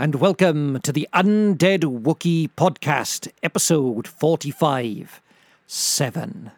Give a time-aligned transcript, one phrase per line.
[0.00, 5.20] And welcome to the Undead Wookiee podcast, episode 45
[5.66, 6.50] 7.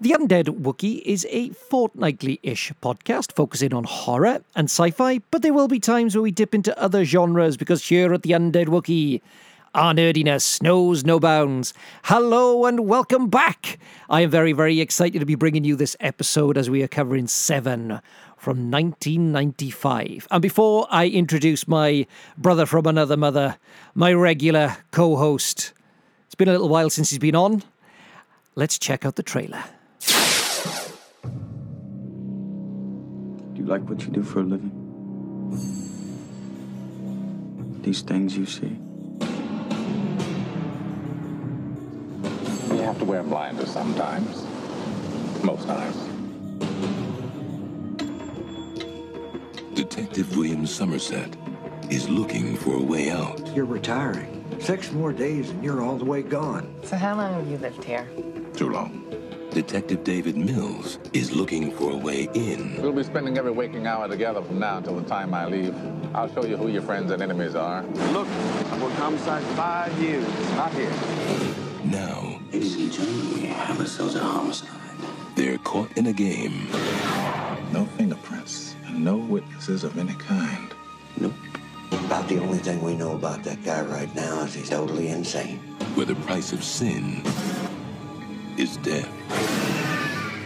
[0.00, 5.42] The Undead Wookiee is a fortnightly ish podcast focusing on horror and sci fi, but
[5.42, 8.66] there will be times where we dip into other genres because here at the Undead
[8.66, 9.22] Wookiee,
[9.74, 11.74] our nerdiness knows no bounds.
[12.04, 13.80] Hello and welcome back.
[14.08, 17.26] I am very, very excited to be bringing you this episode as we are covering
[17.26, 18.00] Seven
[18.38, 20.28] from 1995.
[20.30, 23.58] And before I introduce my brother from another mother,
[23.94, 25.72] my regular co host,
[26.26, 27.62] it's been a little while since he's been on.
[28.54, 29.62] Let's check out the trailer.
[33.54, 34.72] Do you like what you do for a living?
[37.82, 38.78] These things you see?
[42.68, 44.44] You have to wear blinders sometimes.
[45.42, 46.07] Most times.
[49.78, 51.36] Detective William Somerset
[51.88, 53.54] is looking for a way out.
[53.54, 54.44] You're retiring.
[54.58, 56.74] Six more days and you're all the way gone.
[56.82, 58.08] So how long have you lived here?
[58.56, 59.04] Too long.
[59.52, 62.82] Detective David Mills is looking for a way in.
[62.82, 65.72] We'll be spending every waking hour together from now until the time I leave.
[66.12, 67.84] I'll show you who your friends and enemies are.
[68.12, 70.26] Look, I've worked homicide five years.
[70.56, 70.90] Not here.
[71.84, 74.70] Now, Ladies and gentlemen, we have ourselves a homicide.
[75.36, 76.66] they're caught in a game
[77.72, 78.67] No fingerprints and
[78.98, 80.74] no witnesses of any kind.
[81.20, 81.32] Nope.
[81.92, 85.58] About the only thing we know about that guy right now is he's totally insane.
[85.94, 87.22] where the price of sin
[88.56, 89.08] is death.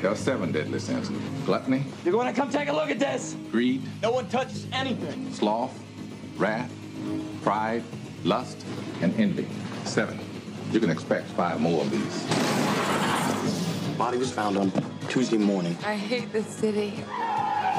[0.01, 1.11] There are seven deadly sins.
[1.47, 3.37] Gluttony, You're going to come take a look at this.
[3.51, 5.33] greed, No one touches anything.
[5.33, 5.79] sloth,
[6.37, 6.71] wrath,
[7.43, 7.83] pride,
[8.25, 8.65] lust,
[9.01, 9.47] and envy.
[9.85, 10.19] Seven.
[10.73, 12.27] You can expect five more of these.
[13.99, 14.73] Body was found on
[15.09, 15.77] Tuesday morning.
[15.85, 17.05] I hate this city.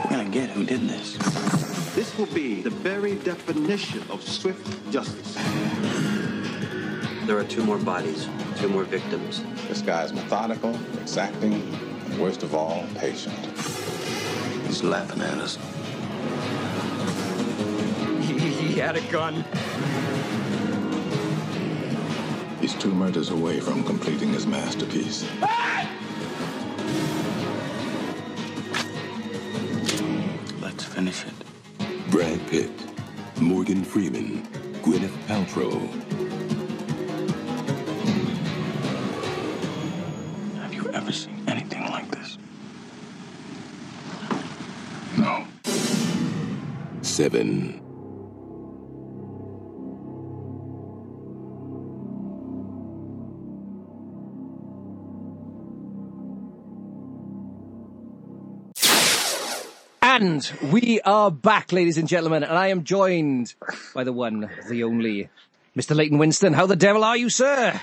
[0.04, 1.16] We're gonna get who did this.
[1.96, 5.36] This will be the very definition of swift justice.
[7.26, 8.28] There are two more bodies,
[8.58, 9.44] two more victims.
[9.68, 13.38] This guy's methodical, exacting, and worst of all, patient.
[14.68, 15.56] He's laughing at us.
[18.24, 19.46] he had a gun.
[22.60, 25.26] He's two murders away from completing his masterpiece.
[30.84, 32.12] Let's finish it.
[32.12, 32.70] Brad Pitt,
[33.40, 34.46] Morgan Freeman,
[34.84, 35.80] Gwyneth Paltrow,
[40.62, 42.38] Have you ever seen anything like this?
[45.18, 45.48] No.
[47.02, 47.80] Seven.
[60.16, 63.56] And we are back, ladies and gentlemen, and I am joined
[63.96, 65.30] by the one, the only,
[65.76, 65.96] Mr.
[65.96, 66.54] Leighton Winston.
[66.54, 67.82] How the devil are you, sir?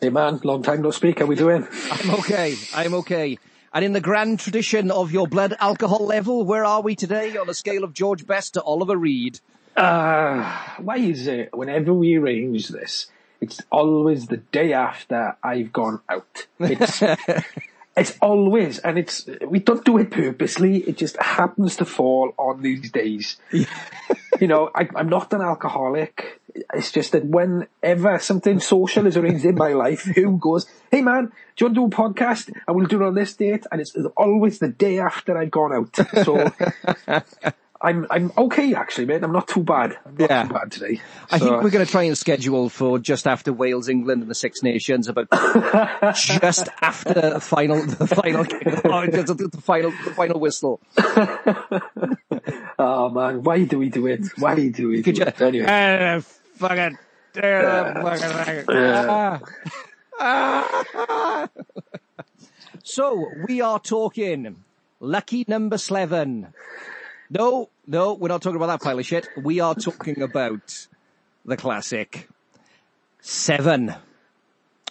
[0.00, 1.18] Hey man, long time no speak.
[1.18, 1.66] How we doing?
[1.90, 2.54] I'm okay.
[2.72, 3.36] I'm okay.
[3.74, 7.50] And in the grand tradition of your blood alcohol level, where are we today on
[7.50, 9.40] a scale of George Best to Oliver Reed?
[9.76, 13.08] Uh, why is it whenever we arrange this,
[13.40, 16.46] it's always the day after I've gone out.
[16.60, 17.02] It's,
[17.96, 20.78] it's always, and it's, we don't do it purposely.
[20.78, 23.36] It just happens to fall on these days.
[23.52, 26.40] you know, I, I'm not an alcoholic.
[26.74, 31.26] It's just that whenever something social is arranged in my life, who goes, hey man,
[31.56, 32.52] do you want to do a podcast?
[32.66, 33.64] And we'll do it on this date.
[33.70, 35.96] And it's always the day after I've gone out.
[36.24, 36.52] So
[37.82, 39.24] I'm, I'm okay actually, mate.
[39.24, 39.96] I'm not too bad.
[40.06, 40.42] I'm not Yeah.
[40.44, 41.00] too bad today.
[41.30, 44.30] I So- think we're going to try and schedule for just after Wales, England, and
[44.30, 45.28] the Six Nations, about
[46.14, 50.80] just after the final, the final, the final, the final whistle.
[52.78, 54.20] Oh man, why do we do it?
[54.38, 55.24] Why do we do Could you?
[55.24, 55.40] it?
[55.40, 55.66] Anyway.
[55.66, 56.20] Uh,
[56.56, 56.98] fucking,
[57.36, 59.40] uh, fucking.
[60.18, 61.48] Ah.
[62.82, 64.56] so we are talking
[65.00, 66.52] lucky number seven.
[67.34, 69.26] No, no, we're not talking about that pile of shit.
[69.38, 70.86] We are talking about
[71.46, 72.28] the classic
[73.22, 73.94] Seven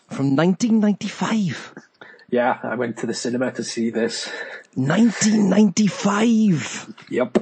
[0.10, 1.76] from 1995.
[2.32, 4.28] Yeah, I went to the cinema to see this.
[4.74, 6.96] 1995.
[7.12, 7.38] Yep.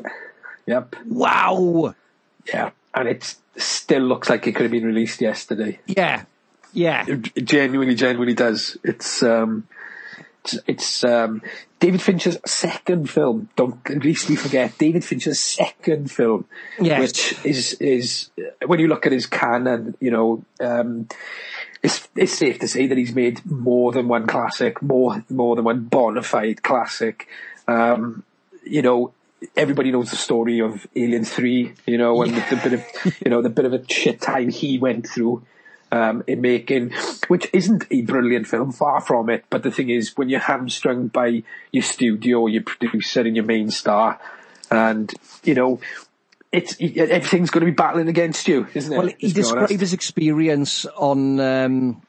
[0.66, 0.96] Yep.
[1.06, 1.96] Wow.
[2.52, 2.72] Yeah.
[2.94, 5.80] And it still looks like it could have been released yesterday.
[5.88, 6.26] Yeah.
[6.74, 7.06] Yeah.
[7.08, 8.78] It genuinely, genuinely does.
[8.84, 9.66] It's, um,
[10.68, 11.42] it's, um,
[11.80, 13.50] David Fincher's second film.
[13.56, 16.46] Don't least we forget David Fincher's second film,
[16.80, 17.00] Yes.
[17.00, 18.30] which is is
[18.66, 21.08] when you look at his canon, you know, um,
[21.82, 25.64] it's it's safe to say that he's made more than one classic, more more than
[25.64, 27.28] one bona fide classic.
[27.68, 28.24] Um,
[28.66, 29.14] you know,
[29.56, 33.32] everybody knows the story of Alien Three, you know, and the, the bit of you
[33.32, 35.46] know the bit of a shit time he went through
[35.92, 36.94] um, in making,
[37.28, 39.46] which isn't a brilliant film, far from it.
[39.50, 43.72] But the thing is, when you're hamstrung by your studio, your producer, and your main
[43.72, 44.20] star,
[44.72, 45.14] and
[45.44, 45.80] you know.
[46.52, 48.98] It's everything's going to be battling against you, isn't it?
[48.98, 49.36] Well, he honest.
[49.36, 52.02] described his experience on um,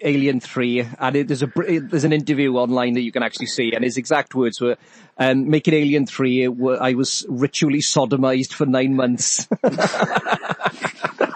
[0.00, 3.72] Alien Three, and it, there's a there's an interview online that you can actually see,
[3.74, 4.76] and his exact words were,
[5.18, 9.48] um, "Making Alien Three, I was ritually sodomized for nine months."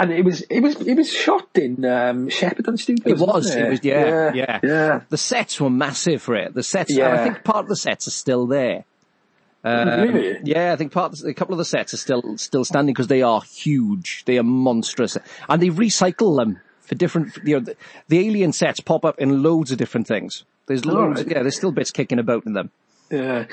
[0.00, 3.06] and it was it was it was shot in um, Shepperton Studios.
[3.06, 3.20] It was.
[3.34, 3.84] wasn't It was.
[3.84, 4.60] Yeah, yeah, yeah.
[4.62, 5.00] yeah.
[5.08, 6.54] The sets were massive for it.
[6.54, 6.90] The sets.
[6.92, 8.84] and I think part of the sets are still there.
[9.62, 10.38] Um, Really?
[10.42, 13.08] Yeah, I think part the- a couple of the sets are still still standing because
[13.08, 14.24] they are huge.
[14.24, 15.18] They are monstrous,
[15.48, 17.36] and they recycle them for different.
[17.44, 17.76] You know, the,
[18.08, 20.44] the alien sets pop up in loads of different things.
[20.66, 21.20] There's loads.
[21.22, 21.30] right.
[21.30, 22.70] Yeah, there's still bits kicking about in them.
[23.10, 23.46] Yeah,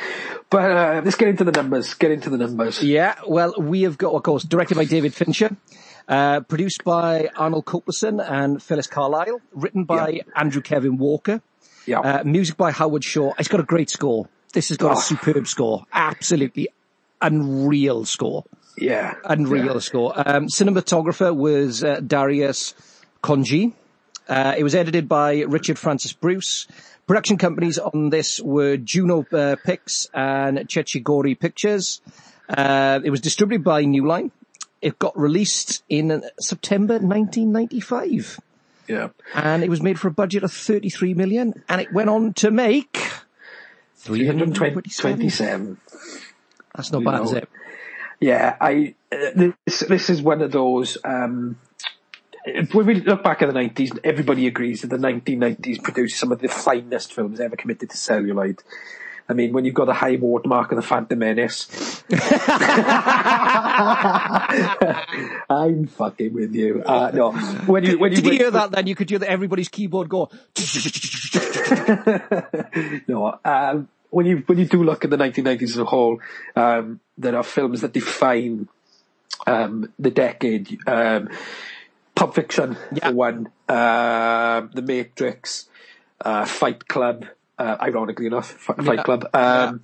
[0.52, 1.96] but uh, let's get into the numbers.
[1.96, 2.82] Get into the numbers.
[2.84, 5.56] Yeah, well, we have got, of course, directed by David Fincher,
[6.08, 9.42] uh, produced by Arnold Kopelson and Phyllis Carlyle.
[9.54, 11.42] written by Andrew Kevin Walker,
[11.86, 12.00] Yeah.
[12.00, 13.34] uh, music by Howard Shore.
[13.40, 14.28] It's got a great score.
[14.54, 15.00] This has got Oh.
[15.00, 15.84] a superb score.
[15.94, 16.70] Absolutely
[17.22, 18.44] unreal score.
[18.80, 19.80] yeah, Unreal Yeah.
[19.80, 20.14] score.
[20.16, 22.76] Um, cinematographer was uh, Darius
[23.24, 23.74] Khondji.
[24.30, 26.68] Uh, it was edited by Richard Francis Bruce.
[27.08, 32.02] Production companies on this were Juno uh, Pix and Cecchi Gori Pictures.
[32.50, 34.32] Uh, it was distributed by New Line.
[34.82, 38.40] It got released in September 1995
[38.88, 39.10] yeah.
[39.34, 42.52] and it was made for a budget of 33 million and it went on to
[42.52, 42.98] make
[43.96, 44.82] 327.
[44.94, 45.78] 327.
[46.76, 47.50] That's not You bad, is it?
[48.20, 50.98] Yeah, I uh, this this is one of those.
[51.04, 51.60] Um,
[52.46, 56.18] if when we look back at the nineties, everybody agrees that the nineteen nineties produced
[56.18, 58.64] some of the finest films ever committed to celluloid.
[59.30, 62.04] I mean, when you've got a high watermark of the Phantom Menace,
[65.50, 66.82] I'm fucking with you.
[66.86, 67.32] Uh, no,
[67.66, 68.88] when you when you, Did you hear that then?
[68.88, 70.30] You could hear that everybody's keyboard go.
[73.08, 76.22] no, um, when you when you do look at the 1990s as a whole,
[76.56, 78.70] um, there are films that define
[79.46, 80.80] um, the decade.
[80.88, 81.30] Um,
[82.16, 85.68] Pulp Fiction, for one, um The Matrix,
[86.22, 87.26] uh, Fight Club.
[87.60, 89.04] Uh, ironically enough, Fight Yeah.
[89.04, 89.30] Club.
[89.34, 89.82] Um,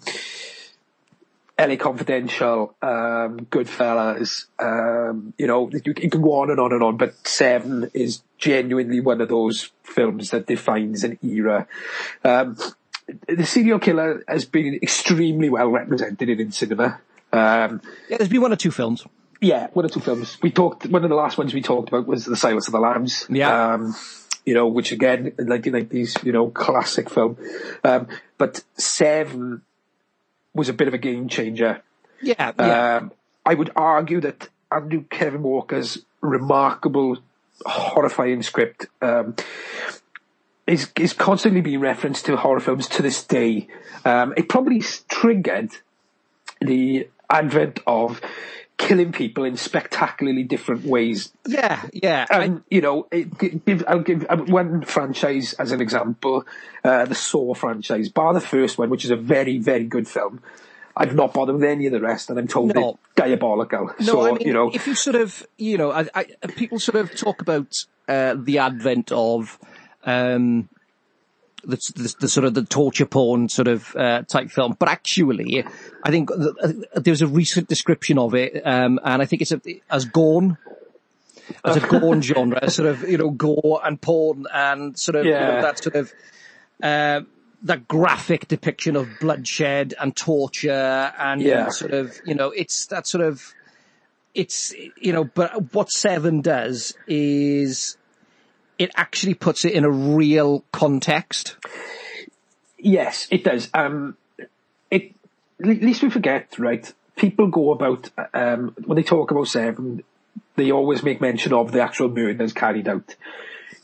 [1.59, 6.81] LA Confidential, um, Goodfellas, um, you know, you, you can go on and on and
[6.83, 11.67] on, but Seven is genuinely one of those films that defines an era.
[12.23, 12.57] Um,
[13.27, 16.99] the serial killer has been extremely well represented in cinema.
[17.31, 19.05] Um, Yeah, there's been one or two films.
[19.41, 20.37] yeah, one or two films.
[20.41, 22.79] We talked, one of the last ones we talked about was The Silence of the
[22.79, 23.27] Lambs.
[23.29, 23.73] Yeah.
[24.45, 27.37] You know, which again, in 1990s, you know, classic film.
[27.83, 28.07] Um,
[28.37, 29.61] but Seven
[30.53, 31.81] was a bit of a game changer.
[32.21, 32.97] Yeah, yeah.
[32.97, 33.11] Um,
[33.45, 37.17] I would argue that Andrew Kevin Walker's remarkable,
[37.65, 39.35] horrifying script um,
[40.65, 43.67] is is constantly being referenced to horror films to this day.
[44.05, 45.71] Um, it probably triggered
[46.61, 48.21] the advent of
[48.83, 51.31] killing people in spectacularly different ways.
[51.47, 52.25] yeah, yeah.
[52.29, 56.45] And you know, it, give, I'll give one franchise as an example:
[56.83, 58.09] uh, the Saw franchise.
[58.09, 60.41] Bar the first one, which is a very, very good film.
[60.95, 62.89] I've not bothered with any of the rest, and I'm told No.
[62.91, 63.87] it's diabolical.
[63.99, 66.25] No, so I mean, you know, if you sort of, you know, I, I,
[66.55, 69.57] people sort of talk about uh, the advent of
[70.05, 70.69] um,
[71.63, 75.63] the, the, the sort of the torture porn sort of uh, type film, but actually,
[76.03, 79.51] I think th- uh, there's a recent description of it, um, and I think it's
[79.51, 80.57] a, as gorn.
[81.65, 85.31] As a gorn genre, sort of, you know, gore and porn and sort of, you
[85.31, 86.13] know, that sort of,
[86.81, 87.21] uh,
[87.63, 91.69] that graphic depiction of bloodshed and torture and Yeah.
[91.69, 93.53] sort of, you know, it's that sort of,
[94.33, 97.97] it's, you know, but what Seven does is
[98.79, 101.55] it actually puts it in a real context.
[102.77, 103.69] Yes, it does.
[103.73, 104.17] Um,
[104.91, 105.13] it,
[105.59, 106.91] at least we forget, right?
[107.15, 110.03] People go about, um, when they talk about Seven,
[110.55, 113.15] they always make mention of the actual murders carried out.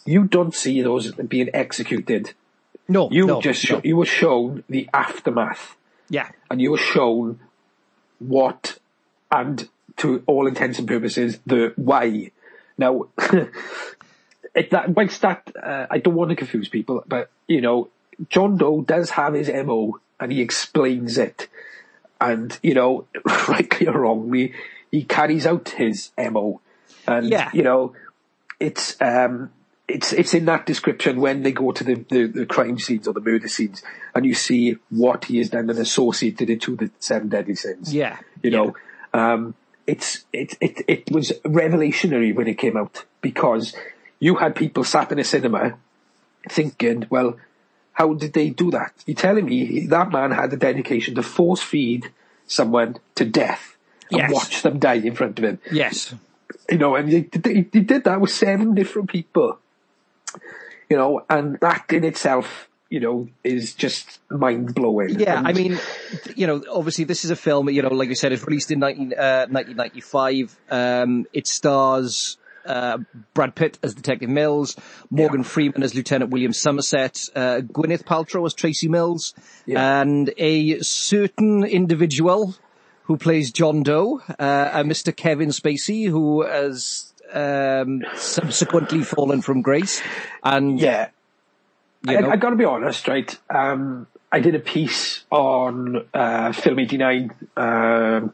[0.06, 2.34] You don't see those being executed.
[2.88, 3.82] No, You no, just, no.
[3.84, 5.76] you were shown the aftermath
[6.10, 6.30] Yeah.
[6.50, 7.40] and you were shown
[8.18, 8.80] what,
[9.32, 12.32] and to all intents and purposes, the why.
[12.78, 13.08] Now,
[14.56, 17.90] it, that, whilst that, uh, I don't want to confuse people, but, you know,
[18.30, 21.48] John Doe does have his MO and he explains it.
[22.20, 23.06] And, you know,
[23.48, 24.54] rightly or wrongly,
[24.92, 26.62] he carries out his MO.
[27.08, 27.50] And, Yeah.
[27.54, 27.94] you know,
[28.60, 29.52] it's, um,
[29.88, 33.14] it's it's in that description when they go to the, the, the crime scenes or
[33.14, 33.82] the murder scenes,
[34.14, 37.94] and you see what he has done and associated it to the seven deadly sins.
[37.94, 38.76] Yeah, you know,
[39.14, 39.56] um,
[39.88, 43.76] it's it it it was revelationary when it came out because
[44.20, 45.78] you had people sat in a cinema
[46.50, 47.38] thinking, well,
[47.94, 48.94] how did they do that?
[49.06, 52.12] You're telling me that man had the dedication to force feed
[52.48, 53.76] someone to death
[54.12, 54.32] and Yes.
[54.34, 55.60] watch them die in front of him.
[55.72, 56.14] Yes.
[56.70, 59.60] You know, and he, did that with seven different people.
[60.90, 65.20] You know, and that in itself, you know, is just mind blowing.
[65.20, 65.78] Yeah, I mean,
[66.36, 68.80] you know, obviously this is a film, you know, like I said, it's released in
[68.80, 70.58] 19, uh, 1995.
[70.72, 73.00] Um, it stars uh,
[73.34, 74.76] Brad Pitt as Detective Mills,
[75.10, 79.34] Morgan Freeman as Lieutenant William Somerset, uh, Gwyneth Paltrow as Tracy Mills,
[79.68, 82.56] and a certain individual
[83.04, 85.16] who plays John Doe, uh, a Mr.
[85.16, 90.02] Kevin Spacey, who has um, subsequently fallen from grace.
[90.44, 91.10] And yeah,
[92.08, 93.36] you I, know, I got to be honest, right?
[93.50, 98.34] Um, I did a piece on uh, Film89 um,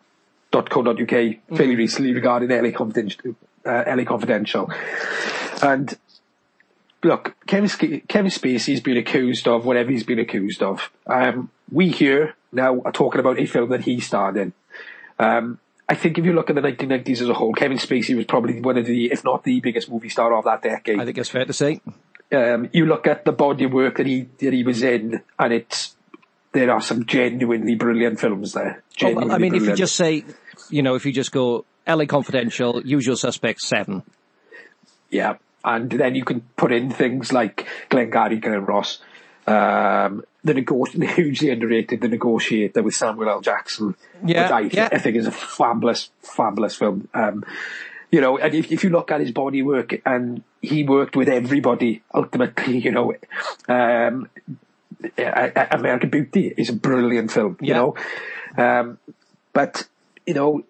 [0.51, 4.71] .co.uk fairly recently regarding LA Confidential, uh, LA Confidential,
[5.61, 5.97] and
[7.03, 7.69] look, Kevin,
[8.07, 10.91] Kevin Spacey's been accused of whatever he's been accused of.
[11.07, 14.53] Um, we here now are talking about a film that he starred in.
[15.19, 18.25] Um, I think if you look at the 1990s as a whole, Kevin Spacey was
[18.25, 21.17] probably one of the, if not the biggest movie star of that decade I think
[21.17, 21.79] it's fair to say.
[22.31, 25.53] um, you look at the body of work that he that he was in, and
[25.53, 25.95] it's
[26.53, 28.77] there are some genuinely brilliant films there.
[28.79, 30.25] Oh, Genuinely well, I mean, if you just say,
[30.69, 34.03] you know, if you just go LA Confidential, Usual Suspects, Seven.
[35.09, 38.99] yeah, and then you can put in things like Glengarry Glen Ross,
[39.47, 40.53] um, the
[40.95, 43.41] the hugely underrated, The Negotiator with Samuel L.
[43.41, 44.89] Jackson, Yeah, which I, yeah.
[44.91, 47.07] I think is a fabulous, fabulous film.
[47.13, 47.43] Um,
[48.11, 51.27] you know, and if, if you look at his body work, and he worked with
[51.29, 53.13] everybody ultimately, you know,
[53.67, 54.29] um,
[55.17, 57.75] American Beauty is a brilliant film, you Yeah.
[57.75, 57.95] know,
[58.57, 58.97] um,
[59.53, 59.87] but
[60.25, 60.63] you know,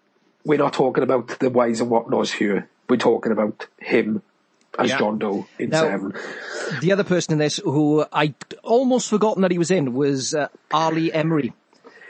[0.46, 2.70] we're not talking about the whys and what nots here.
[2.88, 4.22] We're talking about him
[4.78, 5.00] as Yeah.
[5.00, 6.14] John Doe in Now- Seven.
[6.82, 8.34] The other person in this who I
[8.64, 10.92] almost forgotten that he was in was uh, R.
[10.92, 11.54] Lee Ermey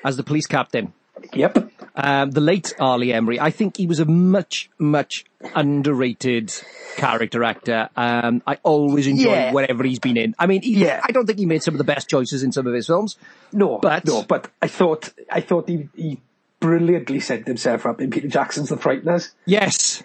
[0.04, 0.94] as the police captain.
[1.34, 1.72] Yep.
[1.96, 2.98] Um, the late R.
[3.00, 3.39] Lee Ermey.
[3.39, 5.24] I think he was a much, much
[5.56, 6.54] underrated
[6.98, 7.89] character actor.
[7.96, 9.51] Um, I always enjoy Yeah.
[9.54, 10.36] whatever he's been in.
[10.38, 11.00] I mean, he, Yeah.
[11.04, 13.18] I don't think he made some of the best choices in some of his films.
[13.54, 16.20] No, But- no, but I thought I thought he, he
[16.65, 20.01] brilliantly set himself up in Peter Jackson's The Frighteners Yes.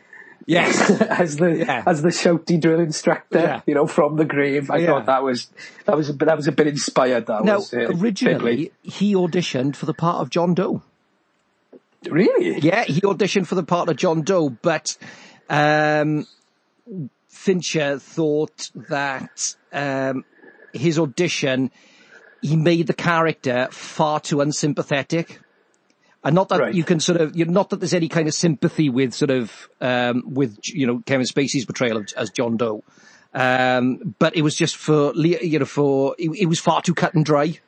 [0.46, 0.90] Yes.
[1.22, 1.82] as the Yeah.
[1.86, 3.60] as the shouty drill instructor, Yeah.
[3.66, 4.70] you know, from the grave.
[4.70, 4.86] I Yeah.
[4.86, 5.48] thought that was
[5.86, 7.26] that was a bit that was a bit inspired.
[7.26, 10.82] That now, was uh, originally, he auditioned for the part of John Doe.
[12.08, 14.96] Really, Yeah, he auditioned for the part of John Doe, but
[15.50, 16.26] um,
[17.28, 20.24] Fincher thought that um,
[20.72, 21.70] his audition,
[22.40, 25.40] he made the character far too unsympathetic.
[26.22, 26.74] And not that Right.
[26.74, 29.30] you can sort of, you know, not that there's any kind of sympathy with sort
[29.30, 32.84] of, um, with, you know, Kevin Spacey's portrayal of, as John Doe.
[33.32, 37.14] Um, but it was just for, you know, for, it, it was far too cut
[37.14, 37.58] and dry.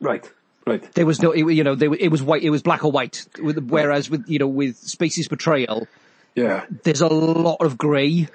[0.00, 0.30] right,
[0.66, 0.82] right.
[0.94, 3.26] There was no, it, you know, there, it was white, it was black or white.
[3.38, 5.86] Whereas with, you know, with Spacey's portrayal,
[6.34, 6.64] Yeah.
[6.84, 8.28] there's a lot of grey.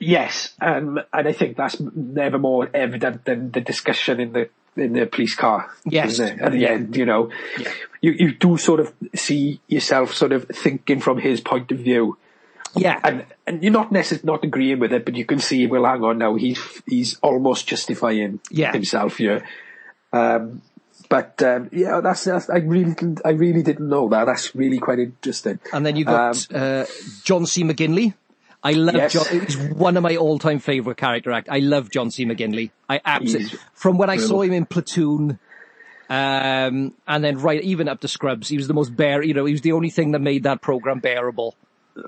[0.00, 4.48] Yes, um, and I think that's never more evident than the discussion in the
[4.78, 5.70] in the police car.
[5.84, 6.20] Yes.
[6.20, 7.30] At the end, you know,
[8.00, 12.16] you you do sort of see yourself sort of thinking from his point of view.
[12.76, 13.00] Yeah.
[13.02, 16.04] and and you're not necessarily not agreeing with it, but you can see, well, hang
[16.04, 18.72] on now, he's he's almost justifying Yeah.
[18.72, 19.44] himself here.
[20.12, 20.62] Um,
[21.08, 24.26] but um, yeah, that's, that's I really didn't, I really didn't know that.
[24.26, 25.58] That's really quite interesting.
[25.72, 26.84] And then you got uh,
[27.24, 27.64] John C.
[27.64, 28.12] McGinley.
[28.62, 29.12] I love Yes.
[29.12, 29.40] John.
[29.40, 31.48] He's one of my all-time favorite character act.
[31.50, 32.24] I love John C.
[32.26, 32.70] McGinley.
[32.88, 35.38] I absolutely from when I saw him in Platoon,
[36.10, 39.22] um, and then right even up to Scrubs, he was the most bear.
[39.22, 41.54] You know, he was the only thing that made that program bearable.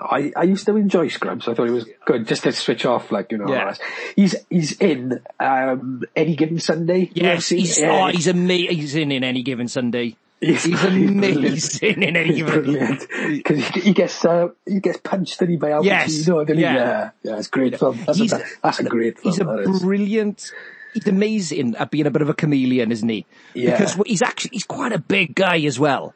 [0.00, 1.48] I, I used to enjoy Scrubs.
[1.48, 3.52] I thought it was good just to switch off, like you know.
[3.52, 3.74] Yeah.
[4.16, 7.10] He's he's in um, any given Sunday.
[7.12, 8.04] Yes, he's Yeah.
[8.04, 8.76] oh, he's amazing.
[8.76, 10.16] He's in in any given Sunday.
[10.40, 15.56] He's, He's amazing in any brilliant because he, he gets uh, he gets punched he
[15.56, 16.10] by Al Yes.
[16.10, 16.62] Pacino, he?
[16.62, 16.74] Yeah.
[16.74, 17.98] yeah, yeah, it's a great film.
[18.06, 19.32] That's, He's- a, that's a great film.
[19.32, 19.44] He's a
[19.80, 20.50] brilliant.
[20.94, 23.26] He's amazing at being a bit of a chameleon, isn't he?
[23.54, 23.72] Yeah.
[23.72, 26.14] Because he's actually he's quite a big guy as well.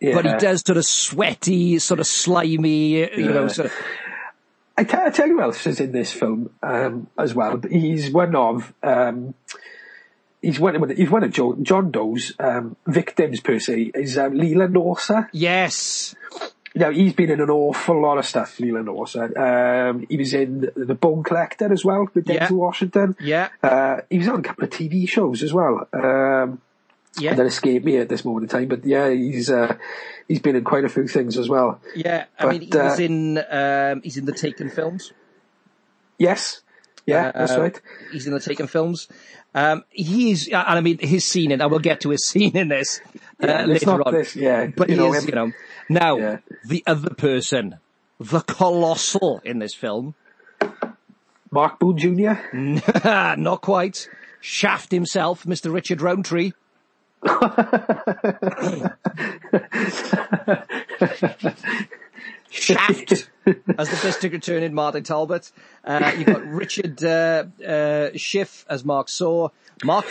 [0.00, 0.14] yeah.
[0.14, 3.48] But he does sort of sweaty, sort of slimy, you know, Yeah.
[3.48, 3.72] sort of,
[4.76, 7.60] I, t- I tell you who else is in this film um, as well.
[7.70, 9.34] He's one of um,
[10.42, 13.92] he's one of he's one of jo- John Doe's um, victims per se.
[13.94, 15.28] Is um, Leland Orser.
[15.32, 16.14] yes,
[16.74, 19.36] Now he's been in an awful lot of stuff, Leland Orser.
[19.36, 22.52] Um, he was in The Bone Collector as well with Denzel Yeah.
[22.52, 23.16] Washington.
[23.20, 23.48] Yeah.
[23.62, 25.88] Uh, he was on a couple of TV shows as well.
[25.92, 26.60] Um,
[27.18, 27.34] Yeah.
[27.34, 29.74] that escaped me at this moment in time, but yeah, he's uh,
[30.28, 31.80] he's been in quite a few things as well.
[31.96, 35.12] Yeah, I But, mean, he was uh, in um, he's in the Taken films.
[36.18, 36.62] Yes,
[37.06, 37.80] yeah, that's Uh, right.
[38.12, 39.08] He's in the Taken films.
[39.54, 42.68] Um, he's, and I mean, his scene, and I will get to his scene in
[42.68, 43.00] this
[43.42, 44.12] uh, Yeah, later on.
[44.14, 45.52] this, yeah, but you he know, is, you know.
[45.88, 46.38] Now, Yeah.
[46.64, 47.78] the other person,
[48.20, 50.14] the colossal in this film,
[51.50, 52.34] Mark Boone Jr.
[53.38, 54.08] not quite,
[54.40, 55.72] Shaft himself, Mr.
[55.72, 56.52] Richard Roundtree.
[62.50, 65.50] Shaft as the district attorney Martin Talbot.
[65.84, 69.50] Uh, you've got Richard uh, uh, Schiff as Mark Swarr.
[69.84, 70.06] Mark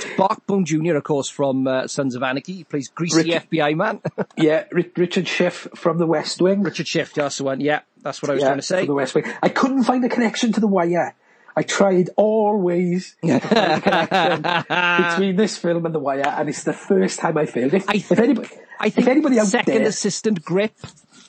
[0.47, 2.53] Boone Jr., of course, from uh, Sons of Anarchy.
[2.53, 4.01] He plays greasy Richard- FBI man.
[4.37, 6.61] Yeah, Ri- Richard Schiff from The West Wing.
[6.63, 7.59] Richard Schiff, that's the one.
[7.59, 8.77] Yeah, that's what I was yeah, trying to say.
[8.79, 9.25] from The West Wing.
[9.43, 11.15] I couldn't find a connection to The Wire.
[11.55, 16.47] I tried all ways to find a connection between this film and The Wire, and
[16.49, 17.73] it's the first time I failed.
[17.73, 20.73] If, I if think, anybody, I think if anybody out second there, assistant grip.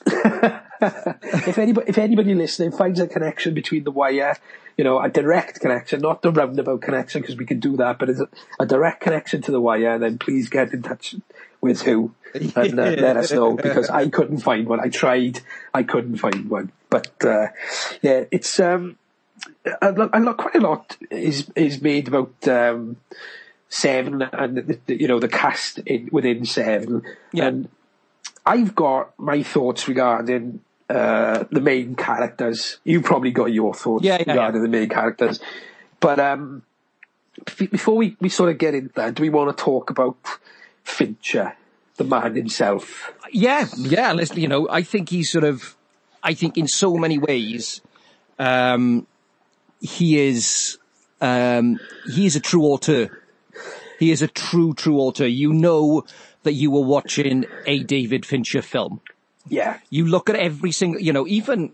[0.05, 4.35] If anybody, if anybody listening finds a connection between the wire,
[4.77, 8.09] you know, a direct connection, not the roundabout connection, because we can do that, but
[8.09, 8.29] it's a,
[8.59, 11.15] a direct connection to the wire, then please get in touch
[11.61, 14.79] with who and uh, let us know, because I couldn't find one.
[14.79, 15.41] I tried,
[15.73, 17.47] I couldn't find one, but uh,
[18.01, 18.97] yeah, it's um,
[19.81, 22.47] a lot, a lot, quite a lot is is made about.
[22.47, 22.97] Um,
[23.71, 27.49] Seven and you know the cast in, within Seven, Yeah.
[27.49, 27.69] and
[28.49, 32.79] I've got my thoughts regarding uh, the main characters.
[32.83, 35.39] You probably got your thoughts Yeah, yeah, regarding the main characters,
[35.99, 36.63] but um,
[37.69, 40.17] before we, we sort of get into that, do we want to talk about
[40.83, 41.53] Fincher,
[41.97, 43.13] the man himself?
[43.31, 44.13] Yeah, yeah.
[44.13, 45.75] Let's, you know, I think he's sort of,
[46.23, 47.81] I think in so many ways,
[48.39, 49.05] um,
[49.79, 50.79] he is,
[51.21, 51.79] um,
[52.11, 53.21] he is a true auteur.
[53.99, 55.27] He is a true, true auteur.
[55.27, 56.05] You know
[56.43, 59.01] that you were watching a David Fincher film.
[59.47, 61.73] Yeah, You look at every single, you know, even,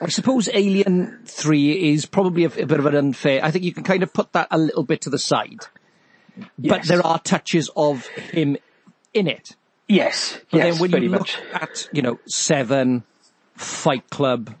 [0.00, 3.72] I suppose Alien 3 is probably a, a bit of an unfair, I think you
[3.72, 5.66] can kind of put that a little bit to the side.
[6.58, 8.56] But there are touches of him
[9.14, 9.56] in it.
[9.88, 11.38] yes, But yes, then when you look much.
[11.52, 13.04] at, you know, Seven,
[13.54, 14.54] Fight Club,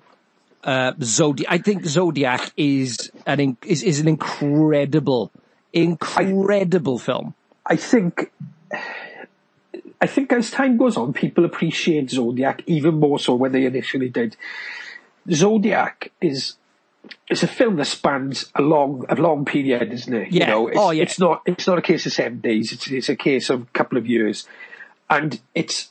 [0.64, 5.30] uh, Zodiac, I think Zodiac is an, in, is, is an incredible,
[5.82, 7.34] incredible film.
[7.64, 8.30] I think.
[10.00, 14.10] I think as time goes on, people appreciate Zodiac even more so when they initially
[14.10, 14.36] did.
[15.32, 16.56] Zodiac is
[17.28, 20.32] it's a film that spans a long a long period, isn't it?
[20.32, 20.44] Yeah.
[20.44, 21.02] You know, it's, Oh, yeah.
[21.02, 22.72] it's not it's not a case of seven days.
[22.72, 24.46] It's it's a case of a couple of years,
[25.08, 25.90] and it's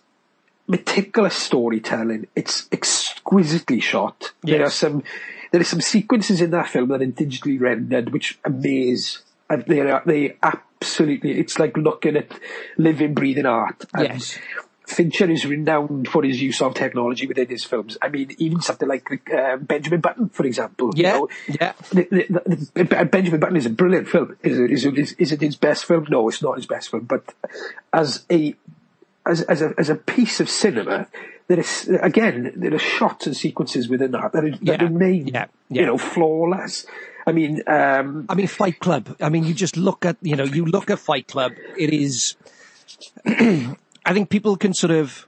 [0.68, 2.28] meticulous storytelling.
[2.36, 4.34] It's exquisitely shot.
[4.44, 5.04] There are some
[5.52, 9.20] there are some sequences in that film that are digitally rendered which amaze.
[9.50, 11.40] And they are they absolutely.
[11.40, 12.32] It's like looking at
[12.78, 13.86] living, breathing art.
[13.94, 14.40] And Yes.
[14.88, 17.98] Fincher is renowned for his use of technology within his films.
[18.04, 20.92] I mean, even something like uh, Benjamin Button, for example.
[20.96, 21.74] you Yeah, know, yeah.
[21.92, 24.38] the, the, the, Benjamin Button is a brilliant film.
[24.44, 26.06] Is it, is, it, is, is it his best film?
[26.10, 27.06] No, it's not his best film.
[27.06, 27.34] But
[27.94, 28.56] as a
[29.26, 31.08] as as a as a piece of cinema,
[31.48, 35.28] there is again there are shots and sequences within that that, are, that Yeah, remain
[35.30, 36.86] yeah, you know flawless.
[37.28, 39.16] I mean, um, I mean, Fight Club.
[39.20, 41.54] I mean, you just look at, you know, you look at Fight Club.
[41.78, 42.36] It is,
[43.26, 45.28] I think people can sort of,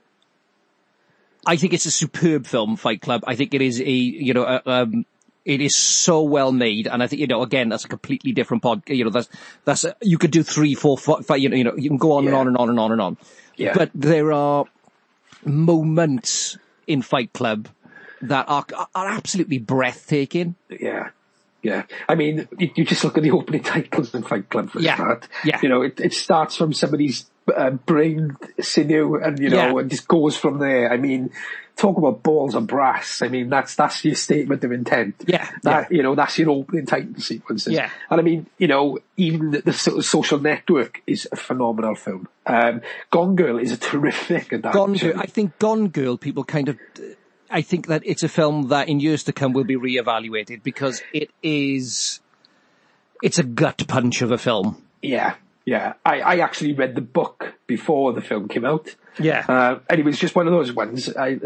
[1.46, 3.24] I think it's a superb film, Fight Club.
[3.26, 5.06] I think it is a, you know, a, um,
[5.48, 7.42] it is so well made, and I think you know.
[7.42, 8.84] Again, that's a completely different pod.
[8.88, 9.30] You know, that's
[9.64, 11.40] that's a, you could do three, four, five.
[11.40, 13.00] you know, you know, you can go on and on and on and on and
[13.00, 13.18] on.
[13.56, 13.72] Yeah.
[13.74, 14.66] But there are
[15.46, 17.70] moments in Fight Club
[18.22, 20.56] that are are absolutely breathtaking.
[20.70, 21.12] Yeah.
[21.64, 21.84] Yeah.
[22.08, 24.96] I mean, you, just look at the opening titles in Fight Club for Yeah.
[24.96, 25.28] start.
[25.44, 25.60] Yeah.
[25.62, 29.78] You know, it, it starts from somebody's uh, brain sinew and, you know, Yeah.
[29.80, 30.92] and just goes from there.
[30.92, 31.32] I mean,
[31.76, 33.22] talk about balls of brass.
[33.22, 35.16] I mean, that's, that's your statement of intent.
[35.28, 37.74] Yeah, That, you know, that's your opening title sequences.
[37.74, 37.90] Yeah.
[38.10, 42.28] And I mean, you know, even the, the so- social network is a phenomenal film.
[42.46, 44.72] Um, Gone Girl is a terrific adaptation.
[44.72, 45.20] Gone Girl.
[45.20, 46.18] I think Gone Girl.
[46.18, 46.78] People kind of.
[47.50, 51.02] I think that it's a film that in years to come will be reevaluated because
[51.14, 52.20] it is.
[53.24, 54.84] It's a gut punch of a film.
[55.02, 55.94] Yeah, yeah.
[56.06, 58.96] I, I actually read the book before the film came out.
[59.20, 59.46] Yeah.
[59.48, 61.16] Uh, and it was just one of those ones.
[61.16, 61.40] I,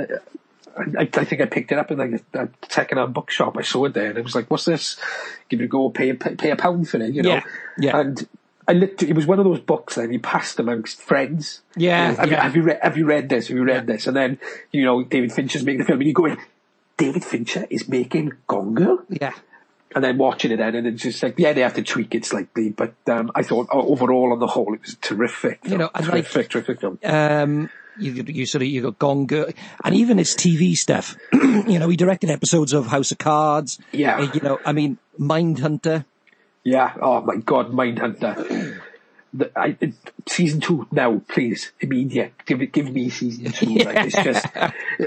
[0.78, 3.58] I, I think I picked it up in like a, a second-hand bookshop.
[3.58, 4.98] I saw it there, and it was like, "What's this?"
[5.50, 5.90] Give it a go.
[5.90, 7.30] Pay a pay a pound for it, you know.
[7.30, 7.44] Yeah,
[7.78, 8.00] yeah.
[8.00, 8.28] And
[8.72, 11.62] I literally, it was one of those books that you passed amongst friends.
[11.76, 12.80] Yeah, Have, You, have you read?
[12.82, 13.48] Have you read this?
[13.50, 14.08] Have you read this?
[14.08, 14.40] And then
[14.72, 16.38] you know David Fincher's making the film, and you go in.
[16.98, 19.34] David Fincher is making Gone Girl, Yeah.
[19.96, 22.26] and then watching it, then, and it's just like, yeah, they have to tweak it
[22.26, 25.60] slightly, but um, I thought overall, on the whole, it was terrific.
[25.66, 27.00] You know, and like- terrific, terrific film.
[27.04, 29.48] um, you, you sort of you got Gone Girl,
[29.84, 31.16] and even his TV stuff.
[31.34, 33.80] you know, he directed episodes of House of Cards.
[33.92, 34.32] Yeah.
[34.34, 36.06] You know, I mean, Mindhunter.
[36.64, 36.94] Yeah.
[37.02, 38.80] Oh my God, Mindhunter.
[39.34, 39.94] The, I, it,
[40.28, 42.34] season two now, please, immediate.
[42.46, 43.76] Give it, give me season two.
[43.86, 44.46] Like, it's just,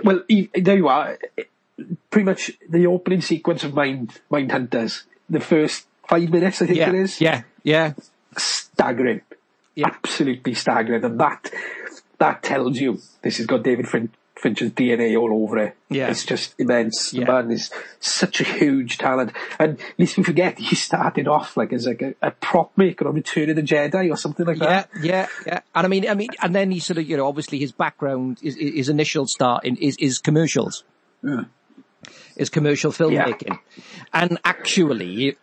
[0.03, 1.19] well, e- there you are.
[2.11, 5.03] Pretty much the opening sequence of Mind Mindhunters.
[5.29, 7.21] The first five minutes, I think Yeah, it is.
[7.21, 7.93] yeah, yeah.
[8.37, 9.21] Staggering.
[9.75, 9.89] Yeah.
[9.89, 11.51] Absolutely staggering, and that
[12.19, 14.13] that tells you this has got David fin-
[14.45, 15.77] Fincher's DNA all over it.
[15.89, 16.11] Yeah.
[16.11, 17.11] It's just immense.
[17.13, 17.25] The Yeah.
[17.33, 19.33] man is such a huge talent.
[19.59, 23.15] And lest we forget, he started off like as like a, a prop maker on
[23.15, 24.91] Return of the Jedi or something like Yeah, that.
[25.01, 25.27] yeah, yeah.
[25.47, 25.61] Yeah.
[25.75, 28.39] And I mean, I mean, and then he sort of, you know, obviously his background,
[28.43, 30.85] his, his initial start in is, is commercials.
[31.23, 31.45] Hmm.
[32.37, 33.59] Is commercial filmmaking.
[34.13, 35.39] And actually,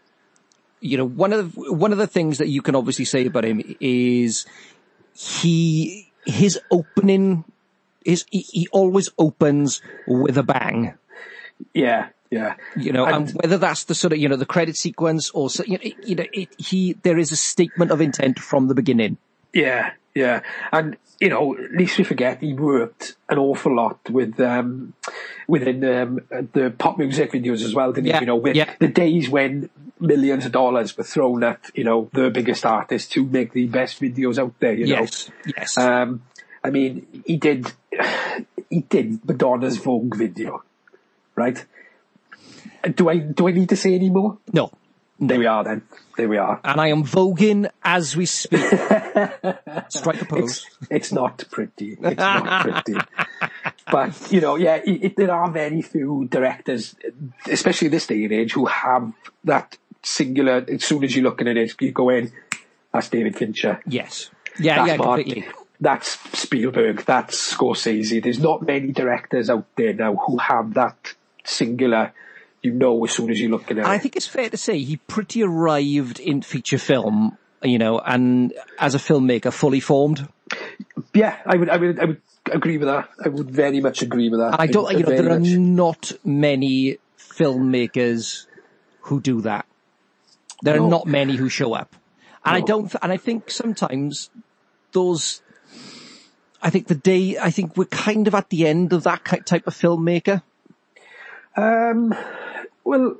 [0.80, 3.46] you know, one of the, one of the things that you can obviously say about
[3.46, 4.46] him is
[5.16, 7.46] he, his opening
[8.06, 10.94] is, he, he always opens with a bang.
[11.74, 12.56] Yeah, yeah.
[12.76, 15.50] you know, and, And- whether that's the sort of, you know, the credit sequence or,
[15.50, 18.68] so- you know, it, you know it, he, there is a statement of intent from
[18.68, 19.18] the beginning.
[19.54, 20.42] Yeah, yeah.
[20.72, 24.94] And, you know, at least we forget he worked an awful lot with, um,
[25.48, 26.20] within, um,
[26.54, 28.22] the pop music videos as well, didn't Yeah, he?
[28.22, 28.74] You know, with yeah.
[28.80, 33.24] the days when millions of dollars were thrown at, you know, the biggest artists to
[33.24, 35.52] make the best videos out there, you Yes, know.
[35.58, 35.78] yes.
[35.78, 36.24] Um,
[36.64, 37.72] I mean, he did,
[38.70, 40.64] he did Madonna's Vogue video,
[41.36, 41.66] right?
[42.96, 44.38] Do I, do I need to say any more?
[44.52, 44.72] no.
[45.24, 45.84] There we are then.
[46.18, 46.60] There we are.
[46.64, 48.60] And I am voguing as we speak.
[49.90, 50.66] Strike a pose.
[50.66, 51.96] It's, it's not pretty.
[52.02, 53.00] It's not pretty.
[53.92, 56.96] But you know, yeah, it, it, there are very few directors,
[57.46, 60.66] especially this day and age, who have that singular.
[60.68, 62.32] As soon as you're looking at it, you go in.
[62.92, 63.80] That's David Fincher.
[63.86, 64.32] Yes.
[64.60, 65.48] Yeah, That's yeah, completely.
[65.82, 67.04] That's Spielberg.
[67.06, 68.22] That's Scorsese.
[68.22, 72.14] There's not many directors out there now who have that singular.
[72.62, 73.86] You know, as soon as you look at it.
[73.86, 78.54] I think it's fair to say he pretty arrived in feature film, you know, and
[78.78, 80.28] as a filmmaker, fully formed.
[81.16, 81.70] Yeah, I would.
[81.70, 82.00] I would.
[82.00, 83.10] I would agree with that.
[83.26, 84.54] I would very much agree with that.
[84.54, 88.46] And I don't, you know, there are not many filmmakers
[89.02, 89.66] who do that.
[90.62, 90.86] There No.
[90.86, 91.96] are not many who show up.
[92.46, 94.30] And I don't, and I think sometimes
[94.92, 95.42] those,
[96.62, 99.68] I think the day, I think we're kind of at the end of that type
[99.68, 100.44] of filmmaker.
[101.56, 102.14] Um,
[102.84, 103.18] well,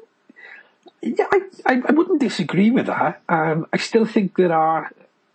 [1.02, 3.22] yeah, I, I, I wouldn't disagree with that.
[3.28, 4.92] Um, I still think there are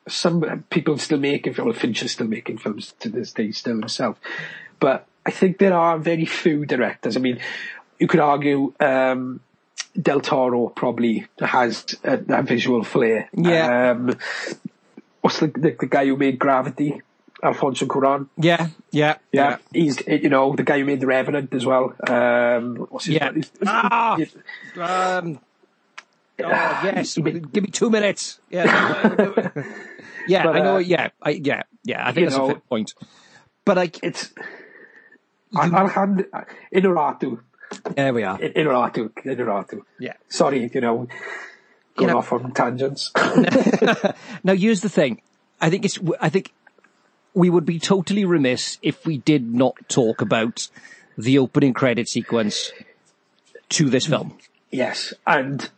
[0.08, 1.66] some people still making films.
[1.66, 4.18] Well, Fincher's still making films to this day, still himself.
[4.78, 7.16] But I think there are very few directors.
[7.16, 7.40] I mean,
[7.98, 9.40] you could argue um,
[10.00, 13.28] Del Toro probably has a, a visual flair.
[13.32, 13.90] Yeah.
[13.90, 14.16] Um,
[15.22, 17.02] what's the, the the guy who made Gravity?
[17.42, 18.28] Alfonso Cuarón.
[18.38, 21.94] Yeah, yeah, Yeah, he's you know the guy who made The Revenant as well.
[22.08, 23.30] Um, what's his Yeah.
[23.30, 23.44] name?
[23.66, 24.16] Ah!
[24.76, 25.38] Um,
[26.42, 27.24] oh, yes, give
[27.62, 28.40] me two minutes.
[28.50, 28.64] Yeah,
[30.28, 30.76] yeah, But, I know.
[30.76, 32.06] uh, Yeah, I, yeah, yeah.
[32.08, 32.94] I think that's know, a fair point.
[33.64, 34.32] But like, It's
[35.54, 36.24] Alejandro
[36.72, 37.38] Inarritu.
[37.94, 38.38] there we are.
[38.38, 39.10] Inarritu.
[39.24, 39.80] Inarritu.
[40.00, 40.14] Yeah.
[40.28, 41.06] Sorry, you know,
[41.96, 43.12] going know- off on tangents.
[44.44, 45.20] Now, here's the thing.
[45.60, 45.98] I think it's.
[46.20, 46.52] I think
[47.36, 50.68] we would be totally remiss if we did not talk about
[51.18, 52.72] the opening credit sequence
[53.68, 54.36] to this film.
[54.70, 55.70] yes, and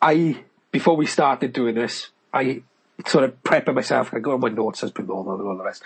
[0.00, 2.62] I before we started doing this, I
[3.06, 4.12] sort of prepped myself.
[4.12, 5.82] I go on my notes as normal and all the rest.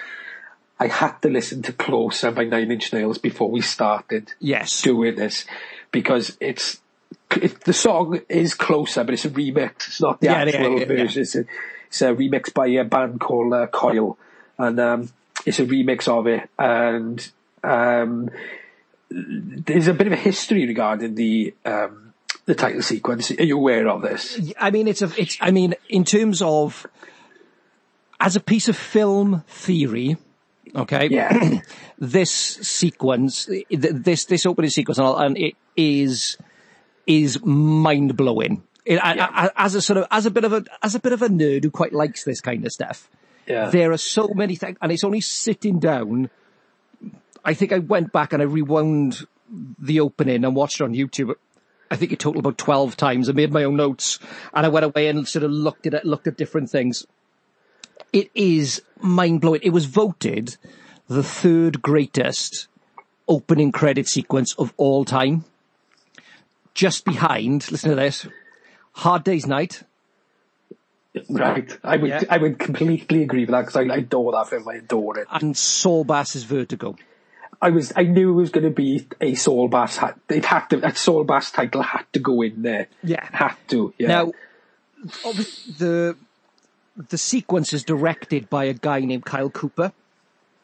[0.80, 4.34] I had to listen to Closer by Nine Inch Nails before we started.
[4.40, 4.82] Yes.
[4.82, 5.44] doing this
[5.92, 6.80] because it's
[7.36, 9.88] it, the song is closer, but it's a remix.
[9.88, 10.84] It's not the Yeah, yeah, actual yeah, yeah.
[10.86, 11.22] version.
[11.22, 11.44] It's, a,
[11.86, 14.18] it's a remix by a band called uh, Coil,
[14.58, 15.10] and um,
[15.46, 16.48] it's a remix of it.
[16.58, 17.26] And
[17.62, 18.30] um,
[19.10, 22.12] there's a bit of a history regarding the um,
[22.46, 23.30] the title sequence.
[23.30, 24.40] Are you aware of this?
[24.58, 25.10] I mean, it's a.
[25.16, 25.36] It's.
[25.40, 26.86] I mean, in terms of
[28.20, 30.16] as a piece of film theory.
[30.74, 31.08] Okay.
[31.10, 31.60] Yeah.
[31.98, 36.38] this sequence, this this opening sequence, and it is
[37.06, 38.62] is mind blowing.
[38.84, 39.14] It, I,
[39.46, 41.28] I, as a sort of as a bit of a as a bit of a
[41.28, 43.08] nerd who quite likes this kind of stuff,
[43.46, 43.70] Yeah.
[43.70, 46.30] there are so many things, and it's only sitting down.
[47.44, 49.26] I think I went back and I rewound
[49.78, 51.34] the opening and watched it on YouTube
[51.92, 53.28] I think it totaled about 12 times.
[53.28, 54.18] I made my own notes
[54.54, 57.06] and I went away and sort of looked at it, looked at different things.
[58.14, 59.60] It is mind blowing.
[59.62, 60.56] It was voted
[61.08, 62.68] the third greatest
[63.28, 65.44] opening credit sequence of all time.
[66.74, 68.26] Just behind, listen to this,
[68.92, 69.82] Hard Day's Night.
[71.28, 71.68] Right.
[71.84, 72.22] I would Yeah.
[72.30, 74.66] I would completely agree with that because I, I adore that film.
[74.66, 75.28] I adore it.
[75.30, 76.96] And Saul Bass's Vertigo.
[77.60, 79.98] I was I knew it was going to be a Saul Bass.
[80.30, 80.78] It had to.
[80.78, 82.88] That Saul Bass title had to go in there.
[83.04, 83.28] Yeah.
[83.30, 83.92] Had to.
[83.98, 84.08] Yeah.
[84.08, 84.32] Now,
[85.78, 86.16] the
[86.96, 89.92] the sequence is directed by a guy named Kyle Cooper.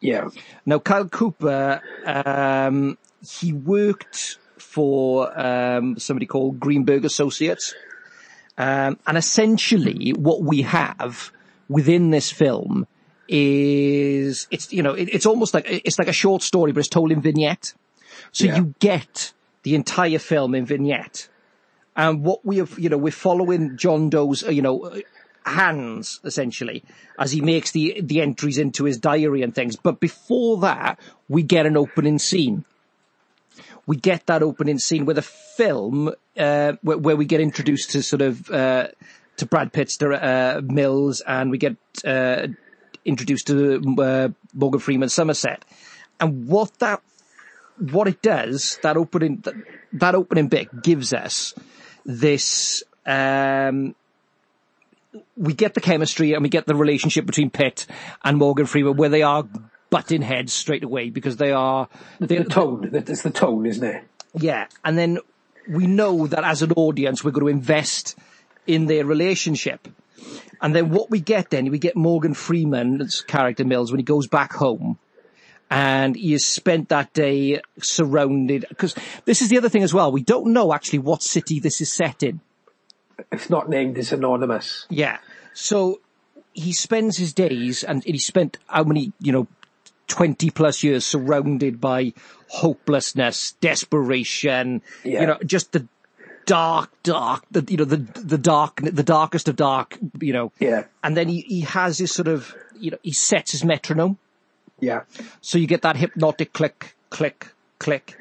[0.00, 0.28] yeah.
[0.64, 7.74] Now, Kyle Cooper, um, he worked for um, somebody called Greenberg Associates,
[8.56, 11.30] um, and essentially, what we have
[11.68, 12.86] within this film
[13.28, 16.88] is it's you know it, it's almost like it's like a short story, but it's
[16.88, 17.74] told in vignette.
[18.32, 18.56] So Yeah.
[18.56, 21.28] you get the entire film in vignette.
[21.96, 24.92] And what we have, you know, we're following John Doe's, uh, you know,
[25.44, 26.84] hands essentially
[27.18, 29.76] as he makes the the entries into his diary and things.
[29.76, 32.64] But before that, we get an opening scene.
[33.88, 38.02] We get that opening scene with a film uh, where, where we get introduced to
[38.02, 38.88] sort of uh,
[39.38, 42.48] to Brad Pitt's uh, Mills, and we get uh,
[43.06, 45.64] introduced to uh, Morgan Freeman Somerset.
[46.20, 47.00] And what that
[47.78, 49.54] what it does, that opening, that,
[49.94, 51.54] that opening bit gives us
[52.04, 53.94] this, um,
[55.36, 57.86] we get the chemistry and we get the relationship between Pitt
[58.22, 59.44] and Morgan Freeman where they are
[59.90, 61.88] butting heads straight away because they are,
[62.20, 62.90] The, they, the tone.
[62.92, 64.04] It's the tone, isn't it?
[64.34, 64.66] yeah.
[64.84, 65.18] And then
[65.68, 68.16] we know that as an audience, we're going to invest
[68.66, 69.88] in their relationship.
[70.60, 74.26] And then what we get then, we get Morgan Freeman's character Mills when he goes
[74.26, 74.98] back home
[75.70, 80.10] and he has spent that day surrounded, because this is the other thing as well.
[80.10, 82.40] We don't know actually what city this is set in.
[83.30, 83.98] It's not named.
[83.98, 84.86] It's anonymous.
[84.88, 85.18] Yeah.
[85.52, 86.00] So
[86.52, 89.46] he spends his days and he spent how many, you know,
[90.08, 92.12] 20 plus years surrounded by
[92.48, 95.20] hopelessness, desperation, Yeah.
[95.20, 95.86] you know, just the
[96.46, 100.50] dark, dark, the, you know, the, the dark, the darkest of dark, you know.
[100.58, 100.84] Yeah.
[101.04, 104.18] And then he, he has his sort of, you know, he sets his metronome.
[104.80, 105.02] Yeah.
[105.40, 108.16] So you get that hypnotic click, click, click.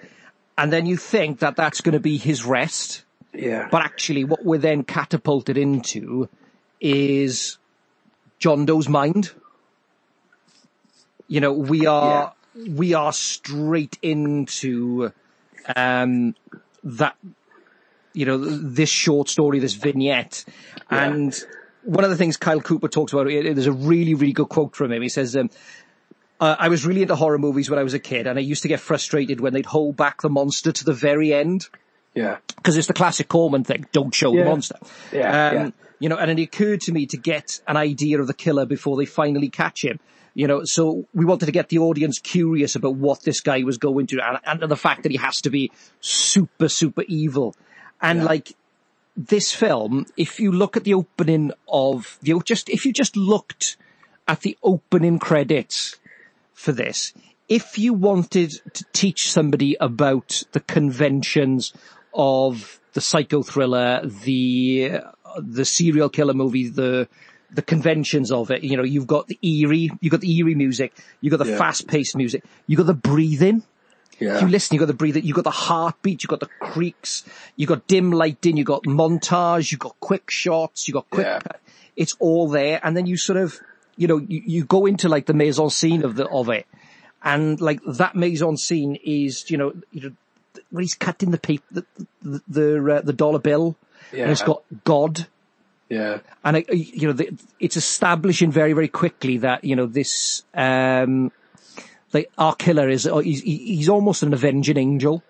[0.57, 3.03] And then you think that that's going to be his rest.
[3.33, 3.67] Yeah.
[3.71, 6.27] But actually, what we're then catapulted into
[6.81, 7.59] is
[8.39, 9.31] John Doe's mind.
[11.27, 15.11] You know, we are we are straight into
[15.75, 16.35] um,
[16.83, 17.15] that.
[18.13, 20.43] You know, this short story, this vignette,
[20.89, 21.37] and
[21.83, 23.27] one of the things Kyle Cooper talks about.
[23.27, 25.01] There's a really, really good quote from him.
[25.01, 25.35] He says.
[25.35, 25.49] Um,
[26.39, 28.61] uh, I was really into horror movies when I was a kid, and I used
[28.61, 31.67] to get frustrated when they'd hold back the monster to the very end
[32.13, 32.37] Yeah.
[32.55, 33.87] because it's the classic Corman thing.
[33.91, 34.43] Don't show Yeah.
[34.43, 34.77] the monster.
[35.11, 35.69] Yeah, Um, yeah.
[35.99, 38.97] You know, and it occurred to me to get an idea of the killer before
[38.97, 39.99] they finally catch him.
[40.37, 43.79] You know, so we wanted to get the audience curious about what this guy was
[43.79, 47.55] going to, and, and the fact that he has to be super, super evil.
[48.03, 48.55] And like
[49.15, 53.77] this film, if you look at the opening of the just if you just looked
[54.27, 55.97] at the opening credits
[56.53, 57.13] for this,
[57.49, 61.73] if you wanted to teach somebody about the conventions
[62.13, 67.07] of the psycho thriller, the uh, the serial killer movie, the
[67.51, 70.93] the conventions of it, you know, you've got the eerie, you've got the eerie music,
[71.21, 71.57] you've got the Yeah.
[71.57, 73.63] fast paced music, you've got the breathing.
[74.19, 74.41] Yeah.
[74.41, 77.23] You listen, you've got the breathing, you've got the heartbeat, you've got the creaks,
[77.55, 81.39] you've got dim lighting, you've got montage, you've got quick shots, you've got quick Yeah.
[81.95, 82.79] It's all there.
[82.83, 83.59] And then you sort of,
[83.95, 86.65] you know, you, you go into like the mise en scene of the, of it.
[87.23, 90.11] And like that mise en scene is, you know, you know,
[90.71, 91.85] when he's cutting the paper, the,
[92.21, 93.75] the, the, uh, the dollar bill
[94.11, 94.47] and it's Yeah.
[94.47, 95.27] got God
[95.89, 96.19] Yeah.
[96.43, 101.31] and you know, the, it's establishing very, very quickly that you know this, um,
[102.13, 105.23] like our killer is uh, he's, he's almost an avenging angel,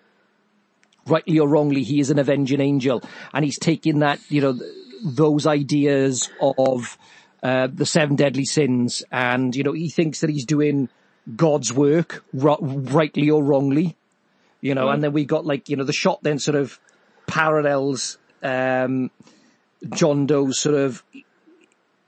[1.06, 4.58] rightly or wrongly, he is an avenging angel, and he's taking that you know
[5.04, 6.98] those ideas of
[7.42, 10.88] uh, the seven deadly sins, and you know he thinks that he's doing
[11.36, 13.96] God's work, ro- rightly or wrongly,
[14.60, 16.80] you know, and then we got like you know the shot then sort of
[17.28, 18.18] parallels.
[18.42, 19.10] Um,
[19.94, 21.02] John Doe sort of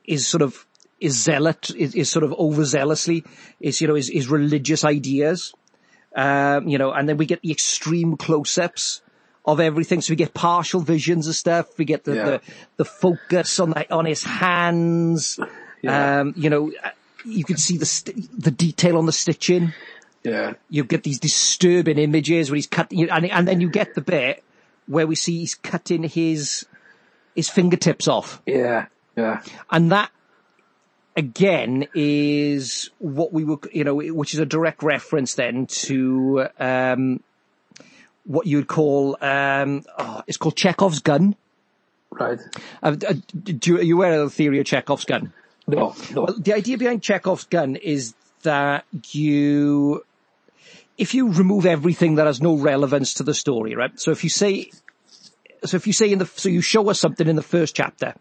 [0.04, 0.66] is sort of
[1.00, 3.24] is zealot is, is sort of overzealously
[3.61, 5.54] is you know his, his religious ideas,
[6.16, 9.02] um, you know, and then we get the extreme close-ups
[9.46, 10.00] of everything.
[10.00, 11.78] So we get partial visions of stuff.
[11.78, 12.24] We get the Yeah.
[12.24, 12.40] the,
[12.78, 15.38] the focus on the, on his hands.
[15.83, 16.20] Yeah.
[16.20, 16.72] Um, you know,
[17.24, 19.72] you can see the st- the detail on the stitching
[20.22, 20.54] Yeah.
[20.68, 24.02] you get these disturbing images where he's cutting, you, and, and then you get the
[24.02, 24.42] bit
[24.87, 26.66] where we see he's cutting his
[27.35, 28.43] his fingertips off.
[28.47, 29.43] Yeah, yeah.
[29.71, 30.11] And that
[31.16, 37.23] again is what we were, you know, which is a direct reference then to um,
[38.25, 41.35] what you would call um, oh, it's called Chekhov's gun.
[42.11, 42.38] Right.
[42.83, 43.14] Uh, uh,
[43.45, 45.33] do you, are you aware of the theory of Chekhov's gun?
[45.66, 46.23] No, no.
[46.23, 50.05] Well, the idea behind Chekhov's gun is that you,
[50.99, 53.99] if you remove everything that has no relevance to the story, right?
[54.01, 54.71] So if you say,
[55.64, 58.14] so if you say in the, so you show us something in the first chapter,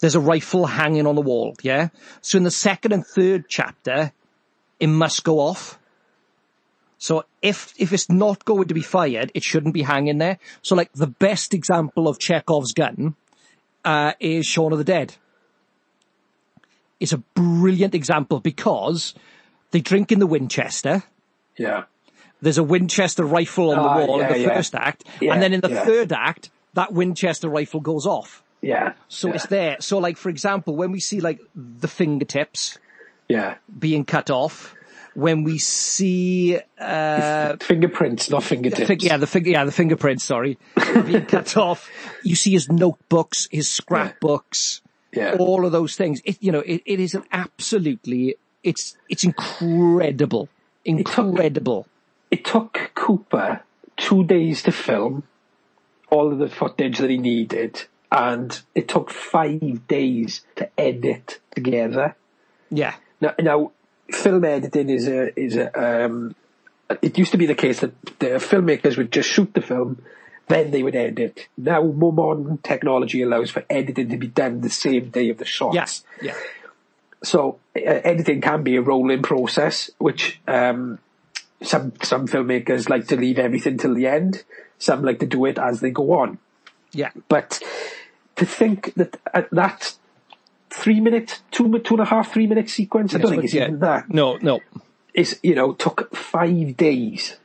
[0.00, 1.88] there's a rifle hanging on the wall, yeah?
[2.22, 4.12] So in the second and third chapter,
[4.78, 5.78] it must go off.
[6.98, 10.38] So if, if it's not going to be fired, it shouldn't be hanging there.
[10.62, 13.14] So like the best example of Chekhov's gun,
[13.84, 15.14] uh, is Shaun of the Dead.
[16.98, 19.14] It's a brilliant example because
[19.70, 21.02] they drink in the Winchester.
[21.56, 21.84] Yeah.
[22.42, 24.54] There's a Winchester rifle on Ah, the wall yeah, in the yeah.
[24.54, 25.04] first act.
[25.20, 25.84] Yeah, and then in the yeah.
[25.84, 28.42] third act, that Winchester rifle goes off.
[28.62, 28.92] Yeah.
[29.08, 29.34] So yeah.
[29.34, 29.76] it's there.
[29.80, 32.78] So like, for example, when we see like the fingertips
[33.28, 33.56] Yeah.
[33.78, 34.74] being cut off,
[35.14, 38.86] when we see, uh, Fingerprints, not fingertips.
[38.86, 40.56] fig- yeah, the fig- yeah, the fingerprints, sorry,
[41.04, 41.90] being cut off.
[42.22, 45.34] You see his notebooks, his scrapbooks, Yeah.
[45.38, 46.20] all of those things.
[46.24, 50.48] It, you know, it, it is an absolutely, it's, it's incredible.
[50.84, 51.86] Incredible.
[52.30, 53.62] It took Cooper
[53.96, 55.24] two days to film
[56.10, 62.16] all of the footage that he needed, and it took five days to edit together.
[62.70, 62.94] Yeah.
[63.20, 63.72] Now, now
[64.10, 66.04] film editing is a is a.
[66.04, 66.34] Um,
[67.02, 70.02] it used to be the case that the filmmakers would just shoot the film,
[70.48, 71.46] then they would edit.
[71.56, 75.44] Now, more modern technology allows for editing to be done the same day of the
[75.44, 75.76] shots.
[75.76, 76.04] Yes.
[76.20, 76.34] Yeah.
[77.22, 80.98] So uh, editing can be a rolling process, which um,
[81.62, 84.44] some some filmmakers like to leave everything till the end.
[84.78, 86.38] Some like to do it as they go on.
[86.92, 87.10] Yeah.
[87.28, 87.60] But
[88.36, 89.94] to think that uh, that
[90.70, 93.64] three minute, two two and a half, three minute sequence, I don't think it's Yeah.
[93.64, 94.08] even that.
[94.08, 94.60] No, no.
[95.12, 97.36] Is you know took five days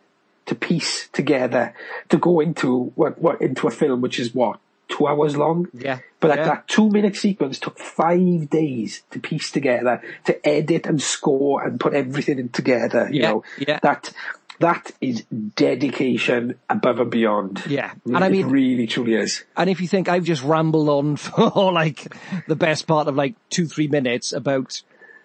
[0.46, 1.74] to piece together
[2.10, 5.68] to go into what what into a film which is what two hours long.
[5.74, 6.00] Yeah.
[6.20, 6.46] But that, Yeah.
[6.46, 11.80] that two minute sequence took five days to piece together, to edit and score and
[11.80, 13.08] put everything in together.
[13.12, 13.80] You Yeah, know, yeah.
[13.84, 14.12] that
[14.60, 17.62] that is dedication above and beyond.
[17.68, 17.92] Yeah.
[18.06, 19.44] It- And I it mean- really truly is.
[19.58, 22.08] And if you think I've just rambled on for like
[22.48, 24.82] the best part of like two, three minutes about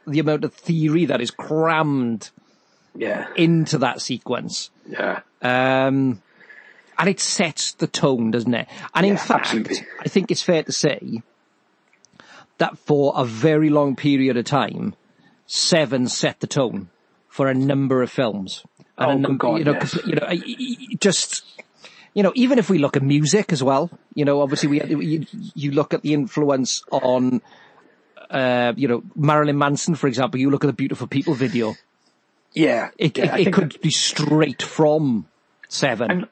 [0.06, 2.30] the amount of theory that is crammed
[2.96, 4.70] Yeah, into that sequence.
[4.88, 6.20] yeah, Um,
[7.00, 8.68] and it sets the tone, doesn't it?
[8.94, 9.78] And in fact, absolutely.
[9.98, 11.22] I think it's fair to say
[12.58, 14.94] that for a very long period of time,
[15.46, 16.90] Seven set the tone
[17.26, 18.62] for a number of films.
[18.96, 19.98] And Oh, a number, God, you know, yes.
[20.06, 21.44] you know, just,
[22.14, 25.26] you know, even if we look at music as well, you know, obviously we, you,
[25.54, 27.40] you look at the influence on,
[28.30, 31.74] uh, you know, Marilyn Manson, for example, you look at the Beautiful People video.
[32.52, 32.90] yeah.
[32.98, 35.26] It, yeah, it, it could be straight from
[35.68, 36.10] Seven.
[36.10, 36.28] And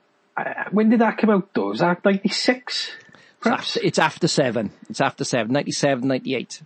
[0.70, 1.68] when did that come out though?
[1.68, 2.90] Was that ninety six?
[3.38, 4.72] It's after, it's after seven.
[4.90, 5.52] It's after seven.
[5.52, 6.62] 97, 98.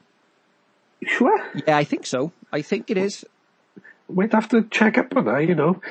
[1.05, 1.51] Sure.
[1.67, 2.33] Yeah, I think so.
[2.51, 3.27] I think it is.
[4.09, 5.47] We'd have to check up on that.
[5.47, 5.83] You know,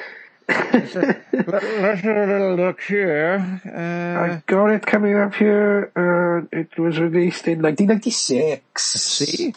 [0.47, 3.61] Let's have a little look here.
[3.65, 5.91] I got it coming up here.
[5.95, 8.83] Uh, it was released in nineteen ninety six.
[8.83, 9.53] see?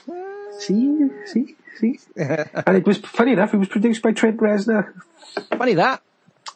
[0.59, 2.01] see, see, see.
[2.17, 3.55] and it was funny enough.
[3.55, 4.93] It was produced by Trent Reznor.
[5.57, 6.03] Funny that.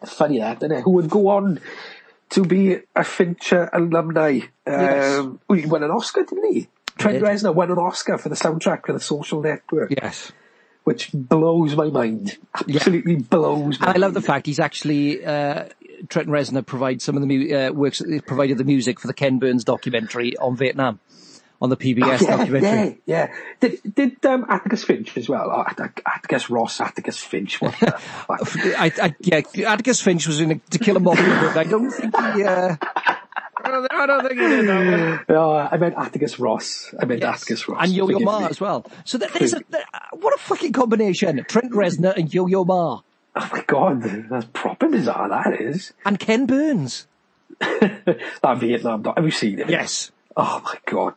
[0.07, 0.83] Funny that, isn't it?
[0.83, 1.61] Who would go on
[2.31, 4.41] to be a Fincher alumni.
[4.67, 5.19] Yes.
[5.19, 6.69] Um, oh, he won an Oscar, didn't he?
[6.99, 7.25] Trent did.
[7.25, 10.33] Reznor won an Oscar for the soundtrack for The Social Network, Yes.
[10.85, 12.37] which blows my mind.
[12.55, 15.69] Absolutely blows my And I love the fact he's actually, uh,
[16.09, 19.39] Trent Reznor provides some of the mu- uh, works, provided the music for the Ken
[19.39, 20.99] Burns documentary on Vietnam,
[21.61, 22.99] on the PBS yeah, documentary.
[23.07, 23.35] yeah, yeah.
[23.61, 25.51] Did, did um, Atticus Finch as well?
[25.53, 27.61] Oh, Att- Atticus Ross, Atticus Finch.
[27.61, 27.95] What the?
[28.79, 29.41] I, I, yeah,
[29.73, 31.57] Atticus Finch was in a, To Kill a Mockingbird.
[31.57, 32.77] I don't think he, uh,
[33.61, 35.25] I don't, I don't think he did that one.
[35.37, 36.95] No, I meant Atticus Ross.
[37.01, 37.43] I meant Yes.
[37.43, 37.81] Atticus Ross.
[37.83, 38.47] And Yo-Yo Ma me.
[38.47, 38.87] as well.
[39.05, 41.45] So that, there's a, there- what a fucking combination.
[41.49, 43.01] Trent Reznor and Yo-Yo Ma.
[43.41, 45.93] Oh my god, that's proper bizarre, that is.
[46.05, 47.07] And Ken Burns.
[47.61, 49.17] That Vietnam doc.
[49.17, 49.69] Have you seen it?
[49.69, 50.11] Yes.
[50.37, 51.15] Oh my god.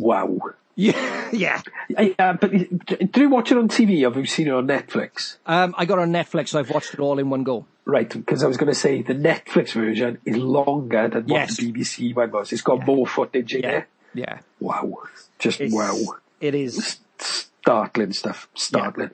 [0.00, 0.38] Wow.
[0.76, 1.60] Yeah, yeah.
[1.96, 4.68] I, uh, but do you watch it on TV or have you seen it on
[4.68, 5.36] Netflix?
[5.44, 7.66] Um, I got it on Netflix, so I've watched it all in one go.
[7.84, 11.56] Right, because I was going to say the Netflix version is longer than what Yes.
[11.56, 12.52] the BBC one was.
[12.52, 13.88] It's got more footage in Yeah, there.
[14.14, 14.38] yeah.
[14.60, 14.98] Wow.
[15.38, 15.96] Just It's- wow.
[16.40, 16.98] It is.
[17.18, 18.48] Startling stuff.
[18.54, 19.10] Startling.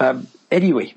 [0.00, 0.94] Um, anyway,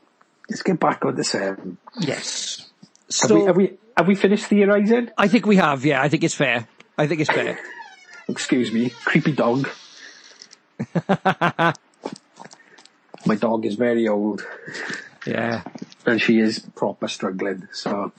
[0.50, 1.78] let's get back on the seven.
[2.00, 2.70] Yes.
[2.82, 5.10] Have So we, have we, have we finished theorising?
[5.18, 5.84] I think we have.
[5.86, 6.68] Yeah, I think it's fair.
[6.98, 7.60] I think it's fair.
[8.28, 9.70] Excuse me, creepy dog.
[13.26, 14.46] My dog is very old.
[15.26, 15.64] Yeah.
[16.06, 18.12] And she is proper struggling, so.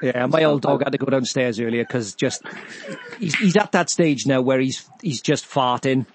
[0.00, 2.42] Yeah, my old dog had to go downstairs earlier because just
[3.18, 6.06] he's, he's at that stage now where he's he's just farting,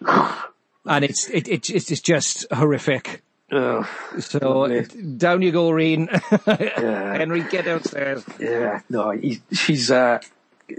[0.84, 3.22] and it's it, it it's it's just horrific.
[3.50, 3.86] Ugh,
[4.18, 4.82] So lovely.
[5.16, 6.08] down you go, Reen.
[6.46, 7.16] Yeah.
[7.16, 8.22] Henry, get downstairs.
[8.38, 10.18] Yeah, no, he, she's uh,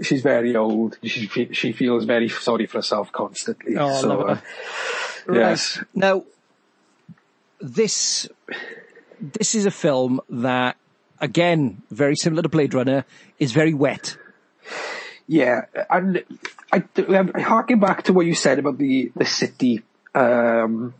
[0.02, 0.98] she's very old.
[1.02, 3.76] She she feels very sorry for herself constantly.
[3.76, 4.42] Oh, I so, love her.
[5.28, 5.86] uh, yes, Right.
[5.94, 6.24] Now,
[7.60, 8.28] this
[9.20, 10.76] this is a film that,
[11.20, 13.04] again, very similar to Blade Runner,
[13.38, 14.16] is very wet.
[15.26, 16.24] yeah, and
[16.72, 19.82] I, I harking back to what you said about the the city.
[20.14, 20.94] Um,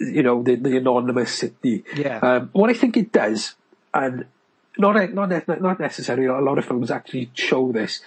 [0.00, 1.84] you know, the, the anonymous city.
[1.94, 2.18] Yeah.
[2.18, 3.54] Um, what I think it does,
[3.92, 4.24] and
[4.78, 8.00] not not not necessarily a lot of films actually show this.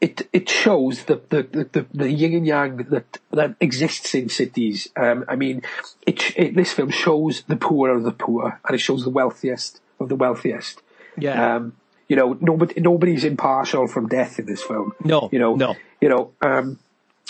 [0.00, 4.88] It it shows the the, the, the, yin and yang that that exists in cities.
[4.96, 5.62] Um, I mean,
[6.06, 9.80] it, it this film shows the poor of the poor, and it shows the wealthiest
[10.00, 10.82] of the wealthiest.
[11.16, 11.56] Yeah.
[11.56, 11.76] Um,
[12.08, 14.92] you know, nobody nobody's impartial from death in this film.
[15.04, 15.76] No, you know, no.
[16.00, 16.32] you know.
[16.42, 16.78] Um,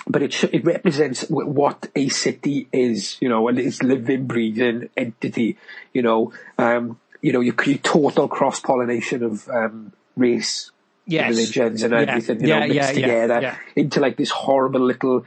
[0.06, 4.26] but it sh- it represents w- what a city is, you know, and it's living,
[4.26, 5.56] breathing entity,
[5.92, 6.32] you know.
[6.58, 10.70] Um, you know, you, you total cross pollination of um, race,
[11.06, 11.30] Yes.
[11.30, 12.00] religions, and Yeah.
[12.00, 13.56] everything, you Yeah, know, mixed yeah, yeah, together yeah.
[13.74, 15.24] into like this horrible little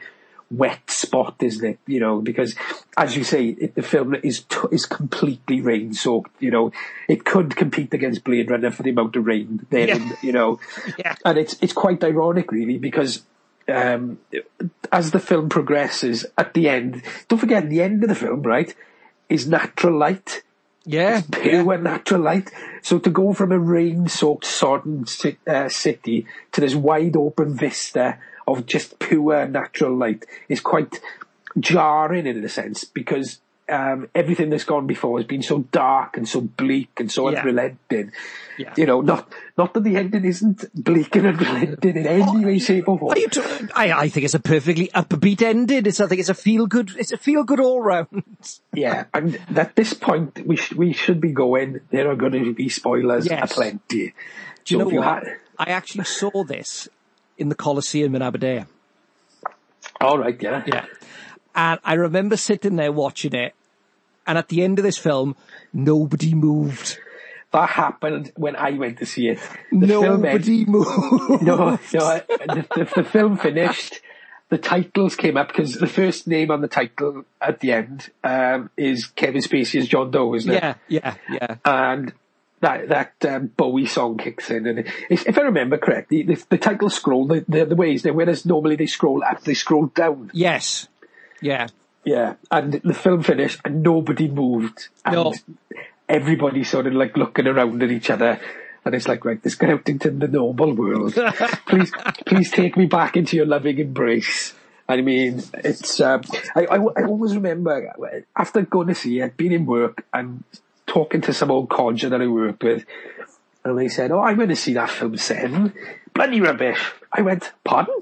[0.51, 1.79] wet spot, isn't it?
[1.87, 2.55] You know, because
[2.97, 6.31] as you say, it, the film is t- is completely rain soaked.
[6.41, 6.71] You know,
[7.09, 9.87] it could compete against Blade Runner for the amount of rain there.
[9.87, 10.11] Yeah.
[10.21, 10.59] You know,
[10.97, 11.15] Yeah.
[11.25, 13.23] and it's it's quite ironic, really, because
[13.67, 14.19] um,
[14.93, 18.73] as the film progresses, at the end, don't forget the end of the film, right,
[19.27, 20.43] is natural light
[20.85, 21.21] Yeah.
[21.31, 22.51] pure natural light.
[22.81, 25.05] So to go from a rain-soaked, sodden
[25.47, 30.99] uh, city to this wide open vista of just pure natural light is quite
[31.59, 36.27] jarring in a sense because um, everything that's gone before has been so dark and
[36.29, 37.39] so bleak and so Yeah.
[37.41, 38.11] unrelenting.
[38.57, 38.73] Yeah.
[38.77, 42.87] You know, not not that the ending isn't bleak and unrelenting in any way, shape,
[42.87, 43.11] or form.
[43.11, 43.41] Are you t-
[43.75, 45.85] I, I think it's a perfectly upbeat ending.
[45.85, 46.91] It's, I think it's a feel good.
[46.97, 48.23] It's a feel good all round.
[48.73, 51.79] Yeah, and at this point, we sh- we should be going.
[51.89, 53.51] There are going to be spoilers Yes.
[53.51, 54.13] aplenty.
[54.63, 55.23] Do you So know you what?
[55.25, 56.87] had- I actually saw this
[57.37, 58.67] in the Coliseum in Aberdeen.
[60.01, 60.85] All right, yeah, Yeah.
[61.55, 63.55] And I remember sitting there watching it,
[64.27, 65.35] and at the end of this film,
[65.73, 66.99] nobody moved.
[67.51, 69.39] That happened when I went to see it.
[69.71, 71.41] The film Nobody moved.
[71.41, 71.77] no, no.
[71.79, 74.01] The, the, the film finished.
[74.49, 78.69] The titles came up because the first name on the title at the end um,
[78.77, 80.61] is Kevin Spacey as John Doe, isn't it?
[80.61, 81.55] Yeah, yeah, yeah.
[81.63, 82.13] And
[82.59, 84.79] that that um, Bowie song kicks in, and
[85.09, 88.45] if, if I remember correctly, the, the title scroll the, the the ways they whereas
[88.45, 90.29] normally they scroll up, they scroll down.
[90.33, 90.87] Yes.
[91.45, 91.67] Yeah.
[92.03, 94.89] Yeah, and the film finished and nobody moved.
[95.05, 95.33] And No.
[96.07, 98.39] everybody sort of like looking around at each other.
[98.83, 101.13] And it's like, right, let's get out into the normal world.
[101.67, 101.91] please,
[102.27, 104.53] please take me back into your loving embrace.
[104.87, 106.21] I mean, it's, um,
[106.55, 107.91] I, I, I always remember
[108.35, 110.43] after going to see it, being in work and
[110.85, 112.85] talking to some old codger that I worked with,
[113.63, 115.73] and they said, oh, I went to see that film Seven.
[116.13, 116.91] Bloody rubbish.
[117.11, 117.99] I went, pardon?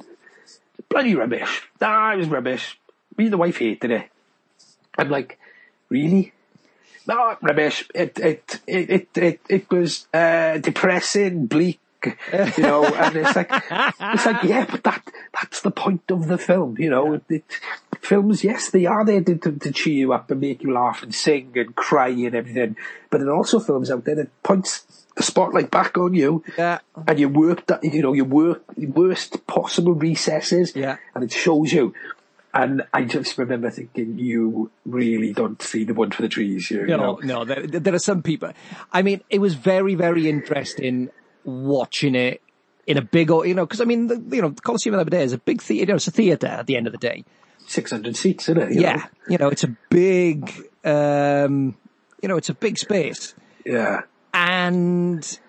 [0.90, 1.64] Bloody rubbish.
[1.80, 2.78] Nah, it was rubbish.
[3.18, 4.10] Me and the wife hated it.
[4.98, 5.40] I'm like,
[5.90, 6.34] really?
[7.08, 7.88] No, rubbish.
[7.94, 12.86] It it it it it, it was uh, depressing, bleak, you know.
[12.86, 15.04] and it's like it's like yeah, but that
[15.34, 17.14] that's the point of the film, you know.
[17.14, 17.44] It, it,
[18.00, 21.04] films, yes, they are there to, to, to cheer you up and make you laugh
[21.04, 22.76] and sing and cry and everything.
[23.10, 24.86] But there are also films out there that points
[25.16, 26.80] the spotlight back on you Yeah.
[27.08, 30.98] and you work that you know your work worst possible recesses Yeah.
[31.14, 31.94] and it shows you
[32.54, 36.82] and I just remember thinking you really don't see the wood for the trees here
[36.82, 38.52] you No, know no, there, there are some people.
[38.92, 41.10] I mean, it was very, very interesting
[41.44, 42.42] watching it
[42.86, 45.22] in a big, you know, because I mean, the, you know, the Coliseum of Aberdeen
[45.22, 45.80] is a big theatre.
[45.82, 47.24] You know, it's a theatre at the end of the day.
[47.66, 49.04] 600 seats isn't it you yeah, know?
[49.30, 50.52] you know, it's a big,
[50.84, 51.76] um,
[52.22, 53.36] you know, it's a big space,
[53.66, 54.02] yeah
[54.34, 55.40] and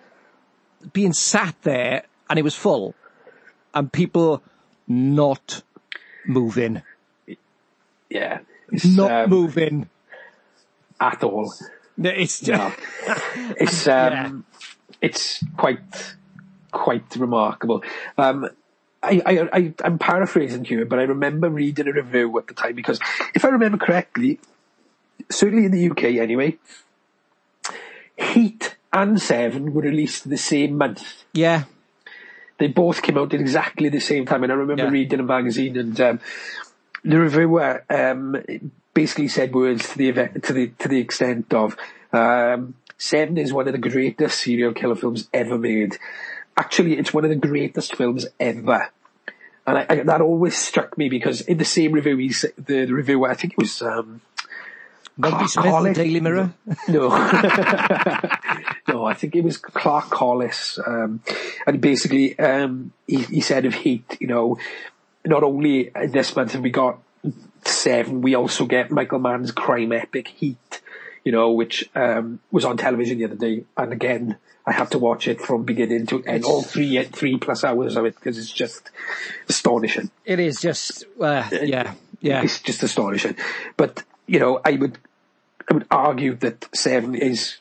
[0.93, 2.95] being sat there and it was full,
[3.73, 4.43] and people
[4.87, 5.63] not
[6.27, 6.83] moving,
[8.15, 8.39] yeah
[8.73, 9.89] it's not um, moving.
[11.01, 11.53] at all
[11.99, 12.73] It's just, no.
[13.59, 14.45] it's um
[15.03, 16.15] it's quite
[16.73, 17.83] quite remarkable
[18.17, 18.49] um
[19.07, 22.75] I, I, I, I'm paraphrasing here, but I remember reading a review at the time
[22.75, 22.99] because
[23.35, 24.41] if I remember correctly,
[25.31, 26.57] certainly in the UK anyway,
[28.17, 31.25] heat and Seven were released the same month.
[31.35, 31.65] Yeah.
[32.57, 34.91] They both came out at exactly the same time, and I remember Yeah.
[34.91, 36.21] reading a magazine, and um,
[37.05, 38.37] the reviewer um,
[38.95, 41.77] basically said words to the event, to the to the extent of
[42.13, 45.99] um, Seven is one of the greatest serial killer films ever made.
[46.57, 48.89] Actually, it's one of the greatest films ever.
[49.67, 52.93] And I, I, that always struck me because in the same review, he, the, the
[52.93, 54.21] reviewer, I think it was um,
[55.17, 55.97] Smith, Collis.
[55.97, 56.55] Daily Mirror.
[56.89, 57.09] No,
[58.89, 61.21] no, I think it was Clark Collis, um,
[61.67, 64.59] and basically um, he, he said of Heat, you know,
[65.25, 66.99] not only this month have we got
[67.65, 70.81] seven, we also get Michael Mann's crime epic Heat,
[71.25, 74.37] you know, which um, was on television the other day, and again.
[74.67, 78.07] I had to watch it from beginning to end, all three three plus hours of
[78.07, 78.91] it because it's just
[79.47, 80.11] astonishing.
[80.25, 82.43] It is just, uh, yeah, yeah.
[82.43, 83.37] It's just astonishing.
[83.77, 84.97] But you know, I would
[85.71, 87.59] I would argue that Seven is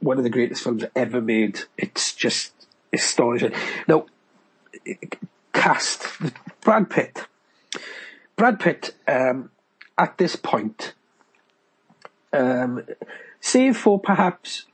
[0.00, 1.60] one of the greatest films ever made.
[1.76, 2.52] It's just
[2.94, 3.52] astonishing.
[3.86, 4.06] Now,
[5.58, 6.06] cast
[6.62, 7.26] Brad Pitt.
[8.36, 9.50] Brad Pitt um,
[9.96, 10.94] at this point,
[12.32, 12.84] um,
[13.40, 14.64] save for perhaps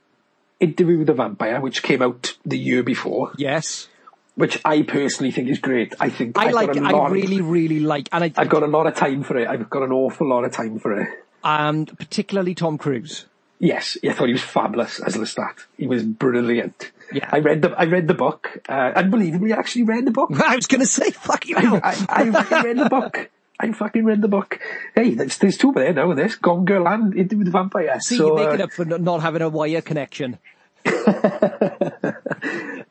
[0.59, 3.31] Interview with the Vampire, which came out the year before.
[3.37, 3.87] Yes.
[4.35, 5.93] Which I personally think is great.
[5.99, 6.77] I think I I've like it.
[6.83, 9.37] a I of- really, really like, and I, I've got a lot of time for
[9.37, 9.47] it.
[9.47, 11.07] I've got an awful lot of time for it.
[11.43, 13.25] and particularly Tom Cruise.
[13.59, 15.65] Yes, I thought he was fabulous as Lestat.
[15.77, 16.91] He was brilliant.
[17.11, 17.29] Yeah.
[17.31, 18.57] I read the I read the book.
[18.67, 20.31] Uh, unbelievably, I actually read the book.
[20.43, 21.55] I was going to say, fuck you.
[21.57, 23.29] I, I, I read the book.
[23.59, 24.59] I fucking read the book.
[24.95, 26.35] Hey, there's, there's two there now this.
[26.35, 27.99] Gone Girl and Interview with the Vampire.
[28.01, 30.39] See, so, you're making uh, up for not having a wire connection.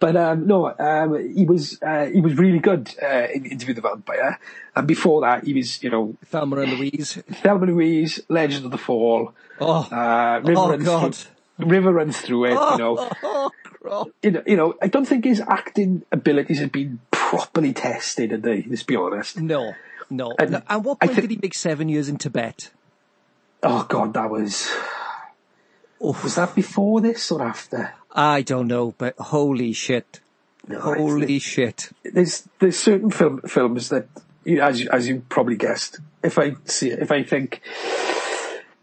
[0.01, 3.83] But um, no, um, he was uh, he was really good uh, in Interview with
[3.83, 4.39] the Vampire,
[4.75, 7.23] and before that, he was you know Thelma and Louise.
[7.43, 9.33] Thelma and Louise, Legend of the Fall.
[9.61, 11.15] Oh, Uh, River Oh, runs God.
[11.15, 12.51] Through, River runs through it.
[12.51, 13.11] You know,
[14.22, 18.43] you know, you know, I don't think his acting abilities have been properly tested, have
[18.43, 18.62] they?
[18.62, 19.39] Let's be honest.
[19.41, 19.74] No,
[20.11, 20.35] no.
[20.39, 22.70] And No, And what point thi- did he make seven years in Tibet?
[23.62, 24.70] Oh God, that was.
[26.01, 27.95] Was that before this or after?
[28.12, 30.20] I don't know, but holy shit.
[30.68, 31.91] No, Holy shit.
[32.05, 34.07] There's there's certain film films that,
[34.61, 37.61] as you, as you probably guessed, if I see if I think.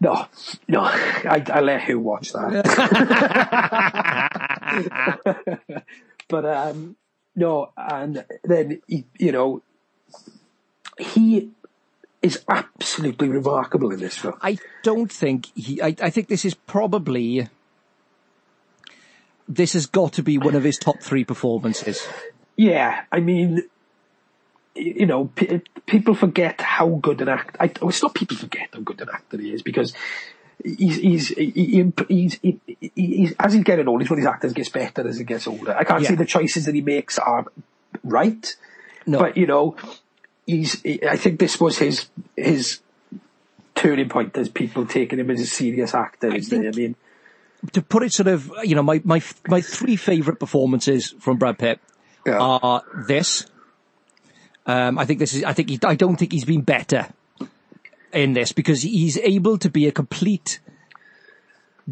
[0.02, 0.26] No,
[0.66, 2.64] no, I, I let who watch that.
[6.28, 6.96] but um,
[7.36, 9.62] no, and then he, you know,
[10.98, 11.50] he
[12.20, 14.34] is absolutely remarkable in this film.
[14.42, 15.80] I don't think he.
[15.80, 17.48] I, I think this is probably.
[19.48, 22.04] This has got to be one of his top three performances.
[22.56, 23.62] Yeah, I mean,
[24.74, 27.56] you know, p- people forget how good an actor.
[27.60, 29.92] I, well, it's not people forget how good an actor he is because
[30.64, 32.60] he's he's he, he, he's, he,
[32.94, 35.46] he's as he's getting older, each one of his actors gets better as he gets
[35.46, 35.74] older.
[35.76, 36.10] I can't Yeah.
[36.10, 37.46] say the choices that he makes are
[38.02, 38.54] right,
[39.06, 39.18] No.
[39.18, 39.76] but you know,
[40.46, 40.80] he's.
[40.82, 42.06] He, I think this was his
[42.36, 42.80] his
[43.74, 46.34] turning point as people taking him as a serious actor.
[46.34, 46.74] isn't it?
[46.74, 46.94] I mean,
[47.72, 51.58] to put it sort of, you know, my, my, my three favourite performances from Brad
[51.58, 51.80] Pitt
[52.26, 52.38] Yeah.
[52.38, 53.46] are this.
[54.66, 57.08] Um, I think this is, I think he, I don't think he's been better
[58.12, 60.60] in this because he's able to be a complete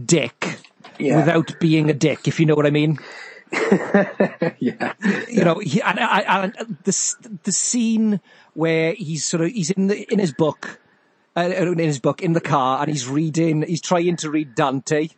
[0.04, 0.58] dick
[0.98, 1.16] Yeah.
[1.16, 2.98] without being a dick, if you know what I mean.
[4.60, 4.92] yeah,
[5.28, 8.20] you know, he, and, and, and the the scene
[8.54, 10.78] where he's sort of he's in the in his book,
[11.36, 15.08] uh, in his book in the car, and he's reading, he's trying to read Dante,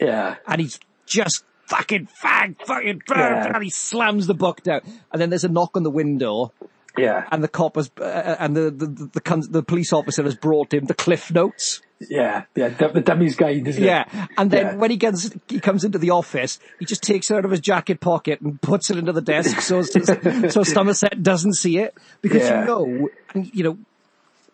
[0.00, 3.52] yeah, and he's just fucking fag, fucking, Yeah.
[3.54, 6.52] and he slams the book down, and then there's a knock on the window,
[6.98, 10.34] yeah, and the cop has, uh, and the the the, the, the police officer has
[10.34, 11.80] brought him the cliff notes.
[12.08, 12.68] yeah, yeah.
[12.68, 13.86] The, dummy's guide, isn't it?
[13.86, 14.74] Yeah, and then Yeah.
[14.76, 17.60] when he gets he comes into the office, he just takes it out of his
[17.60, 19.82] jacket pocket and puts it into the desk so
[20.48, 22.60] so Somerset doesn't see it because Yeah.
[22.62, 23.78] you know, and, you know.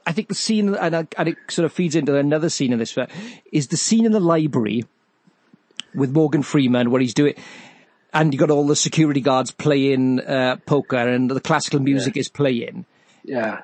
[0.09, 2.79] I think the scene, and, I- and it sort of feeds into another scene in
[2.79, 2.97] this
[3.51, 4.85] is the scene in the library
[5.97, 7.35] with Morgan Freeman where he's doing,
[8.17, 12.29] and you got all the security guards playing uh, poker and the classical music is
[12.29, 12.85] playing.
[13.25, 13.63] yeah.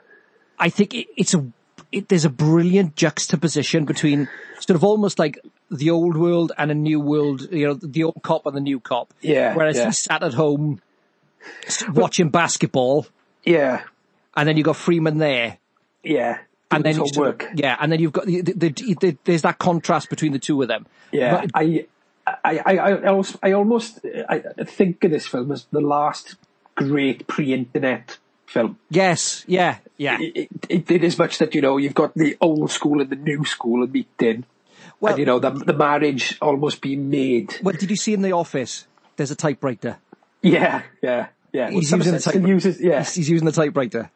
[0.59, 1.44] I think it, it's a
[1.90, 4.28] it, there's a brilliant juxtaposition between
[4.61, 5.38] sort of almost like
[5.70, 7.48] the old world and a new world.
[7.50, 9.12] You know, the old cop and the new cop.
[9.20, 9.86] Yeah, Whereas yeah.
[9.86, 10.80] he sat at home
[11.92, 13.07] watching basketball,
[13.44, 13.82] Yeah,
[14.36, 15.59] and then you got Freeman there,
[16.05, 16.38] yeah.
[16.70, 17.53] and then Doing you his sort homework.
[17.53, 20.38] of- yeah, and then you've got the, the, the, the, there's that contrast between the
[20.38, 20.86] two of them.
[21.11, 21.86] Yeah, But- I,
[22.27, 26.37] I, I, I almost, I almost, I think of this film as the last
[26.75, 28.79] great pre-internet film.
[28.91, 30.18] yes, yeah, yeah.
[30.20, 30.49] It,
[30.91, 33.87] it, as much that you know you've got the old school and the new school
[33.87, 34.45] meeting.
[35.01, 37.59] Well- and you know the the marriage almost being made.
[37.62, 38.87] Well, did you see in the office?
[39.16, 39.99] There's a typewriter.
[40.43, 41.70] Yeah, yeah, yeah.
[41.70, 42.49] Well, He's using the typewriter.
[42.49, 42.99] uses yeah.
[43.01, 44.11] He's, he's using the typewriter.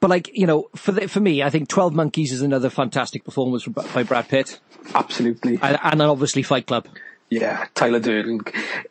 [0.00, 3.24] But like you know, for the, for me, I think Twelve Monkeys is another fantastic
[3.24, 4.58] performance from, by Brad Pitt,
[4.94, 5.58] Absolutely.
[5.62, 6.86] and, and then obviously Fight Club.
[7.30, 8.40] Yeah, Tyler Durden.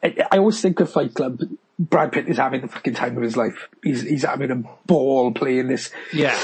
[0.04, 1.42] I, always think of Fight Club.
[1.80, 3.70] Brad Pitt is having the fucking time of his life.
[3.84, 4.56] He's he's having a
[4.86, 6.38] ball playing this Yeah,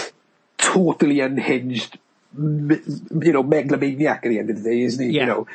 [0.58, 1.98] totally unhinged,
[2.38, 5.16] you know, megalomaniac at the end of the day, isn't he?
[5.16, 5.22] Yeah.
[5.22, 5.48] You know,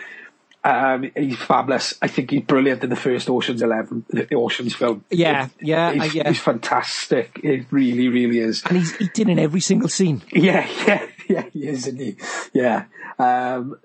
[0.65, 1.95] um, he's fabulous.
[2.01, 5.05] I think he's brilliant in the first Ocean's Eleven, the Ocean's film.
[5.11, 6.29] Yeah, yeah, he's, I- yeah.
[6.29, 7.41] he's fantastic.
[7.43, 8.63] It really, really is.
[8.65, 10.23] and he's eating in every single scene.
[10.33, 12.17] Yeah, yeah, yeah, he is, isn't he?
[12.53, 12.85] Yeah.
[13.19, 13.77] Um,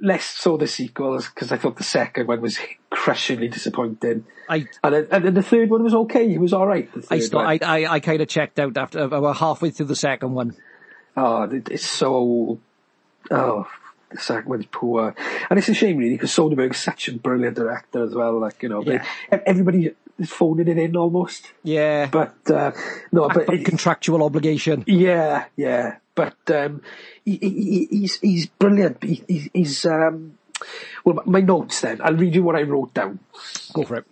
[0.00, 2.58] less so the sequels because I thought the second one was
[2.90, 6.28] crushingly disappointing, I and then, and then the third one was okay.
[6.28, 6.88] He was all right.
[7.10, 7.46] I one.
[7.46, 10.54] I I, I kind of checked out after about halfway through the second one.
[11.16, 12.58] Oh, it- it's so.
[13.30, 13.66] Oh,
[14.10, 15.14] the second one's poor,
[15.50, 18.38] and it's a shame really because Soderbergh's such a brilliant director as well.
[18.38, 19.04] Like you know, Yeah.
[19.30, 21.52] everybody is phoning it in almost.
[21.64, 22.70] Yeah, But uh,
[23.12, 24.84] no, but but it- contractual obligation.
[24.86, 25.96] yeah, yeah.
[26.16, 26.82] But um,
[27.24, 29.04] he, he, he- he's he's brilliant.
[29.04, 30.38] He, he, he's um,
[31.04, 32.00] well, my notes then.
[32.02, 33.20] I'll read you what I wrote down.
[33.72, 34.06] Go for it.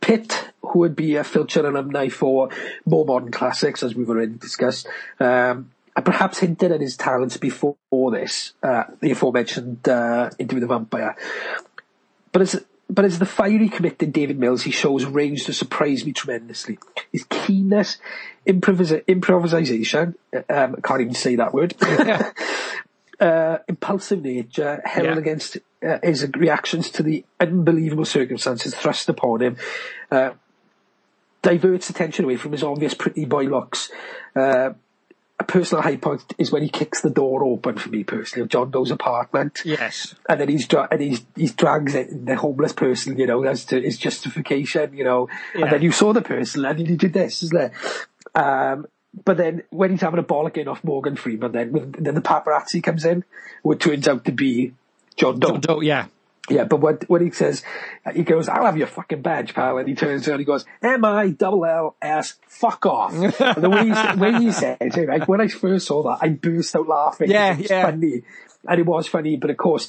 [0.00, 2.50] Pitt, who would be a Fincher alumni for
[2.84, 4.86] more modern classics, as we've already discussed,
[5.18, 7.76] um, and perhaps hinted at his talents before
[8.12, 11.16] this, uh, the aforementioned uh, Interview with the Vampire.
[12.30, 16.12] But as but as the fiery, committed David Mills, he shows range to surprise me
[16.12, 16.78] tremendously.
[17.12, 17.98] His keenness,
[18.46, 20.14] improvisa- improvisation,
[20.48, 21.74] um, can't even say that word,
[23.20, 25.18] uh, impulsive nature, held Yeah.
[25.18, 29.56] against uh, his reactions to the unbelievable circumstances thrust upon him,
[30.10, 30.30] uh,
[31.42, 33.90] diverts attention away from his obvious pretty boy looks.
[34.34, 34.70] Uh,
[35.38, 38.48] a personal high point is when he kicks the door open for me personally of
[38.48, 39.60] John Doe's apartment.
[39.64, 40.14] Yes.
[40.28, 43.66] And then he's dra- and he's he's drags it, the homeless person, you know, as
[43.66, 45.28] to his justification, you know.
[45.54, 45.64] Yeah.
[45.64, 47.72] And then you saw the person and then he did this, isn't it?
[48.34, 48.86] Um,
[49.24, 53.04] but then when he's having a bollocking off Morgan Freeman, then then the paparazzi comes
[53.04, 53.24] in,
[53.64, 54.72] it turns out to be
[55.16, 55.48] John Doe.
[55.48, 56.06] John Doe, yeah.
[56.48, 57.62] Yeah, but what when he says,
[58.14, 59.78] he goes, I'll have your fucking badge, pal.
[59.78, 63.12] And he turns around he goes, M-I double L S, fuck off.
[63.12, 66.28] and the way he, way he said it, like, when I first saw that, I
[66.28, 67.30] burst out laughing.
[67.30, 67.82] Yeah, It was yeah.
[67.82, 68.22] funny.
[68.68, 69.88] And it was funny, but of course,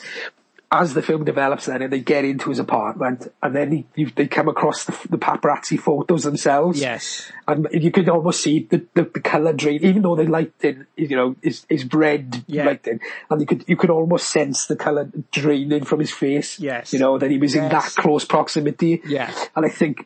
[0.70, 4.12] as the film develops then and they get into his apartment and then he, you,
[4.14, 6.82] they come across the, the paparazzi photos themselves.
[6.82, 7.32] Yes.
[7.48, 10.86] And you could almost see the, the, the colour drain, even though they light in,
[10.98, 12.66] you know, his, his red Yeah.
[12.66, 13.00] lighting,
[13.30, 16.60] and you could, you could almost sense the colour draining from his face.
[16.60, 16.92] Yes.
[16.92, 19.02] You know, that he was in that close proximity.
[19.06, 19.34] Yeah.
[19.56, 20.06] And I think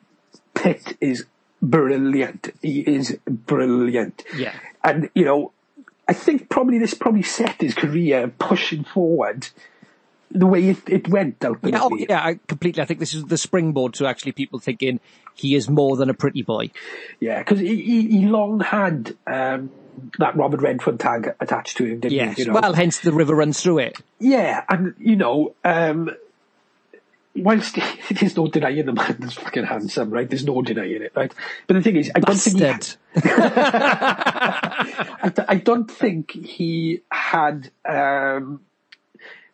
[0.53, 1.26] Pitt is
[1.59, 2.53] brilliant.
[2.62, 4.24] He is brilliant.
[4.36, 4.53] Yeah.
[4.84, 5.53] And, you know,
[6.07, 9.47] I think probably this probably set his career pushing forward
[10.34, 11.71] the way it, it went ultimately.
[11.71, 12.82] Yeah, oh, yeah, I completely.
[12.82, 14.99] I think this is the springboard to actually people thinking
[15.36, 16.71] he is more than a pretty boy.
[17.19, 19.71] Yeah, because he, he, he long had um,
[20.19, 22.36] that Robert Redford tag attached to him, didn't Yes.
[22.38, 22.43] he?
[22.43, 22.59] You know?
[22.59, 23.97] Well, hence the river runs through it.
[24.19, 26.09] yeah, and you know, um,
[27.36, 27.77] whilst
[28.11, 30.29] there's no denying the man is fucking handsome, right?
[30.29, 31.34] There's no denying it, right?
[31.67, 32.97] But the thing is, I don't think he, Bastard.
[34.21, 37.71] I, I don't think he had.
[37.86, 38.61] Um,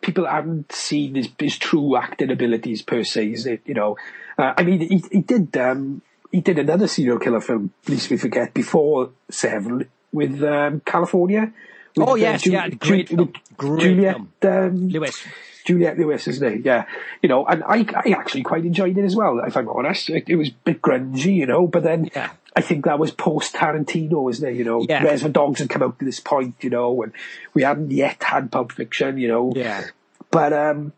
[0.01, 3.31] people haven't seen his, his true acting abilities per se.
[3.31, 3.61] Is it?
[3.65, 3.97] You know,
[4.37, 5.55] uh, I mean, he, he did.
[5.57, 11.53] Um, he did another serial killer film, lest we forget, before Seven with um, Kalifornia.
[11.95, 13.33] With, Oh, yes, yeah, great film.
[13.55, 15.23] Great Juliette Um, Lewis.
[15.65, 16.65] Juliette Lewis, isn't it?
[16.65, 16.85] Yeah.
[17.21, 20.09] You know, and I, I actually quite enjoyed it as well, if I'm honest.
[20.09, 22.29] It, it was a bit grungy, you know, but then Yeah.
[22.57, 24.55] I think that was post Tarantino, isn't it?
[24.55, 25.03] You know, Yeah.
[25.03, 27.11] Reservoir Dogs had come out to this point, you know, and
[27.53, 29.53] we hadn't yet had Pulp Fiction, you know.
[29.55, 29.83] Yeah.
[30.31, 30.93] But, um,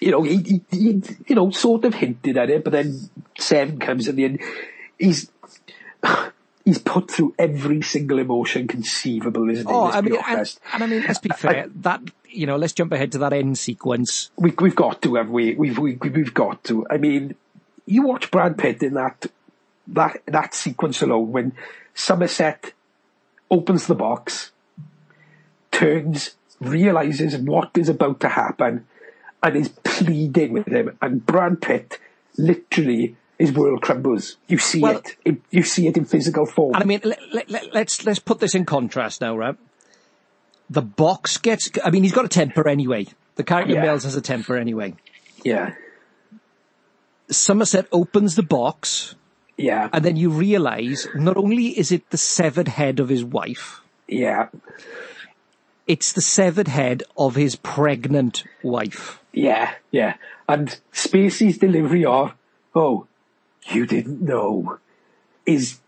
[0.00, 3.78] you know, he, he, he, you know, sort of hinted at it, but then Seven
[3.78, 4.40] comes in the end.
[4.98, 5.30] He's,
[6.64, 9.72] he's put through every single emotion conceivable, isn't he?
[9.72, 11.66] Oh, Let's I be mean, and, and I mean, let's be fair.
[11.82, 14.30] that you know, let's jump ahead to that end sequence.
[14.36, 15.54] we, we've got to, have we?
[15.54, 16.86] We've, we, we've got to.
[16.90, 17.34] I mean,
[17.86, 19.26] you watch Brad Pitt in that,
[19.88, 21.52] that, that sequence alone when
[21.94, 22.72] Somerset
[23.50, 24.50] opens the box,
[25.70, 28.86] turns, realizes what is about to happen,
[29.42, 30.96] and is pleading with him.
[31.02, 31.98] And Brad Pitt
[32.38, 34.36] literally, his world crumbles.
[34.48, 35.16] You see Well- it.
[35.24, 35.40] it.
[35.50, 36.74] You see it in physical form.
[36.74, 39.56] And I mean, let, let, let, let's let's put this in contrast now, right?
[40.70, 41.70] The box gets.
[41.84, 43.06] I mean, he's got a temper anyway.
[43.36, 43.82] The character Yeah.
[43.82, 44.94] Mills has a temper anyway.
[45.44, 45.74] yeah.
[47.30, 49.14] Somerset opens the box,
[49.56, 49.88] Yeah.
[49.92, 54.48] and then you realise not only is it the severed head of his wife, Yeah.
[55.86, 59.20] It's the severed head of his pregnant wife.
[59.32, 60.14] Yeah, yeah.
[60.48, 62.32] And Spacey's delivery of,
[62.74, 63.06] oh,
[63.70, 64.78] you didn't know,
[65.44, 65.80] is,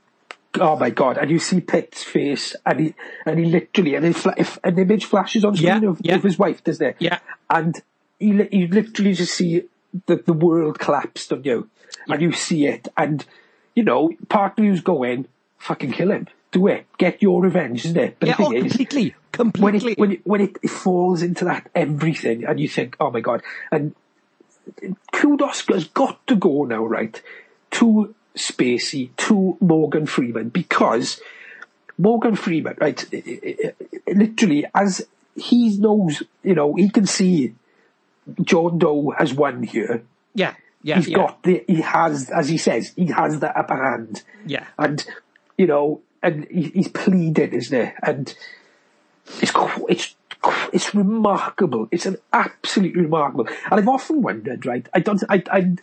[0.61, 1.17] oh my god.
[1.17, 2.95] And you see Pitt's face, and he,
[3.25, 6.15] and he literally, and if, if an image flashes on screen Yeah, of, yeah.
[6.17, 6.97] of his wife, doesn't it?
[6.99, 7.21] Yeah.
[7.49, 7.81] And
[8.21, 9.63] li- you literally just see
[10.05, 11.71] the, the world collapse, don't you?
[12.09, 13.25] And you see it, and,
[13.77, 16.27] you know, part of you's going, fucking kill him.
[16.51, 16.87] Do it.
[16.99, 18.17] Get your revenge, isn't it?
[18.19, 19.93] But Yeah, the oh, is, completely, when completely.
[19.93, 23.43] it when it when it, falls into that everything, and you think, oh my god,
[23.71, 23.95] and
[25.13, 27.21] kudos has got to go now, right?
[27.73, 31.21] To Spacey, to Morgan Freeman, because
[31.99, 33.05] Morgan Freeman, right?
[34.07, 37.55] literally, as he knows, you know, he can see
[38.43, 40.03] John Doe has won here.
[40.35, 40.55] yeah,
[40.87, 44.23] yeah, He's yeah, got the, he has, as he says, he has the upper hand
[44.47, 44.67] yeah.
[44.79, 45.05] and
[45.59, 47.95] you know, and he, he's pleading, isn't it?
[48.05, 48.33] And
[49.41, 49.53] it's
[49.89, 50.15] it's
[50.73, 51.89] it's remarkable.
[51.91, 53.49] It's an absolutely remarkable.
[53.49, 54.87] And I've often wondered, right?
[54.95, 55.21] I don't.
[55.29, 55.77] I I,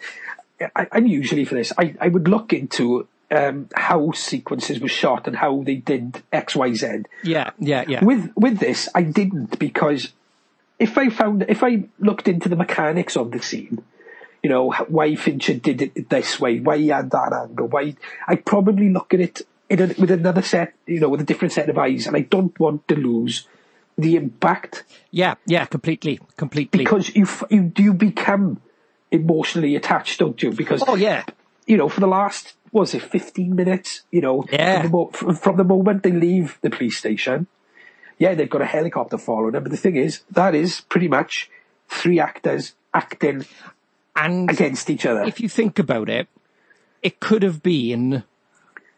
[0.74, 1.74] I I'm usually for this.
[1.78, 3.08] I I would look into.
[3.32, 7.06] Um, how sequences were shot and how they did X, Y, Z.
[7.24, 8.06] Yeah, yeah, yeah.
[8.06, 10.14] With with this, I didn't because
[10.78, 13.84] if I found if I looked into the mechanics of the scene,
[14.44, 17.96] you know why Fincher did it this way, why he had that angle, why
[18.28, 21.54] I'd probably look at it in a, with another set, you know, with a different
[21.54, 23.48] set of eyes, and I don't want to lose
[23.98, 26.84] the impact yeah, yeah, completely, completely.
[26.84, 28.60] because you you do become
[29.12, 30.52] emotionally attached, don't you?
[30.52, 31.24] Because oh yeah,
[31.66, 34.82] you know, for the last, what was it, 15 minutes, you know, Yeah.
[34.82, 37.48] from, the mo- from, from the moment they leave the police station,
[38.18, 41.50] yeah, they've got a helicopter following them, but the thing is, that is pretty much
[41.88, 43.46] three actors acting
[44.16, 45.24] and against each other.
[45.24, 46.28] if you think about it,
[47.02, 48.24] it could have been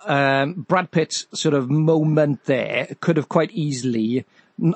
[0.05, 2.87] um, Brad Pitt's sort of moment there.
[2.99, 4.25] Could have quite easily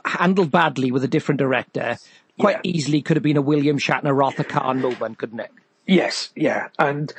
[0.06, 1.98] handled badly with a different director.
[2.40, 2.72] Quite Yeah.
[2.72, 5.52] easily could have been a William Shatner Arthur Khan moment, couldn't it?
[5.86, 7.14] yes, yeah, and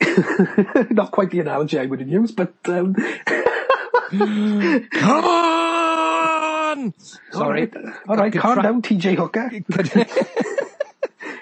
[0.90, 2.94] not quite the analogy I would have used, but um,
[4.10, 6.94] Come on!
[7.32, 7.60] Sorry.
[7.66, 7.74] right,
[8.08, 9.50] all right, calm down, TJ Hooker.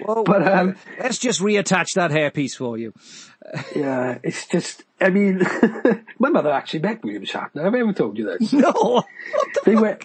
[0.08, 0.24] Whoa.
[0.24, 2.94] But um, Let's just reattach that hairpiece for you.
[3.76, 5.42] yeah, it's just, I mean,
[6.18, 7.62] my mother actually met William Shatner.
[7.62, 8.52] Have I ever told you this?
[8.54, 9.02] No.
[9.66, 10.04] they went.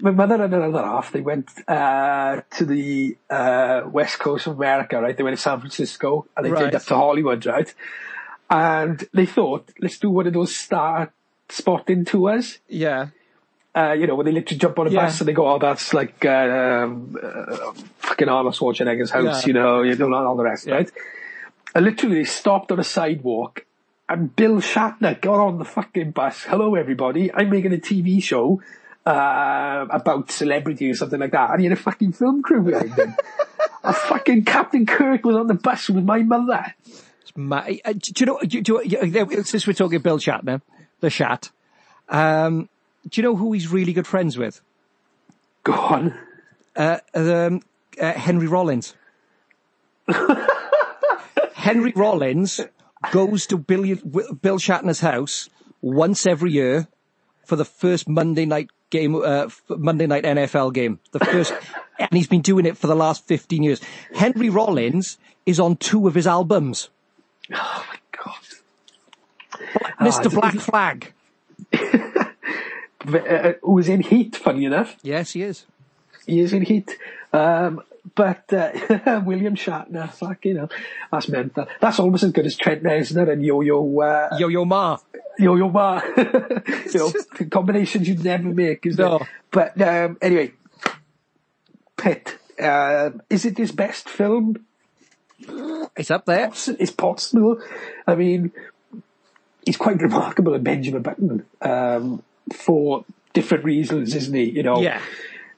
[0.00, 1.12] My mother and another half.
[1.12, 5.16] They went uh, to the uh, west coast of America, right?
[5.16, 6.64] They went to San Francisco and they Right.
[6.64, 7.72] did up to Hollywood, right?
[8.50, 11.12] And they thought, let's do one of those star
[11.48, 12.58] spotting tours.
[12.68, 13.08] Yeah.
[13.76, 15.00] Uh, you know, where they literally jump on a Yeah.
[15.06, 19.46] bus and they go, oh, that's like uh, uh, fucking Arnold Schwarzenegger's house, Yeah.
[19.48, 20.88] you know, you know, all the rest, right?
[21.74, 23.66] And literally, they stopped on a sidewalk,
[24.08, 26.44] and Bill Shatner got on the fucking bus.
[26.44, 27.32] Hello, everybody.
[27.34, 28.62] I'm making a TV show
[29.04, 31.50] uh, about celebrity or something like that.
[31.50, 33.16] And he had a fucking film crew behind him.
[33.82, 36.74] a fucking Captain Kirk was on the bus with my mother.
[37.34, 40.62] Ma- uh, do you know, do, do, you- since we're talking Bill Shatner,
[41.00, 41.50] the Shat,
[42.08, 42.68] um,
[43.08, 44.60] do you know who he's really good friends with?
[45.62, 46.18] Go on.
[46.76, 47.60] Uh, um,
[48.00, 48.94] uh, Henry Rollins.
[51.54, 52.60] Henry Rollins
[53.12, 55.48] goes to Bill, Bill Shatner's house
[55.80, 56.88] once every year
[57.44, 60.98] for the first Monday night game, uh, Monday night NFL game.
[61.12, 61.54] The first,
[61.98, 63.80] and he's been doing it for the last 15 years.
[64.14, 66.90] Henry Rollins is on two of his albums.
[67.52, 68.42] Oh my god.
[70.00, 70.26] Mr.
[70.26, 71.12] it's- Black Flag.
[73.06, 74.96] Uh, who in Heat, funny enough.
[75.02, 75.66] Yes, he is.
[76.26, 76.96] He is in Heat.
[77.32, 77.82] Um,
[78.14, 78.70] but uh,
[79.24, 80.68] William Shatner, fuck, you know,
[81.10, 81.66] that's mental.
[81.80, 84.98] That's almost as good as Trent Reznor and Yo-Yo, uh, Yo-Yo Ma.
[85.38, 86.00] Yo-Yo Ma.
[86.16, 87.12] you know,
[87.50, 89.16] combinations you'd never make, isn't No.
[89.16, 89.22] it?
[89.50, 90.52] But um, anyway,
[91.96, 94.64] Pitt, uh, is it his best film?
[95.96, 96.50] It's up there.
[96.78, 97.60] It's possible.
[98.06, 98.52] I mean,
[99.64, 104.44] he's quite remarkable in Benjamin Button um, for different reasons, isn't he?
[104.50, 105.00] You know, Yeah.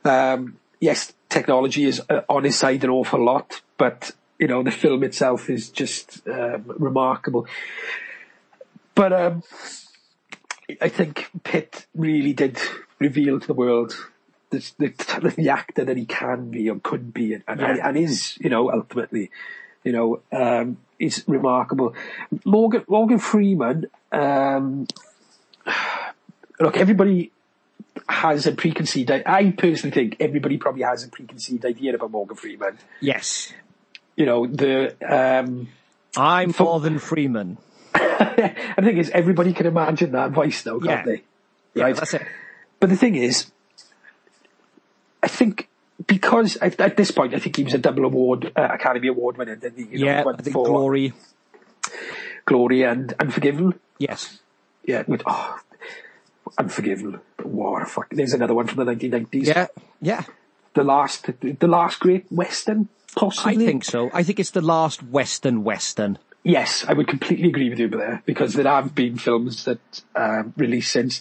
[0.04, 4.70] um, yes, technology is uh, on his side an awful lot, but you know the
[4.70, 7.46] film itself is just um, remarkable.
[8.94, 9.42] But um,
[10.80, 12.58] I think Pitt really did
[12.98, 13.94] reveal to the world
[14.50, 17.88] the, the, the actor that he can be or could be, and, and, Yeah.
[17.88, 19.30] and is, you know, ultimately,
[19.84, 21.94] you know, um, is remarkable.
[22.44, 23.86] Morgan Morgan Freeman.
[24.12, 24.86] Um,
[26.60, 27.32] look, everybody
[28.08, 29.10] has a preconceived.
[29.10, 32.78] I, I personally think everybody probably has a preconceived idea about Morgan Freeman.
[33.00, 33.52] Yes.
[34.16, 35.68] You know, the um,
[36.16, 37.58] I'm Morgan Freeman.
[37.94, 41.04] I think is, everybody can imagine that voice now, can't Yeah.
[41.04, 41.22] they?
[41.74, 41.96] Yeah, right.
[41.96, 42.22] that's it.
[42.80, 43.50] But the thing is,
[45.22, 45.68] I think
[46.06, 49.36] because at, at this point, I think he was a double award uh, Academy Award
[49.36, 49.56] winner.
[49.56, 49.98] Didn't he?
[49.98, 51.12] You know, yeah, one I think for Glory.
[52.44, 53.78] Glory and Unforgiven.
[53.98, 54.40] Yes.
[54.84, 55.58] Yeah, oh,
[56.58, 57.20] Unforgiven.
[57.42, 58.08] What a fuck.
[58.10, 59.46] There's another one from the 1990s.
[59.46, 59.66] Yeah,
[60.00, 60.24] yeah.
[60.74, 63.54] The last, the last great western, possibly.
[63.64, 64.10] I think so.
[64.12, 66.18] I think it's the last Western Western.
[66.44, 69.80] Yes, I would completely agree with you there because there have been films that
[70.14, 71.20] um, released since,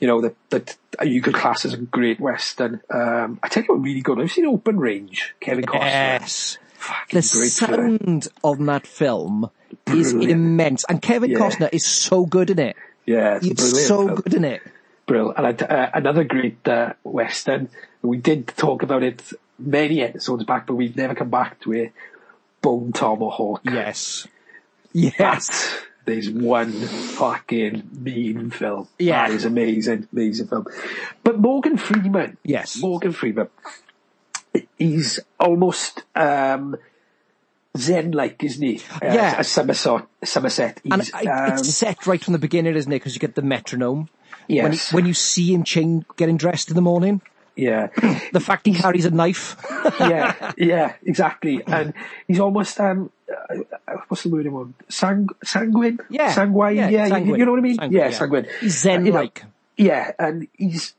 [0.00, 2.80] you know, that that you could class as a great western.
[2.88, 4.20] Um, I tell you what, really good.
[4.20, 5.80] I've seen Open Range, Kevin Costner.
[6.20, 6.58] Yes.
[6.76, 8.20] Fucking The great film.
[8.42, 9.50] on that film
[9.86, 11.38] is immense, and Kevin Yeah.
[11.38, 12.76] Costner is so good in it.
[13.06, 14.20] Yeah, it's brilliant so film.
[14.20, 14.62] good in it.
[15.06, 15.32] Brill.
[15.36, 17.68] And uh, another great uh, western.
[18.02, 19.22] We did talk about it
[19.58, 21.92] many episodes back, but we've never come back to it.
[22.62, 23.60] Bone Tomahawk.
[23.64, 24.26] Yes.
[24.92, 25.82] Yes.
[26.06, 28.88] That is one fucking mean film.
[28.98, 29.28] Yeah.
[29.28, 30.66] That is amazing, amazing film.
[31.22, 32.36] But Morgan Freeman.
[32.42, 32.80] Yes.
[32.80, 33.48] Morgan Freeman.
[34.78, 36.76] He's almost um,
[37.76, 38.80] Zen-like, isn't he?
[38.94, 39.34] Uh, Yeah.
[39.38, 40.06] As Somerset.
[40.22, 40.80] Somerset.
[40.90, 42.96] And I, um, it's set right from the beginning, isn't it?
[42.96, 44.08] Because you get the metronome.
[44.46, 44.92] When, he, Yes.
[44.92, 47.22] when you see him chain, getting dressed in the morning,
[47.56, 47.86] yeah.
[48.32, 49.56] the fact he carries a knife.
[50.00, 51.62] yeah, yeah, exactly.
[51.66, 51.94] And
[52.28, 53.58] he's almost um, uh,
[53.88, 54.74] uh, what's the word I want?
[54.88, 55.98] Sang, sanguine.
[56.10, 56.76] Yeah, sanguine.
[56.76, 57.38] yeah, Yeah, you- sanguine.
[57.38, 57.76] You, know what I mean?
[57.76, 58.18] Sanguine, yeah, yeah.
[58.18, 58.46] sanguine.
[58.60, 59.28] He's And, you know,
[59.76, 60.94] yeah, and he's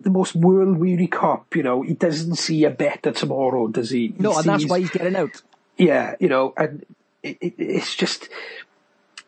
[0.00, 1.54] the most world-weary cop.
[1.54, 4.08] You know, he doesn't see a better tomorrow, does he?
[4.08, 5.42] He No, and that's why he's getting out.
[5.78, 6.84] Yeah, you know, and
[7.22, 8.28] it, it, it's just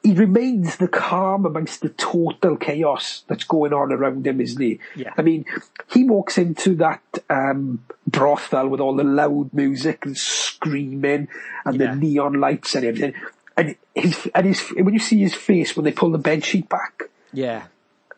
[0.03, 4.78] he remains the calm amongst the total chaos that's going on around him, isn't he?
[4.96, 5.12] Yeah.
[5.18, 5.44] I mean,
[5.92, 11.28] he walks into that um, brothel with all the loud music and screaming
[11.64, 11.94] and Yeah.
[11.94, 13.14] the neon lights and everything,
[13.57, 16.68] and his and his when you see his face when they pull the bed sheet
[16.68, 17.03] back.
[17.32, 17.64] Yeah.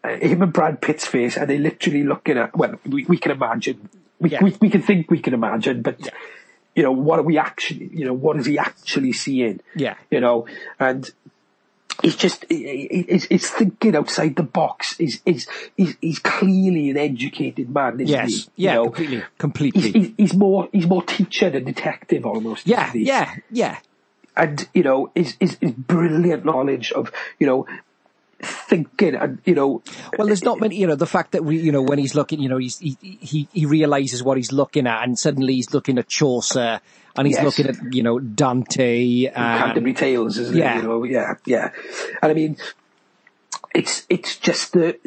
[0.04, 2.56] Uh, him and Brad Pitt's face, and they literally looking at.
[2.56, 3.88] Well, we, we can imagine.
[4.20, 4.42] We, Yeah.
[4.42, 5.98] we we can think we can imagine, but
[6.74, 7.90] you know what are we actually?
[7.92, 9.60] You know what is he actually seeing?
[9.76, 9.94] Yeah.
[10.10, 10.46] You know,
[10.80, 11.10] and
[12.02, 14.96] he's just he- he- he's, he's thinking outside the box.
[14.96, 15.46] He's he's
[15.76, 18.30] he's, he's clearly an educated man, isn't Yes.
[18.30, 18.34] he?
[18.34, 18.84] You Yeah, know?
[18.90, 19.16] completely.
[19.16, 19.90] He's, Completely.
[19.92, 22.66] he's, he's more he's more teacher than detective almost.
[22.66, 23.78] yeah, yeah, yeah.
[24.36, 27.66] and you know his, his his brilliant knowledge of you know
[28.42, 29.82] thinking and you know
[30.18, 32.40] Well, there's not many, you know, the fact that we, you know, when he's looking,
[32.40, 35.98] you know, he's, he, he, he realizes what he's looking at and suddenly he's looking
[35.98, 36.80] at Chaucer
[37.16, 37.44] and he's Yes.
[37.44, 39.26] looking at, you know, Dante.
[39.26, 40.74] Um, Canterbury Tales, isn't yeah.
[40.78, 40.82] it?
[40.82, 41.70] You know, yeah, yeah.
[42.22, 42.56] And I mean,
[43.74, 44.98] it's it's just the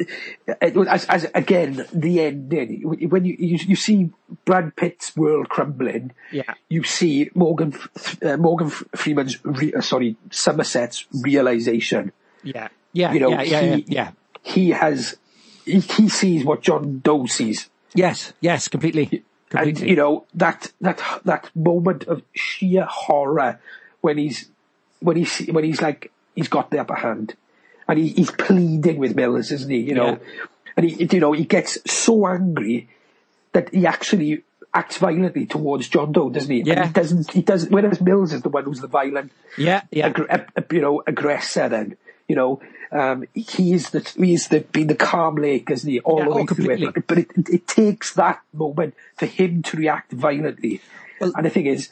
[0.46, 4.10] it- as, as again the ending when you, you you see
[4.44, 6.12] Brad Pitt's world crumbling.
[6.32, 6.54] Yeah.
[6.68, 7.74] You see Morgan
[8.22, 12.10] uh, Morgan Freeman's re, uh, sorry Somerset's realization.
[12.42, 14.10] yeah, yeah, You know, yeah, yeah, he, yeah, yeah.
[14.42, 15.16] he has
[15.64, 17.68] he, he sees what John Doe sees.
[17.94, 19.22] Yes, yes, completely.
[19.52, 19.90] And completely.
[19.90, 23.60] you know that that that moment of sheer horror
[24.00, 24.48] when he's
[25.00, 27.34] when he's when he's like he's got the upper hand,
[27.88, 29.78] and he, he's pleading with Mills, isn't he?
[29.78, 30.18] You know,
[30.76, 32.88] and he you know he gets so angry
[33.52, 34.42] that he actually
[34.74, 36.58] acts violently towards John Doe, doesn't he?
[36.60, 36.86] And Yeah.
[36.86, 37.30] he doesn't.
[37.30, 37.72] He doesn't.
[37.72, 40.08] Whereas Mills is the one who's the violent, yeah, yeah.
[40.28, 41.68] ag- you know, aggressor.
[41.68, 41.96] Then
[42.28, 42.60] you know,
[42.92, 46.00] um, he is the he is the being the calm lake, isn't he?
[46.00, 47.06] All Yeah, the oh, way through it.
[47.06, 50.80] But it, it takes that moment for him to react violently.
[51.20, 51.90] Well- and the thing is,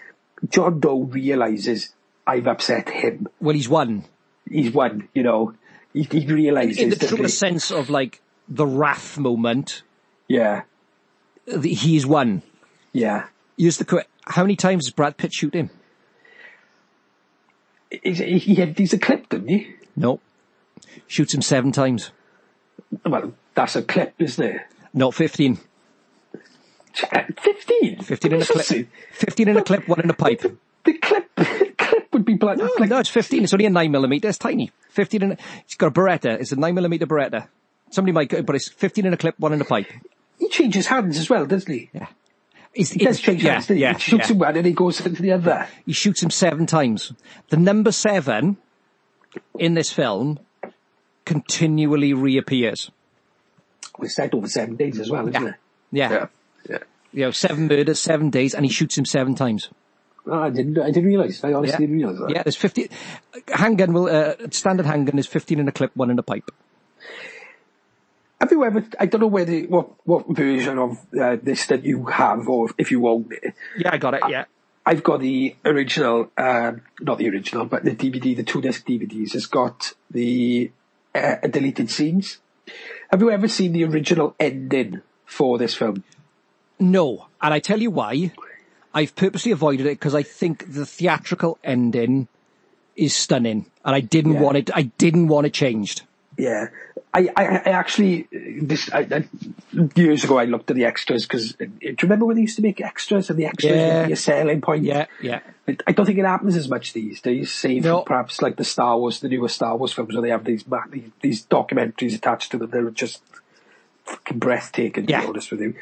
[0.49, 1.95] John Doe realizes
[2.26, 3.28] I've upset him.
[3.40, 4.05] Well, he's won.
[4.49, 5.09] He's won.
[5.14, 5.55] You know,
[5.92, 9.82] he, he realizes In the truest sense of like the wrath moment,
[10.28, 10.62] Yeah,
[11.62, 12.42] he's won.
[12.92, 13.26] yeah.
[13.57, 14.05] Use the.
[14.26, 15.70] How many times does Brad Pitt shoot him?
[18.03, 19.74] He's, he, he had, he's a clip, didn't he?
[19.97, 20.20] No.
[21.07, 22.11] Shoots him seven times.
[23.05, 24.62] Well, that's a clip, isn't it?
[24.93, 25.59] No, 15.
[27.12, 28.01] Uh, fifteen.
[28.01, 28.89] 15 in a clip.
[29.12, 30.43] 15 in a clip, one in a pipe.
[30.85, 31.29] The clip,
[31.79, 32.59] clip would be black.
[32.59, 33.43] No, like, no, it's 15.
[33.43, 34.29] It's only a 9 millimeter.
[34.29, 34.70] It's tiny.
[34.91, 36.41] 15 in a, it's got a Beretta.
[36.41, 37.49] It's a 9 millimeter Beretta.
[37.91, 39.87] Somebody might go, but it's 15 in a clip, one in a pipe.
[40.39, 41.91] He changes hands as well, doesn't he?
[41.93, 42.07] Yeah.
[42.72, 43.70] He's, He does change yeah, hands.
[43.70, 44.33] yeah, he shoots yeah.
[44.35, 45.68] him one and he goes into the other.
[45.87, 47.12] He shoots him seven times.
[47.51, 48.57] The number seven
[49.59, 50.41] in this film
[51.25, 52.91] continually reappears.
[53.99, 55.49] We said over seven days as well, isn't Yeah.
[55.51, 55.55] it?
[55.93, 56.11] Yeah.
[56.12, 56.27] Yeah.
[56.68, 56.79] Yeah.
[57.12, 59.70] You know, seven murders, seven days, and he shoots him seven times.
[60.27, 60.79] Oh, I didn't.
[60.79, 61.45] I didn't realise.
[61.45, 61.79] I honestly Yeah.
[61.79, 62.31] didn't realise that.
[62.31, 62.91] Yeah, there's 50.
[63.53, 66.51] Handgun will, uh, standard handgun is 15 in a clip, one in a pipe.
[68.41, 68.85] Have you ever?
[68.99, 72.91] I don't know whether what what version of uh, this that you have, or if
[72.91, 73.55] you own it.
[73.79, 74.45] Yeah, I got it, yeah.
[74.85, 79.35] I've got the original, um, not the original, but the DVD, the two disc DVDs.
[79.35, 80.70] It's got the
[81.14, 82.38] uh, deleted scenes.
[83.10, 86.02] Have you ever seen the original ending for this film?
[86.78, 88.32] No, and I tell you why.
[88.92, 92.28] I've purposely avoided it because I think the theatrical ending
[92.96, 94.40] is stunning, and I didn't Yeah.
[94.40, 94.70] want it.
[94.74, 96.02] I didn't want it changed.
[96.36, 96.68] Yeah,
[97.16, 98.26] I, I, I actually
[98.60, 99.28] this I, I,
[99.94, 102.62] years ago I looked at the extras because do you remember when they used to
[102.62, 104.00] make extras and the extras Yeah.
[104.00, 104.82] would be a selling point?
[104.82, 105.38] Yeah, yeah.
[105.68, 107.52] I I don't think it happens as much these days.
[107.52, 108.02] Save No.
[108.02, 111.10] perhaps like the Star Wars, the newer Star Wars films, where they have these these-
[111.20, 112.70] these documentaries attached to them.
[112.70, 113.22] They're just
[114.04, 115.06] fucking breathtaking.
[115.06, 115.20] To Yeah.
[115.20, 115.74] be honest with you,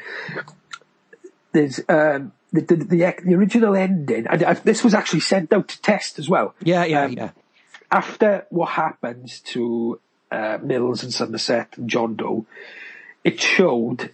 [1.51, 4.27] there's um, the, the the the original ending.
[4.27, 6.53] And I, this was actually sent out to test as well.
[6.61, 7.29] Yeah, yeah, Um, yeah.
[7.91, 9.99] after what happens to
[10.33, 12.45] uh, Mills and Somerset and John Doe,
[13.23, 14.11] it showed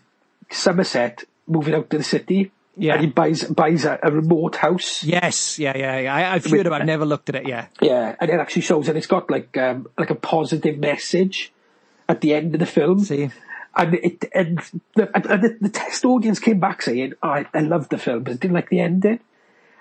[0.51, 2.51] Somerset moving out to the city.
[2.78, 2.93] Yeah.
[2.93, 5.03] And he buys buys a, a remote house.
[5.03, 5.99] Yes, yeah, yeah.
[5.99, 6.15] yeah.
[6.15, 6.72] I, I've heard of.
[6.72, 7.47] it, I've never looked at it.
[7.47, 11.51] Yeah, Yeah, and it actually shows, and it's got like um, like a positive message
[12.07, 12.99] at the end of the film.
[12.99, 13.32] See.
[13.76, 14.59] And it and
[14.95, 18.24] the, and the, the test audience came back saying, oh, I, I loved the film,
[18.24, 19.20] but I didn't like the ending.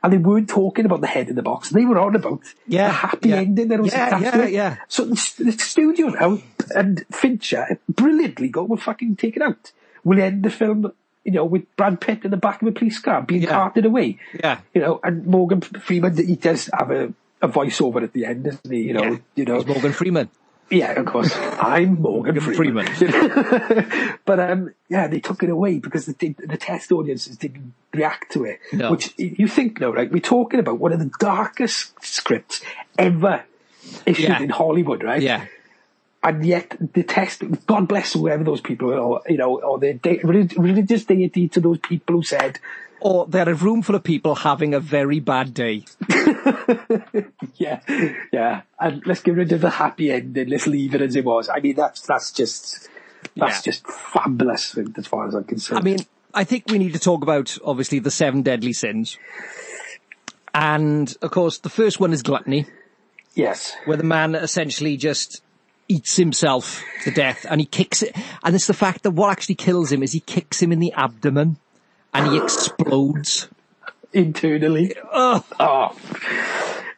[0.02, 1.70] And they weren't talking about the head in the box.
[1.70, 3.36] They were on about Yeah, the happy yeah.
[3.36, 4.52] ending that was Yeah, attached yeah, to it.
[4.52, 4.76] yeah.
[4.88, 6.38] So the, the studio now
[6.74, 9.72] and Fincher brilliantly go, we'll fucking take it out.
[10.04, 10.92] We'll end the film,
[11.24, 13.50] you know, with Brad Pitt in the back of a police car being Yeah.
[13.50, 14.18] carted away.
[14.42, 14.60] yeah.
[14.72, 18.70] You know, and Morgan Freeman, he does have a, a voiceover at the end, doesn't
[18.70, 18.82] he?
[18.82, 20.28] You know, you know, It's Morgan Freeman.
[20.70, 21.34] Yeah, of course.
[21.36, 22.86] I'm Morgan Freeman.
[24.24, 28.44] but um, yeah, they took it away because the the test audiences didn't react to
[28.44, 28.60] it.
[28.72, 28.90] No.
[28.90, 30.10] Which you think, no, right?
[30.10, 32.62] We're talking about one of the darkest scripts
[32.98, 33.44] ever
[34.06, 34.42] issued Yeah.
[34.42, 35.22] in Hollywood, right?
[35.22, 35.46] Yeah,
[36.28, 39.94] And yet the test, God bless whoever those people are, or, you know, or the
[39.94, 42.58] de- religious deity to those people who said,
[43.00, 45.84] or they're a room full of people having a very bad day.
[47.54, 47.80] yeah,
[48.30, 50.48] yeah, and let's get rid of the happy ending.
[50.48, 51.48] Let's leave it as it was.
[51.48, 52.88] I mean, that's that's just
[53.36, 53.72] that's Yeah.
[53.72, 55.78] just fabulous as far as I'm concerned.
[55.78, 56.00] I mean,
[56.34, 59.16] I think we need to talk about obviously the seven deadly sins,
[60.54, 62.66] and of course the first one is gluttony,
[63.34, 65.42] yes, where the man essentially just
[65.88, 68.14] eats himself to death, and he kicks it.
[68.44, 70.92] And it's the fact that what actually kills him is he kicks him in the
[70.92, 71.56] abdomen,
[72.14, 73.48] and he explodes.
[74.12, 74.94] internally.
[75.12, 75.44] Ugh.
[75.60, 75.96] Oh.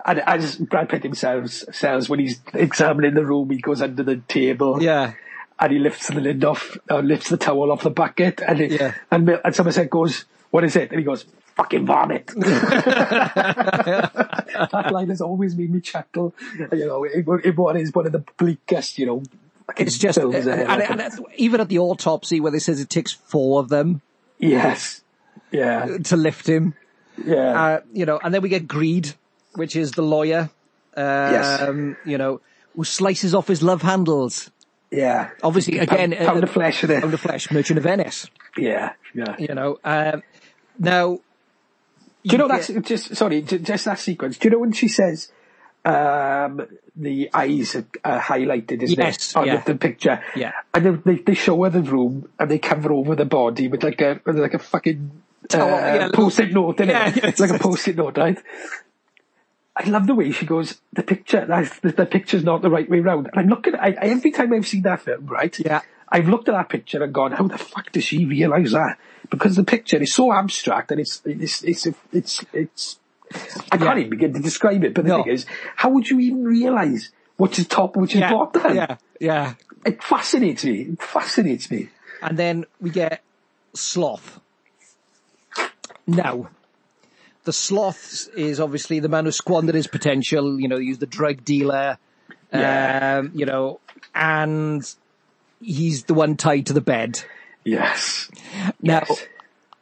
[0.04, 4.16] And as Brad Pitt himself says, when he's examining the room, he goes under the
[4.16, 4.82] table.
[4.82, 5.12] Yeah.
[5.58, 8.66] And he lifts the lid off, or lifts the towel off the bucket, and he,
[8.76, 8.94] Yeah.
[9.10, 11.26] and, and Somerset goes, "What is it?" And he goes,
[11.60, 12.26] "Fucking vomit."
[13.60, 16.34] that line has always made me chuckle.
[16.72, 19.22] You know, it, it what is one of the bleakest, you know.
[19.76, 20.82] It's just, films and, ever.
[20.82, 24.02] and- and even at the autopsy where they says it takes four of them
[24.38, 25.02] yes,
[25.52, 26.74] yeah, to lift him,
[27.24, 29.12] yeah, uh, you know, and then we get Greed,
[29.54, 30.50] which is the lawyer,
[30.96, 32.40] um, you know,
[32.74, 34.50] who slices off his love handles.
[34.90, 35.30] yeah.
[35.42, 37.00] Obviously, again, pound, pound uh, of flesh in it.
[37.02, 39.36] Pound of Flesh, Merchant of Venice, Yeah, yeah.
[39.38, 39.78] you know.
[39.84, 40.24] Um,
[40.80, 41.20] now,
[42.24, 44.38] Do you know that's just sorry, just that sequence?
[44.38, 45.32] Do you know when she says
[45.84, 46.66] um,
[46.96, 49.56] the eyes are, are highlighted, isn't Yes, it, on yeah.
[49.62, 50.22] the, the picture?
[50.36, 50.52] Yeah.
[50.74, 53.82] and then they, they show her the room and they cover over the body with
[53.82, 55.10] like a with like a fucking
[55.54, 56.88] uh, Oh, yeah, post-it note, innit?
[56.88, 58.38] Yeah, yeah, It's like a post-it note, right?
[59.76, 60.80] I love the way she goes.
[60.92, 63.28] The picture, the, the picture's not the right way round.
[63.28, 63.74] And I'm looking.
[63.74, 65.56] I, I, every time I've seen that film, right?
[65.58, 65.80] Yeah.
[66.08, 68.98] I've looked at that picture and gone, how the fuck does she realise that?
[69.30, 72.98] Because the picture is so abstract and it's, it's, it's, it's, it's,
[73.70, 73.98] I can't Yeah.
[73.98, 75.22] even begin to describe it, but the No.
[75.22, 78.74] thing is, how would you even realise which is top and which is yeah, bottom?
[78.76, 79.54] yeah, yeah.
[79.86, 80.80] It fascinates me.
[80.92, 81.88] It fascinates me.
[82.20, 83.22] And then we get
[83.74, 84.40] Sloth.
[86.06, 86.50] Now,
[87.44, 91.44] the Sloth is obviously the man who squandered his potential, you know, he's the drug
[91.44, 91.98] dealer,
[92.52, 93.20] Yeah.
[93.20, 93.80] um, you know,
[94.14, 94.82] and
[95.60, 97.22] he's the one tied to the bed.
[97.64, 98.30] Yes.
[98.80, 99.26] Now, Yes.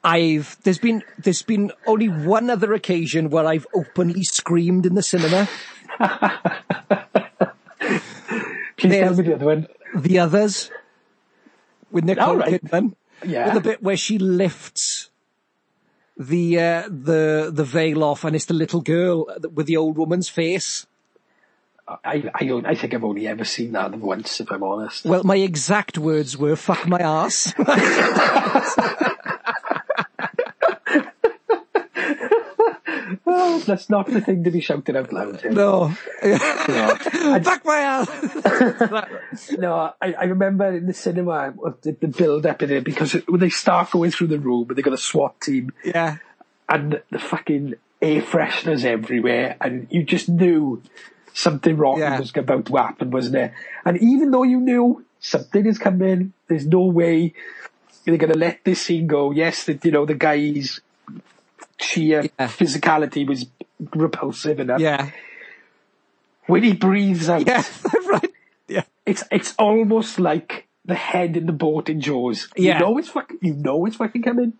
[0.05, 5.03] I've, there's been, there's been only one other occasion where I've openly screamed in the
[5.03, 5.49] cinema.
[8.76, 9.66] Please tell me the other one.
[9.95, 10.70] The others,
[11.91, 12.62] with Nicole right.
[12.62, 12.95] Kidman.
[13.24, 13.47] Yeah.
[13.47, 15.11] With the bit where she lifts
[16.16, 20.29] the uh, the the veil off, and it's the little girl with the old woman's
[20.29, 20.87] face.
[22.05, 25.05] I, I, don't- I think I've only ever seen that once, if I'm honest.
[25.05, 27.55] Well, my exact words were "fuck my ass."
[33.30, 35.39] Oh, that's not the thing to be shouted out loud.
[35.41, 35.55] Tim.
[35.55, 35.89] no,
[36.22, 36.97] No.
[37.43, 39.51] fuck my ass.
[39.59, 43.28] No, I, I remember in the cinema the, the build up in it because it,
[43.30, 46.16] when they start going through the room and they got a SWAT team yeah,
[46.68, 50.82] and the fucking air fresheners everywhere and you just knew
[51.39, 52.18] something wrong Yeah.
[52.18, 53.53] was about to happen, wasn't it?
[53.84, 57.32] And even though you knew something is coming, there's no way
[58.05, 59.30] they're going to let this scene go.
[59.30, 60.80] Yes, that you know the guy's
[61.78, 63.47] sheer physicality was
[63.95, 64.80] repulsive enough.
[64.80, 65.11] Yeah.
[66.47, 67.62] When he breathes out, Yeah,
[68.07, 68.32] right.
[68.66, 68.82] Yeah.
[69.07, 72.49] it's it's almost like the head in the boat in Jaws.
[72.57, 72.74] Yeah.
[72.74, 73.39] You know it's fucking.
[73.43, 74.55] You know it's fucking coming.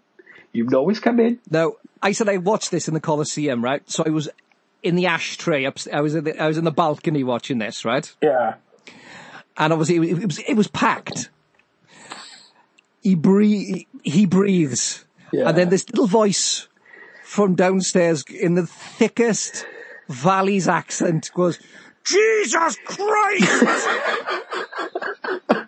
[0.53, 1.39] You know it's coming.
[1.51, 1.73] Now,
[2.03, 3.83] I said I watched this in the Coliseum, right?
[3.91, 4.29] So I was
[4.89, 5.67] in the ashtray.
[5.67, 8.13] Up, I was in the, I was in the balcony watching this, right?
[8.23, 8.55] Yeah.
[9.57, 11.31] And obviously it, was- it was it was packed.
[13.03, 15.49] He breathe, he breathes, Yeah.
[15.49, 16.67] and then this little voice
[17.25, 19.65] from downstairs in the thickest
[20.09, 21.59] Valley's accent goes,
[22.05, 23.63] "Jesus Christ!"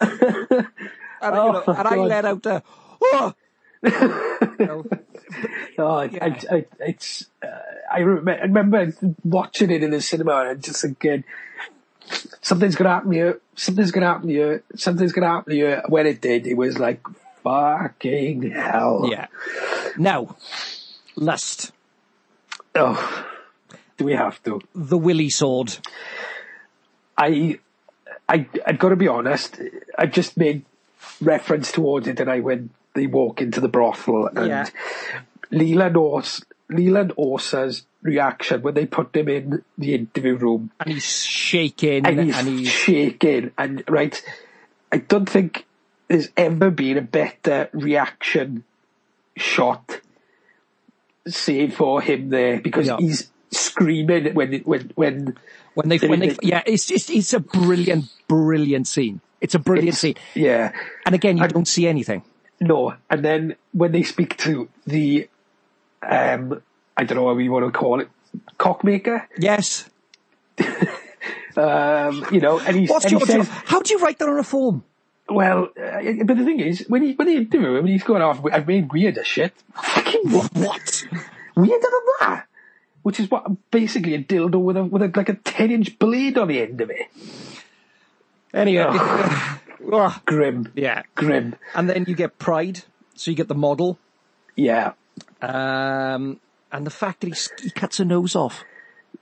[0.00, 0.66] and,
[1.20, 2.62] I- you know, Oh, and I let out a,
[3.02, 3.34] "Oh!"
[5.78, 7.26] Oh, I, I, I, it's.
[7.42, 7.48] Uh,
[7.92, 11.22] I rem- I remember watching it in the cinema and just thinking,
[12.40, 13.40] something's gonna happen here.
[13.56, 14.62] Something's gonna happen here.
[14.74, 15.82] Something's gonna happen here.
[15.88, 17.02] When it did, it was like
[17.42, 19.08] fucking hell.
[19.10, 19.26] Yeah.
[19.98, 20.36] Now,
[21.14, 21.72] lust.
[22.74, 23.26] Oh,
[23.96, 24.60] do we have to?
[24.74, 25.76] The Willy sword.
[27.16, 27.58] I,
[28.28, 29.60] I, I've got to be honest.
[29.98, 30.64] I just made
[31.20, 34.66] reference towards it, and I when they walk into the brothel and Yeah.
[35.52, 41.22] Leland Ors, Leland Orser's reaction when they put him in the interview room And he's
[41.24, 44.20] shaking and he's, and he's shaking and right.
[44.90, 45.66] I don't think
[46.08, 48.64] there's ever been a better reaction
[49.36, 50.00] shot,
[51.26, 52.96] save for him there because Yeah.
[52.98, 55.36] he's screaming when when when
[55.74, 59.88] when they when they yeah it's just it's a brilliant brilliant scene it's a brilliant
[59.96, 60.72] It's- scene yeah.
[61.06, 62.22] and again you don't see anything
[62.60, 65.28] No, and then when they speak to the,
[66.02, 66.62] um,
[66.96, 68.08] I don't know what we want to call it,
[68.58, 69.88] cockmaker, yes
[71.56, 74.28] um, you know, and, he's, what's and your he says, how do you write that
[74.28, 74.84] on a form
[75.28, 78.44] well, uh, but the thing is, when he when they interview him, he's going off,
[78.52, 79.52] I've made weirder shit.
[79.74, 80.52] Fucking what?
[80.54, 81.04] what
[81.56, 82.46] Weirder than that?
[83.02, 86.38] Which is what basically a dildo with a with a like a ten inch blade
[86.38, 87.08] on the end of it.
[88.54, 88.84] anyway
[89.92, 90.12] Ugh.
[90.24, 91.02] Grim, yeah.
[91.14, 91.54] Grim.
[91.74, 92.82] and then you get pride.
[93.14, 93.98] So you get the model.
[94.56, 94.92] Yeah,
[95.42, 96.40] um
[96.72, 98.64] and the fact that he, he cuts her nose off.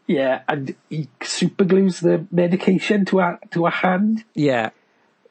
[0.06, 4.24] Yeah, and he super glues the medication to a to a hand.
[4.34, 4.70] Yeah.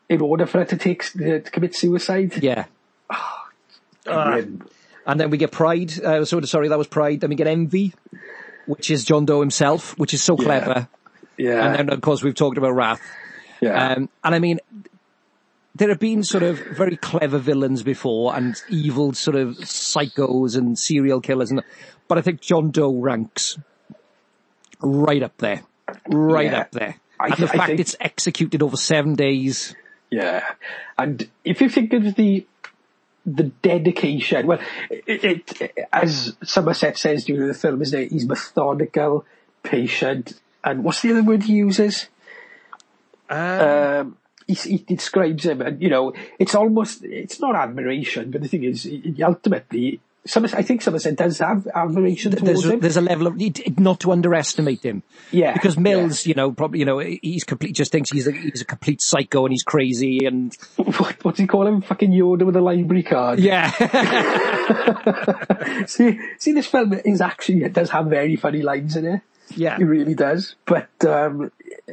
[0.09, 2.41] In order for her to take uh, to commit suicide.
[2.43, 2.65] yeah.
[4.05, 4.65] Grim.
[5.05, 5.93] and then we get pride.
[6.03, 7.21] Uh, so sorry that was pride.
[7.21, 7.93] Then we get envy
[8.65, 10.45] which is John Doe himself which is so Yeah.
[10.45, 10.88] clever.
[11.38, 13.01] Yeah, and then of course we've talked about wrath.
[13.61, 13.93] Yeah.
[13.93, 14.59] Um, and I mean,
[15.76, 20.78] there have been sort of very clever villains before and evil sort of psychos and
[20.78, 21.63] serial killers, and
[22.07, 23.57] but I think John Doe ranks
[24.82, 25.63] right up there,
[26.07, 26.59] right Yeah.
[26.61, 26.95] up there.
[27.19, 29.76] I and the I fact think- it's executed over seven days.
[30.11, 30.43] Yeah,
[30.97, 32.45] and if you think of the
[33.26, 34.59] the dedication, well,
[34.89, 38.11] it, it as Somerset says during the film, isn't it?
[38.11, 39.26] He's methodical,
[39.63, 42.09] patient, and what's the other word he uses?
[43.30, 44.17] Um,
[44.47, 48.63] he, he describes him, and you know, it's almost it's not admiration, but the thing
[48.63, 48.89] is,
[49.21, 52.79] ultimately, Somerset, I think Somerset does have admiration There's towards him.
[52.79, 53.37] there's a level of
[53.78, 55.03] not to underestimate him.
[55.32, 58.61] Yeah, because Mills, you know, probably you know he's complete just thinks he's a, he's
[58.61, 61.82] a complete psycho and he's crazy and what, what's he call him?
[61.82, 63.39] Fucking Yoda with a library card.
[63.39, 63.70] yeah.
[65.87, 69.21] see, see, this film is actually it does have very funny lines in it.
[69.55, 69.78] Yeah.
[69.79, 70.55] it really does.
[70.65, 71.51] But um,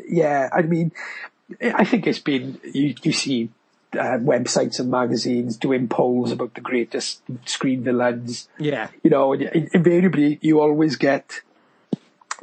[0.09, 0.93] yeah, I mean,
[1.61, 2.95] I think it's been you.
[3.03, 3.51] You see
[3.93, 8.49] uh, websites and magazines doing polls about the greatest screen villains.
[8.59, 8.89] Yeah.
[9.03, 11.41] You know, and invariably you always get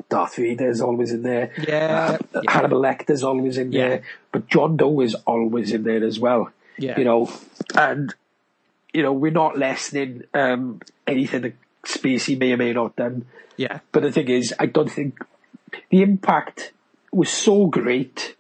[0.09, 1.51] Darth Vader's always in there.
[1.67, 2.51] Yeah, Uh, yeah.
[2.51, 3.87] Hannibal Lecter's always in Yeah.
[3.89, 4.01] there.
[4.31, 6.51] But John Doe is always in there as well.
[6.77, 6.97] Yeah.
[6.99, 7.31] You know,
[7.75, 8.13] and
[8.93, 11.53] you know we're not lessening um, anything that
[11.85, 13.25] Spacey may or may not done.
[13.55, 13.79] Yeah.
[13.91, 15.17] But the thing is, I don't think
[15.89, 16.73] the impact
[17.11, 18.35] was so great.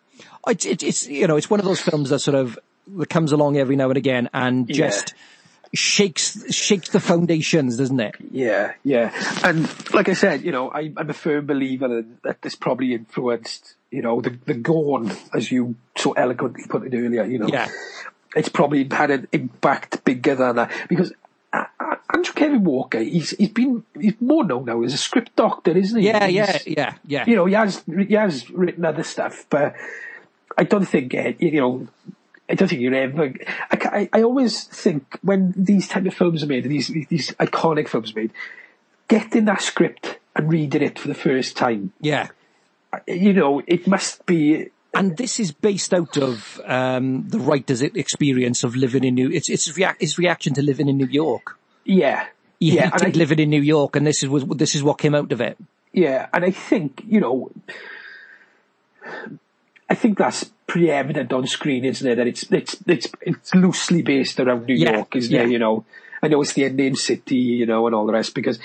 [0.47, 2.57] It's, it's, it's you know, it's one of those films that sort of
[2.97, 4.87] that comes along every now and again and Yeah.
[4.87, 5.13] just
[5.73, 8.15] shakes shakes the foundations, doesn't it?
[8.31, 9.11] Yeah, yeah.
[9.43, 12.93] And like I said, you know, I, I'm a firm believer that, that this probably
[12.93, 17.47] influenced, you know, the, the Gorn, as you so eloquently put it earlier, you know.
[17.47, 17.67] Yeah.
[18.35, 20.71] It's probably had an impact bigger than that.
[20.87, 21.11] Because
[21.51, 25.35] uh, uh, Andrew Kevin Walker, he's, he's been, he's more known now as a script
[25.35, 26.07] doctor, isn't he?
[26.07, 27.25] Yeah, He's- yeah, yeah, yeah.
[27.27, 29.73] you know, he has he has written other stuff, but
[30.57, 31.87] I don't think uh, you know.
[32.49, 33.33] I don't think you're ever.
[33.69, 33.77] I,
[34.13, 38.11] I, I always think when these type of films are made, these these iconic films
[38.11, 38.31] are made,
[39.09, 42.29] getting that script and reading it for the first time, yeah.
[43.05, 48.63] you know, it must be and this is based out of um, the writer's experience
[48.63, 49.29] of living in New.
[49.29, 51.57] It's it's rea- his reaction to living in New York.
[51.83, 52.27] Yeah,
[52.61, 54.97] He yeah, hated I- living in New York, and this is was this is what
[54.99, 55.57] came out of it.
[55.91, 57.51] Yeah, and I think you know,
[59.89, 62.15] I think that's preeminent on screen, isn't it?
[62.15, 65.43] That it's it's it's it's loosely based around New Yeah, York, isn't yeah.
[65.43, 65.49] it?
[65.49, 65.85] You know,
[66.21, 68.35] I know it's the Indian city, you know, and all the rest.
[68.35, 68.59] Because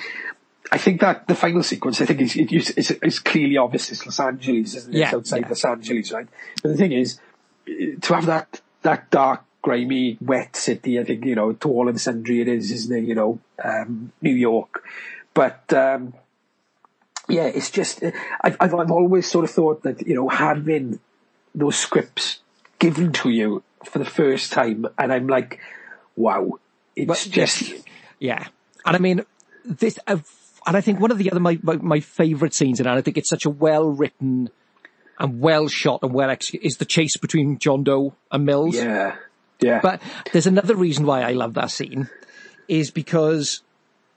[0.72, 3.92] I think that the final sequence, I think, is it, is, is, is clearly obvious.
[3.92, 4.98] It's Los Angeles, isn't it?
[4.98, 5.48] Yeah, it's outside yeah.
[5.48, 6.26] Los Angeles, right?
[6.62, 7.20] But the thing is,
[7.66, 12.00] to have that that dark, grimy, wet city, I think you know, to all and
[12.00, 13.04] sundry it is, isn't it?
[13.04, 14.82] You know, um, New York,
[15.34, 15.72] but.
[15.72, 16.14] um
[17.28, 18.02] yeah, it's just
[18.42, 20.98] I've, I've I've always sort of thought that you know having
[21.54, 22.40] those scripts
[22.78, 25.60] given to you for the first time, and I'm like,
[26.16, 26.58] wow,
[26.96, 27.72] it's But just
[28.18, 28.46] Yeah,
[28.84, 29.24] and I mean
[29.64, 30.18] this, uh,
[30.66, 33.18] and I think one of the other my my, my favourite scenes and I think
[33.18, 34.50] it's such a well written
[35.18, 38.74] and well shot and well executed is the chase between John Doe and Mills.
[38.76, 39.16] yeah,
[39.60, 40.02] yeah, But
[40.32, 42.08] there's another reason why I love that scene,
[42.66, 43.62] is because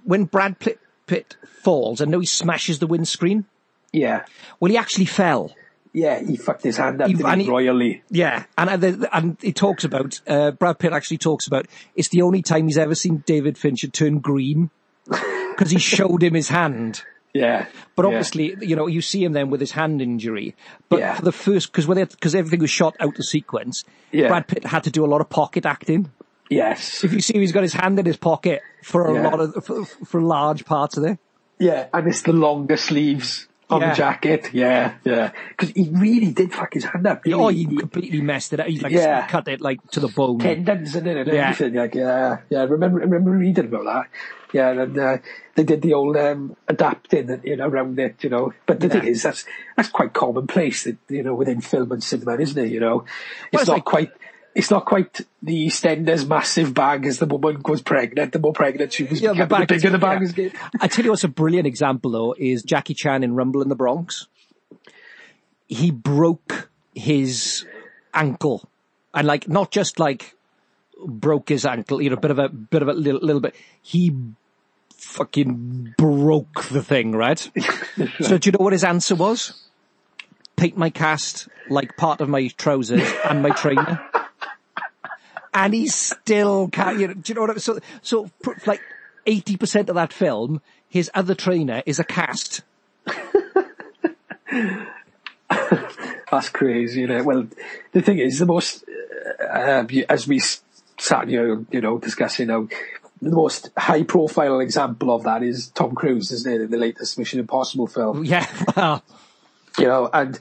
[0.04, 3.46] when Brad Pitt, Pitt falls, I know he smashes the windscreen.
[3.92, 4.26] yeah,
[4.60, 5.54] Well, he actually fell.
[5.96, 6.20] Yeah.
[6.22, 8.04] He fucked his hand up He- he, royally.
[8.10, 8.70] Yeah, and
[9.14, 11.66] and, he talks about uh, Brad Pitt actually talks about
[11.96, 14.70] it's the only time he's ever seen David Fincher turn green
[15.10, 17.02] because he showed him his hand.
[17.34, 17.66] Yeah,
[17.98, 18.08] But yeah.
[18.08, 20.56] obviously, you know, you see him then with his hand injury.
[20.88, 21.16] But Yeah.
[21.16, 24.30] for the first, because because everything was shot out of sequence, Yeah.
[24.30, 26.12] Brad Pitt had to do a lot of pocket acting.
[26.50, 29.28] yes, If you see, he's got his hand in his pocket for a Yeah.
[29.30, 31.20] lot of for, for large parts of it.
[31.60, 33.90] yeah, and it's the longer sleeves on Yeah.
[33.90, 34.50] the jacket.
[34.54, 37.24] Yeah, yeah, because he really did fuck his hand up.
[37.34, 37.64] Oh, he?
[37.66, 38.68] he completely messed it up.
[38.68, 39.26] He like Yeah.
[39.28, 40.40] cut it like to the bone.
[40.40, 41.50] tendons it and Yeah.
[41.50, 41.74] everything.
[41.76, 42.60] Like, yeah, yeah.
[42.60, 44.06] I remember, remember reading about that.
[44.54, 45.18] Yeah, and uh,
[45.56, 48.54] they did the old um, adapting, you know, around it, you know.
[48.66, 48.94] But the Yeah.
[48.94, 49.44] thing is, that's
[49.76, 52.72] that's quite commonplace, that, you know, within film and cinema, isn't it?
[52.72, 54.12] You know, it's, Well, it's not like- quite.
[54.56, 58.32] It's not quite the EastEnders massive bag as the woman goes pregnant.
[58.32, 60.26] The more pregnant she was, Yeah, the, bag bigger the bag yeah.
[60.26, 60.60] is getting.
[60.82, 63.76] I tell you what's a brilliant example though is Jackie Chan in Rumble in the
[63.76, 64.28] Bronx.
[65.68, 67.66] He broke his
[68.14, 68.70] ankle
[69.14, 70.36] and like not just like
[71.06, 73.56] broke his ankle, you know, bit of a bit of a little, little bit.
[73.82, 74.16] He
[74.96, 77.40] fucking broke the thing, right?
[78.22, 79.62] so do you know what his answer was?
[80.56, 84.02] Paint my cast like part of my trousers and my trainer.
[85.56, 87.00] and he's still can't.
[87.00, 87.52] You know, do you know what?
[87.52, 88.82] I, so, so pr- like
[89.26, 92.62] eighty percent of that film, his other trainer is a cast.
[96.32, 97.24] That's crazy, you know.
[97.24, 97.48] Well,
[97.94, 98.84] the thing is, the most,
[99.42, 100.42] uh, uh, as we
[100.98, 102.68] sat here, you know, discussing now,
[103.22, 107.18] the most high profile example of that is Tom Cruise, isn't it, in the latest
[107.18, 108.26] Mission Impossible film?
[108.26, 109.00] Yeah,
[109.78, 110.38] You know, and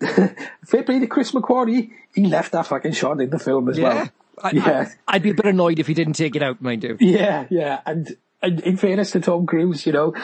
[0.64, 3.94] fair play to Chris McQuarrie, he left that fucking shot in the film as yeah.
[3.94, 4.08] well.
[4.42, 4.88] I, yeah.
[5.08, 6.96] I, would be a bit annoyed if he didn't take it out, mind you.
[7.00, 10.14] Yeah, yeah, and, and in fairness to Tom Cruise, you know,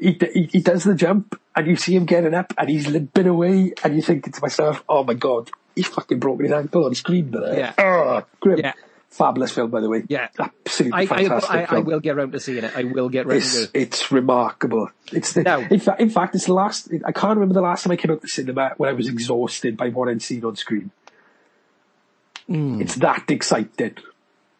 [0.00, 3.26] he, he he does the jump, and you see him getting up, and he's limping
[3.26, 6.94] away, and you're thinking to myself, "Oh my god, he fucking broke his ankle on
[6.94, 7.72] screen there." Yeah.
[7.78, 8.58] oh, grim.
[8.60, 8.72] Yeah.
[9.10, 10.04] Fabulous film, by the way.
[10.06, 10.28] Yeah.
[10.38, 11.50] absolutely I, I, fantastic.
[11.50, 11.84] I, I film.
[11.86, 12.72] will get round to seeing it.
[12.76, 13.70] I will get round It's to it.
[13.72, 14.90] it's remarkable.
[15.12, 16.90] It's the, Now- in fact in fact it's the last.
[17.06, 19.78] I can't remember the last time I came out to cinema when I was exhausted
[19.78, 20.90] by what I'd seen on screen.
[22.48, 22.80] Hmm.
[22.80, 23.96] It's that exciting.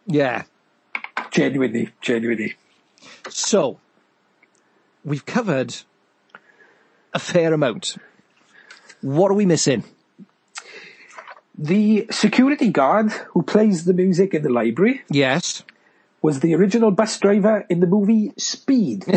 [0.07, 0.43] Yeah.
[1.31, 2.55] Genuinely, genuinely.
[3.31, 3.79] So,
[5.05, 5.75] we've covered
[7.15, 7.97] a fair amount.
[9.01, 9.85] What are we missing?
[11.57, 15.63] The security guard who plays the music in the library Yes.
[16.23, 19.05] was the original bus driver in the movie Speed.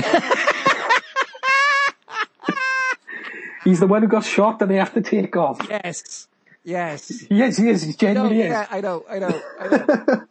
[3.64, 5.60] He's the one who got shot and they have to take off.
[5.70, 6.28] Yes.
[6.64, 7.24] Yes.
[7.30, 7.82] Yes, he is.
[7.82, 8.68] He No, genuinely yeah.
[8.70, 10.26] I know, I know, I know.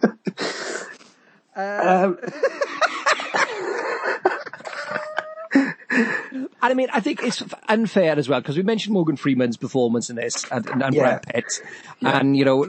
[1.57, 2.19] Um,
[6.63, 10.11] And I mean, I think it's unfair as well because we mentioned Morgan Freeman's performance
[10.11, 11.03] in this and, and, and Yeah.
[11.03, 11.63] Brad Pitt,
[12.03, 12.65] and you know,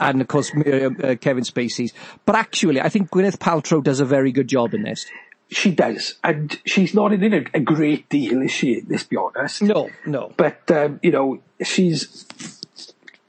[0.00, 1.92] and of course uh, Kevin Spacey's.
[2.26, 5.06] But actually, I think Gwyneth Paltrow does a very good job in this.
[5.52, 8.82] She does, and she's not in it a, a great deal, is she?
[8.88, 9.62] Let's be honest.
[9.62, 10.32] No, no.
[10.36, 12.26] But um, you know, she's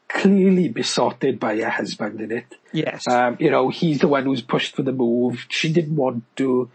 [0.07, 2.55] clearly besotted by her husband in it.
[2.71, 3.07] Yes.
[3.07, 5.45] Um, you know, he's the one who's pushed for the move.
[5.49, 6.69] She didn't want to.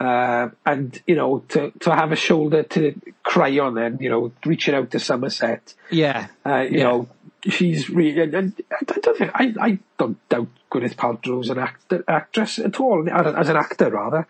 [0.00, 4.32] Uh, and, you know, to, to have a shoulder to cry on and, you know,
[4.44, 5.72] reaching out to Somerset.
[5.90, 6.26] yeah.
[6.44, 6.84] Uh, you Yeah.
[6.84, 7.08] know,
[7.44, 12.02] she's really, and, and I don't think, I, I don't doubt Gwyneth Paltrow's an actor,
[12.08, 14.26] actress at all, as an actor rather.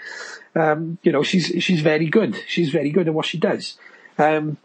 [0.54, 2.38] Um, you know, she's, she's very good.
[2.46, 3.78] She's very good at what she does.
[4.18, 4.58] Um,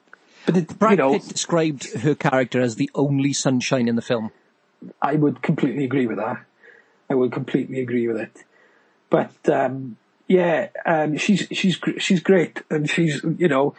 [0.45, 4.01] But it, Brad you know, Pitt described her character as the only sunshine in the
[4.01, 4.31] film.
[5.01, 6.43] I would completely agree with that.
[7.09, 8.43] I would completely agree with it.
[9.09, 9.97] But um,
[10.29, 13.75] yeah, um, she's she's she's great, and she's you know,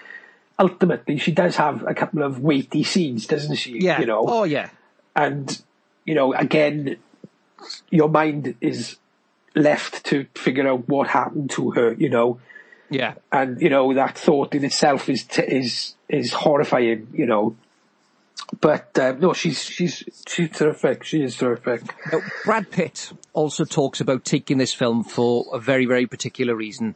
[0.59, 3.79] ultimately she does have a couple of weighty scenes, doesn't she?
[3.81, 4.01] Yeah.
[4.01, 4.69] You know, Oh yeah.
[5.17, 5.63] and
[6.05, 6.97] you know, again,
[7.91, 8.97] your mind is
[9.55, 11.93] left to figure out what happened to her.
[11.95, 12.41] You know,
[12.91, 13.15] Yeah.
[13.33, 17.07] and you know that thought in itself is t- is is horrifying.
[17.15, 17.57] You know,
[18.61, 21.05] but uh, no, she's she's she's terrific.
[21.05, 21.83] She is terrific.
[22.13, 26.95] Now, Brad Pitt also talks about taking this film for a very, very particular reason.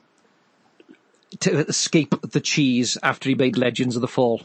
[1.41, 4.43] To escape the cheese after he made Legends of the Fall.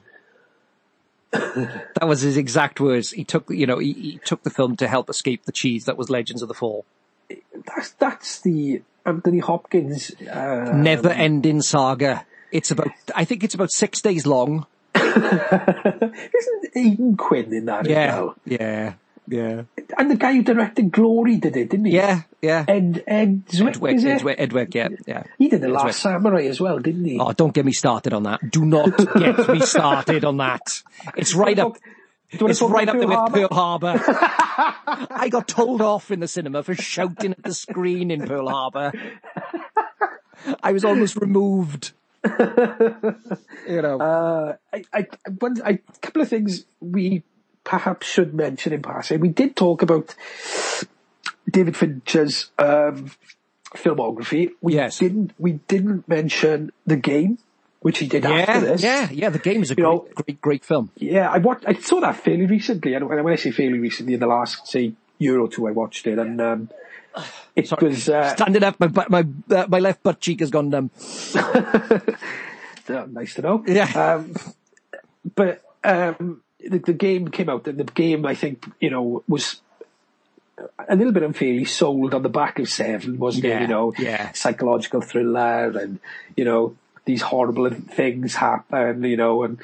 [1.32, 3.12] that was his exact words.
[3.12, 5.98] He took, you know, he, he took the film to help escape the cheese that
[5.98, 6.86] was Legends of the Fall.
[7.54, 10.12] That's that's the Anthony Hopkins.
[10.22, 12.26] Uh, Never ending saga.
[12.52, 14.66] It's about, I think it's about six days long.
[16.38, 18.16] Isn't Aidan Quinn in that as Yeah.
[18.20, 18.36] well?
[18.46, 18.94] Yeah.
[19.28, 19.62] Yeah.
[19.98, 21.96] And the guy who directed Glory did it, didn't he?
[21.96, 22.22] Yeah.
[22.42, 22.66] Yeah.
[22.68, 24.10] Ed Ed Zwick, Edwick, is it?
[24.22, 25.24] Edwick, Edwick, yeah, yeah.
[25.38, 25.84] He did the Edwick.
[25.84, 27.20] Last Samurai as well, didn't he?
[27.20, 28.40] Oh, don't get me started on that.
[28.50, 30.82] Do not get me started on that.
[31.16, 31.74] It's right up.
[31.76, 31.80] Do
[32.32, 34.02] you wanna It's right up there with Pearl Harbor.
[34.08, 38.92] I got told off in the cinema for shouting at the screen in Pearl Harbor.
[40.64, 41.92] I was almost removed.
[43.68, 44.00] you know.
[44.00, 45.08] Uh, I, I,
[45.40, 47.24] one, I, a couple of things we
[47.64, 49.20] perhaps should mention in passing.
[49.20, 50.16] We did talk about
[51.50, 53.12] David Fincher's um,
[53.76, 54.52] filmography.
[54.62, 55.00] We Yes.
[55.00, 55.34] didn't.
[55.38, 57.38] We didn't mention the game,
[57.82, 58.84] which he did yeah, after this.
[58.84, 59.30] yeah, yeah.
[59.30, 60.92] The game is a You great, know- great, great film.
[60.96, 61.66] Yeah, I watched.
[61.68, 64.94] I saw that fairly recently, and when I say fairly recently, in the last say
[65.18, 66.70] year or two, I watched it, and um,
[67.56, 69.26] it was uh, Standing up, my my
[69.56, 70.92] uh, my left butt cheek has gone numb.
[71.36, 72.00] uh,
[73.10, 73.64] nice to know.
[73.68, 74.16] Yeah.
[74.16, 74.36] Um,
[75.36, 79.62] but um, the, the game came out, and the game, I think, you know, was
[80.88, 83.62] a little bit unfairly sold on the back of Seven, wasn't it?
[83.62, 84.32] You know, yeah.
[84.34, 86.00] psychological thriller, and
[86.36, 86.76] you know,
[87.06, 89.04] these horrible things happen.
[89.04, 89.60] You know, and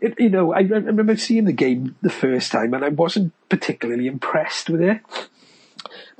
[0.00, 3.32] it, you know, I, I remember seeing the game the first time, and I wasn't
[3.48, 5.00] particularly impressed with it.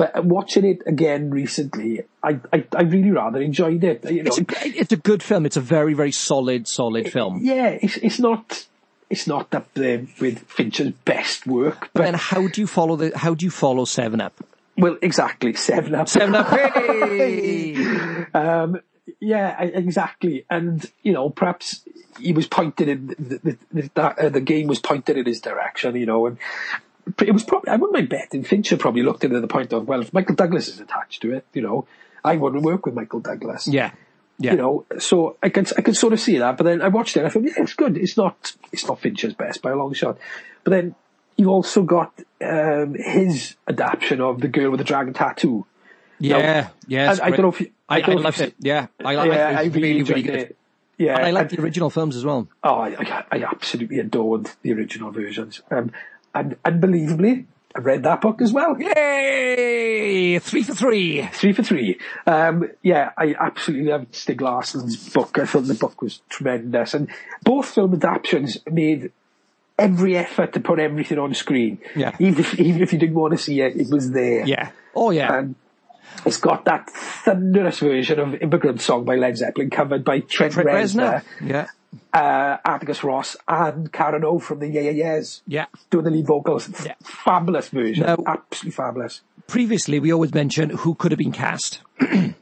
[0.01, 4.03] But watching it again recently, I, I, I really rather enjoyed it.
[4.11, 4.45] You know, It's a,
[4.81, 5.45] it's a good film.
[5.45, 7.41] It's a very, very solid, solid film.
[7.43, 8.67] yeah, it's it's not
[9.11, 13.13] it's not up there with Fincher's best work, but Then how do you follow the?
[13.15, 14.43] How do you follow Seven Up?
[14.79, 16.49] well, exactly seven up, Seven Up.
[16.49, 17.75] Hey!
[18.35, 18.81] um,
[19.21, 21.83] yeah, exactly, and you know, perhaps
[22.19, 25.95] he was pointed in the the, the, uh, the game was pointed in his direction,
[25.97, 26.39] you know, and
[27.23, 29.73] it was probably I wouldn't mind betting Fincher probably looked at it at the point
[29.73, 31.87] of well, if Michael Douglas is attached to it, you know,
[32.25, 33.93] I wouldn't work with Michael Douglas, yeah,
[34.39, 34.53] yeah.
[34.53, 36.57] you know, so I can I can sort of see that.
[36.57, 37.97] But then I watched it, and I thought, yeah, it's good.
[37.97, 40.19] It's not it's not Fincher's best by a long shot.
[40.65, 40.95] But then
[41.37, 42.13] you've also got
[42.43, 45.67] um, his adaptation of the girl with the dragon tattoo.
[46.19, 47.17] yeah, yeah.
[47.21, 48.55] I, I don't know if you, I, I, if loved it.
[48.59, 50.35] Yeah, I, I, yeah, it I really, really, really good.
[50.35, 50.57] it.
[50.99, 52.47] Yeah, And I like the original films as well.
[52.63, 55.63] Oh, I, I, I absolutely adored the original versions.
[55.71, 55.93] Um,
[56.35, 58.77] and unbelievably, I read that book as well.
[58.81, 60.39] Yay!
[60.41, 61.27] Three for three.
[61.33, 61.99] Three for three.
[62.27, 65.39] Um, yeah, I absolutely loved Stieg Larsson's book.
[65.39, 66.95] I thought the book was tremendous.
[66.95, 67.09] And
[67.45, 69.13] both film adaptations made
[69.79, 71.79] every effort to put everything on screen.
[71.95, 72.17] Yeah.
[72.19, 74.45] Even if, even if you didn't want to see it, it was there.
[74.47, 74.71] Yeah.
[74.95, 75.39] Oh yeah.
[75.39, 75.55] And
[76.27, 80.69] it's got that thunderous version of Immigrant Song by Led Zeppelin covered by Trent, Trent
[80.69, 81.25] Reznor, Reznor.
[81.41, 81.67] Yeah.
[82.13, 85.67] Uh, Atticus Ross and Karen O from the Yeah Yeah Yeahs Yeah.
[85.91, 86.69] doing the lead vocals.
[86.85, 86.95] Yeah.
[87.03, 88.07] Fabulous version.
[88.07, 89.21] Now- Absolutely fabulous.
[89.47, 91.81] Previously, we always mentioned who could have been cast.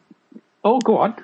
[0.65, 1.15] Oh, go on.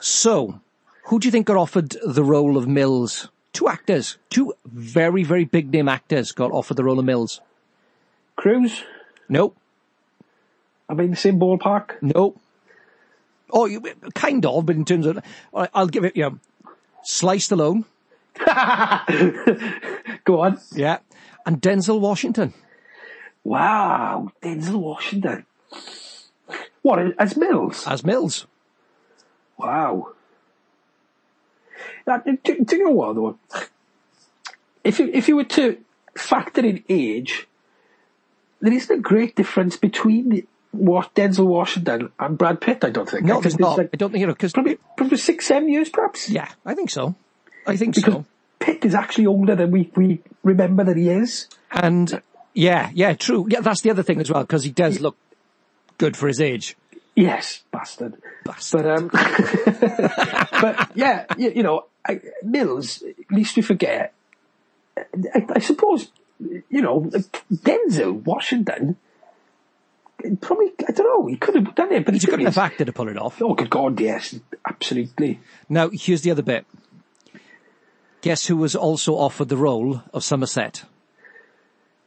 [0.00, 0.60] So,
[1.06, 3.28] who do you think got offered the role of Mills?
[3.52, 7.40] Two actors, two very, very big name actors got offered the role of Mills.
[8.36, 8.84] Cruise.
[9.28, 9.56] Nope.
[10.88, 11.96] I mean, the same ballpark.
[12.00, 12.40] Nope.
[13.50, 13.80] Oh, you,
[14.14, 15.18] kind of, but in terms of,
[15.52, 16.38] I'll give it, you know,
[17.04, 17.84] Sly Stallone.
[20.24, 20.58] Go on.
[20.72, 20.98] Yeah.
[21.46, 22.54] And Denzel Washington.
[23.44, 25.44] Wow, Denzel Washington.
[26.82, 27.86] What, as Mills?
[27.86, 28.46] As Mills.
[29.58, 30.12] Wow.
[32.06, 33.38] Now, do, do you know what though?
[34.82, 35.78] If you, if you were to
[36.16, 37.46] factor in age,
[38.60, 43.08] there isn't a great difference between the, what Denzel Washington and Brad Pitt, I don't
[43.08, 43.24] think.
[43.24, 43.78] No, I think not.
[43.78, 46.28] like I don't think, you know, because, probably, probably six, seven years perhaps.
[46.28, 47.14] yeah, I think so.
[47.66, 48.24] I think Because so.
[48.58, 51.48] Pitt is actually older than we, we remember that he is.
[51.70, 52.22] And,
[52.52, 53.46] yeah, yeah, true.
[53.48, 55.16] Yeah, that's the other thing as well, because he does look
[55.98, 56.76] good for his age.
[57.16, 58.14] Yes, bastard.
[58.44, 58.82] Bastard.
[58.82, 59.08] But um,
[60.60, 63.02] but yeah, you, you know, I, Mills.
[63.02, 64.12] At least we forget
[64.96, 66.10] I, I suppose,
[66.40, 67.10] you know,
[67.52, 68.96] Denzel Washington,
[70.40, 72.58] probably, I don't know, he could have done it, but He's the a good is-
[72.58, 73.40] actor to pull it off.
[73.42, 74.34] Oh, good God, yes,
[74.68, 75.40] absolutely.
[75.68, 76.66] Now, here's the other bit.
[78.22, 80.84] Guess who was also offered the role of Somerset?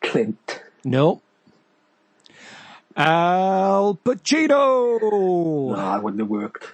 [0.02, 0.61] Clint.
[0.84, 1.22] No.
[2.95, 5.76] Al Pacino!
[5.76, 6.65] No, it wouldn't have worked.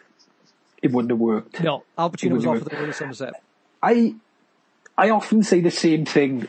[0.82, 1.62] It wouldn't have worked.
[1.62, 3.34] No, Al Pacino was have offered the role of Somerset.
[3.82, 4.16] I
[4.98, 6.48] I often say the same thing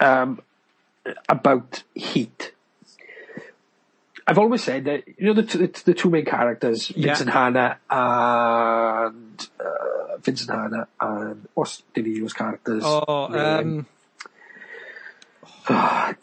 [0.00, 0.40] um,
[1.28, 2.51] about Heat.
[4.26, 7.08] I've always said that you know the t- the, two main characters, Yeah.
[7.08, 12.82] Vincent Hanna and uh, Vincent Hanna and what's De Niro's characters?
[12.86, 13.86] Oh, um,
[15.68, 16.14] I,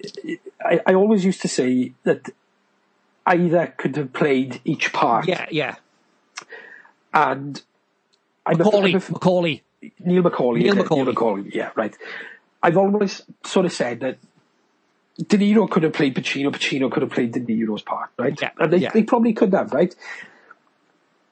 [0.85, 2.29] I always used to say that
[3.25, 5.75] either could have played each part, yeah, yeah.
[7.13, 7.61] and
[8.45, 9.61] I'm McCauley, I'm a- McCauley.
[9.99, 10.59] Neil McCauley.
[10.59, 10.75] Neil?
[10.75, 11.05] McCauley.
[11.05, 11.53] Neil McCauley.
[11.53, 11.95] Yeah, right.
[12.61, 14.17] I've always sort of said that
[15.27, 16.49] De Niro could have played Pacino.
[16.49, 18.39] Pacino could have played De Niro's part, right?
[18.41, 18.91] Yeah, And they, yeah.
[18.91, 19.93] they probably could have, right?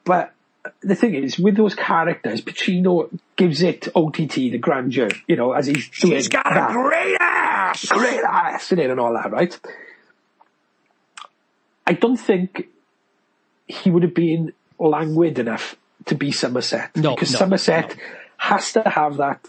[0.03, 0.33] But
[0.81, 5.67] the thing is, with those characters, Pacino gives it OTT the grandeur, you know, as
[5.67, 6.15] he's doing.
[6.15, 7.85] He's got a great ass!
[7.85, 9.57] great ass in it and all that, right?
[11.85, 12.67] I don't think
[13.67, 16.95] he would have been languid enough to be Somerset.
[16.95, 18.03] No, because no, Somerset no.
[18.37, 19.47] has to have that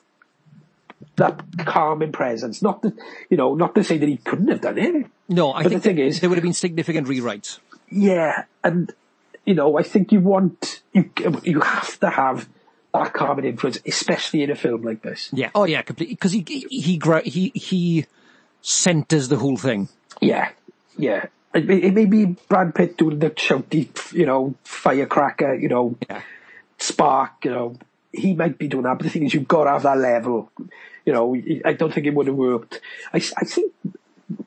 [1.19, 2.63] that calming presence.
[2.63, 2.95] Not that
[3.31, 5.07] you know, not to say that he couldn't have done it.
[5.29, 7.59] No, I But think the thing there- is- there would have been significant rewrites.
[7.91, 8.93] Yeah, and
[9.45, 11.11] you know, I think you want you
[11.43, 12.49] you have to have
[12.95, 15.29] that calming influence, especially in a film like this.
[15.33, 15.51] Yeah.
[15.55, 16.15] Oh, yeah, completely.
[16.15, 18.07] Because he he he, he he
[18.63, 19.89] centers the whole thing.
[20.21, 20.51] Yeah,
[20.97, 21.27] yeah.
[21.55, 25.97] It, may- it may be Brad Pitt doing the shouty, you know, firecracker, you know,
[26.09, 26.21] Yeah.
[26.79, 27.77] spark, you know.
[28.13, 30.51] He might be doing that, but the thing is, you've got to have that level.
[31.05, 32.81] You know, I don't think it would have worked.
[33.13, 33.73] I, I think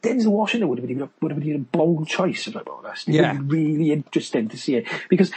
[0.02, 3.08] Denzel Washington would have been a, would have been a bold choice, if I'm honest.
[3.08, 3.38] Yeah.
[3.44, 5.32] really interesting to see it because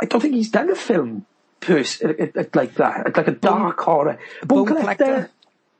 [0.00, 1.26] I don't think he's done a film
[1.60, 4.18] pers- uh, uh, like that, like a dark horror.
[4.44, 5.30] Bone Collector?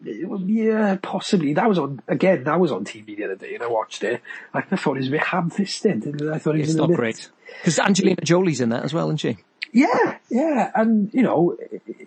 [0.02, 1.52] Yeah, possibly.
[1.52, 2.44] That was on again.
[2.44, 4.22] That was on TV the other day, and I watched it.
[4.54, 6.22] I thought it was a bit ham-fisted.
[6.22, 7.28] I thought it was It's not bit, great.
[7.58, 9.36] Because Angelina Jolie's in that as well, isn't she?
[9.72, 11.56] Yeah, yeah, and you know,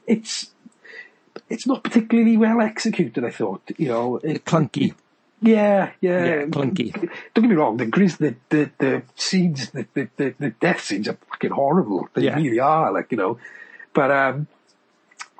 [0.07, 0.51] it's
[1.49, 3.23] it's not particularly well executed.
[3.23, 4.93] I thought, you know, it, Clunky.
[5.41, 6.91] yeah, yeah, Yeah, clunky.
[7.33, 7.77] Don't get me wrong.
[7.77, 10.09] The grizz, the the the scenes, the the
[10.39, 12.09] the, death scenes are fucking horrible.
[12.13, 12.35] They Yeah.
[12.35, 12.91] really are.
[12.91, 13.39] Like you know,
[13.93, 14.47] but um,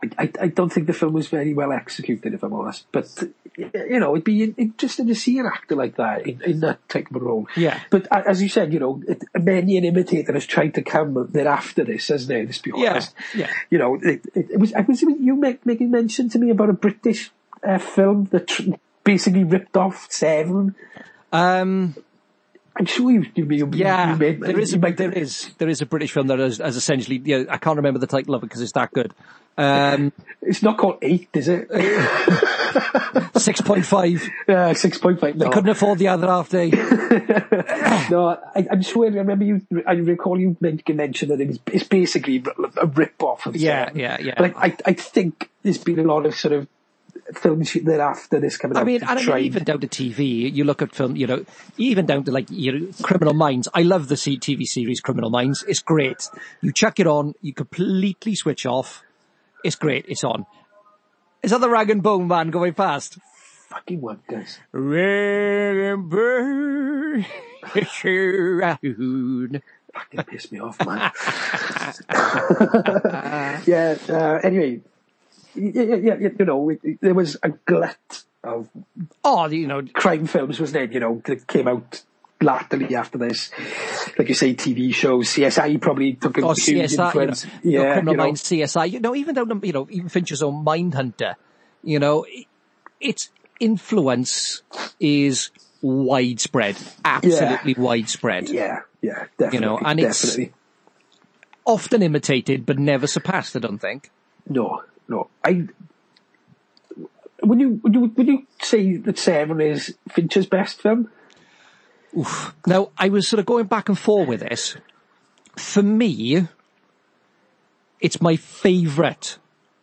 [0.04, 2.86] I, I I don't think the film was very well executed, if I'm honest.
[2.92, 3.24] But
[3.58, 7.14] you know, it'd be interesting to see an actor like that in, in that type
[7.14, 7.48] of role.
[7.56, 7.80] Yeah.
[7.90, 11.48] But as you said, you know, it, many an imitator has tried to come there
[11.48, 12.44] after this, hasn't there?
[12.44, 13.14] Let's be honest.
[13.36, 13.52] yeah.
[13.70, 14.74] You know, it, it, it was.
[14.74, 17.32] I was you make, making mention to me about a British
[17.64, 18.72] uh, film that tr-
[19.04, 20.76] basically ripped off Seven.
[21.32, 21.96] Um,
[22.76, 25.82] I'm sure you, you, you, yeah, you made, there is a, there is there is
[25.82, 27.22] a British film that has, has essentially.
[27.24, 29.14] Yeah, I can't remember the title of it because it's that good.
[29.58, 30.12] Um,
[30.42, 31.70] It's not called eight, is it?
[33.40, 34.28] six point five.
[34.48, 35.36] uh, six point five.
[35.36, 36.70] No, Couldn't afford the other half day.
[38.10, 38.38] no.
[38.56, 39.06] I, I'm sure.
[39.06, 39.66] I remember you.
[39.88, 42.44] I recall you making mention that it was, it's basically
[42.78, 44.36] a rip off of Yeah, yeah, yeah.
[44.38, 46.68] But I, I, think there's been a lot of sort of
[47.36, 48.80] films thereafter this coming up.
[48.80, 48.88] I out.
[48.88, 51.46] mean, and I mean, even down to TV, you look at film, you know,
[51.78, 53.68] even down to like, you know, Criminal Minds.
[53.74, 55.64] I love the TV series Criminal Minds.
[55.68, 56.28] It's great.
[56.62, 59.04] You chuck it on, you completely switch off.
[59.64, 60.06] It's great.
[60.08, 60.46] It's on.
[61.42, 63.18] Is that the rag and bone man going past?
[63.70, 64.60] fucking wonders.
[64.72, 67.26] Rag and bone.
[69.94, 71.12] Fucking piss me off, man.
[73.66, 73.98] yeah.
[74.10, 74.82] Uh, anyway,
[75.56, 78.70] yeah, yeah, yeah, yeah, you know, it, it- there was a glut of
[79.24, 80.94] Oh, you know, crime films, wasn't it?
[80.94, 82.04] You know, that came out
[82.42, 83.50] latterly after this.
[84.18, 85.30] Like you say, TV shows.
[85.30, 87.46] CSI probably took a or huge CSI, influence.
[87.64, 90.10] you know, yeah, Criminal you know, Minds, CSI, you know, even though you know, even
[90.10, 91.36] Fincher's own Mindhunter,
[91.84, 92.26] you know,
[93.00, 94.62] its influence
[95.00, 95.52] is
[95.82, 98.50] widespread, absolutely widespread.
[98.50, 99.58] yeah, yeah, definitely.
[99.58, 100.38] You know, and it's-
[101.66, 104.12] Often imitated, but never surpassed, I don't think.
[104.50, 105.30] No, no.
[105.46, 105.66] I
[107.42, 111.10] would you would you would you say that Seven is Fincher's best film?
[112.68, 114.78] Now, I was sort of going back and forth with this.
[115.58, 116.48] For me,
[118.00, 119.38] it's my favourite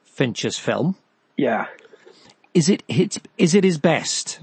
[0.05, 0.97] Fincher's film.
[1.37, 1.67] Yeah,
[2.53, 4.41] Is it his, is it his best?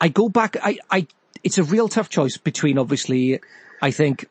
[0.00, 1.06] I go back, I, I,
[1.42, 3.40] it's a real tough choice between obviously,
[3.82, 4.26] I think,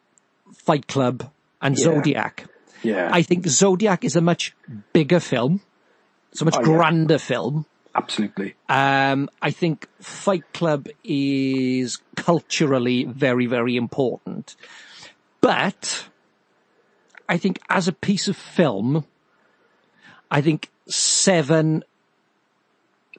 [0.54, 1.30] Fight Club
[1.62, 1.84] and Yeah.
[1.84, 2.46] Zodiac.
[2.84, 3.10] yeah.
[3.12, 4.56] I think Zodiac is a much
[4.94, 5.62] bigger film.
[6.32, 6.66] It's a much Oh, yeah.
[6.66, 7.66] grander film.
[7.96, 8.56] Absolutely.
[8.70, 14.56] Um, I think Fight Club is culturally very, very important.
[15.42, 16.06] But
[17.28, 19.06] I think as a piece of film,
[20.32, 21.84] I think Seven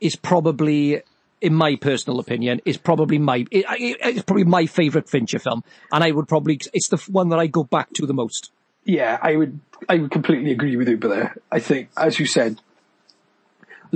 [0.01, 1.03] is probably,
[1.41, 5.63] in my personal opinion, is probably my, it, it- it's probably my favourite Fincher film.
[5.93, 8.51] And I would probably, it's the one that I go back to the most.
[8.85, 11.33] Yeah, I would I would completely agree with you, but.
[11.51, 12.61] I think, as you said,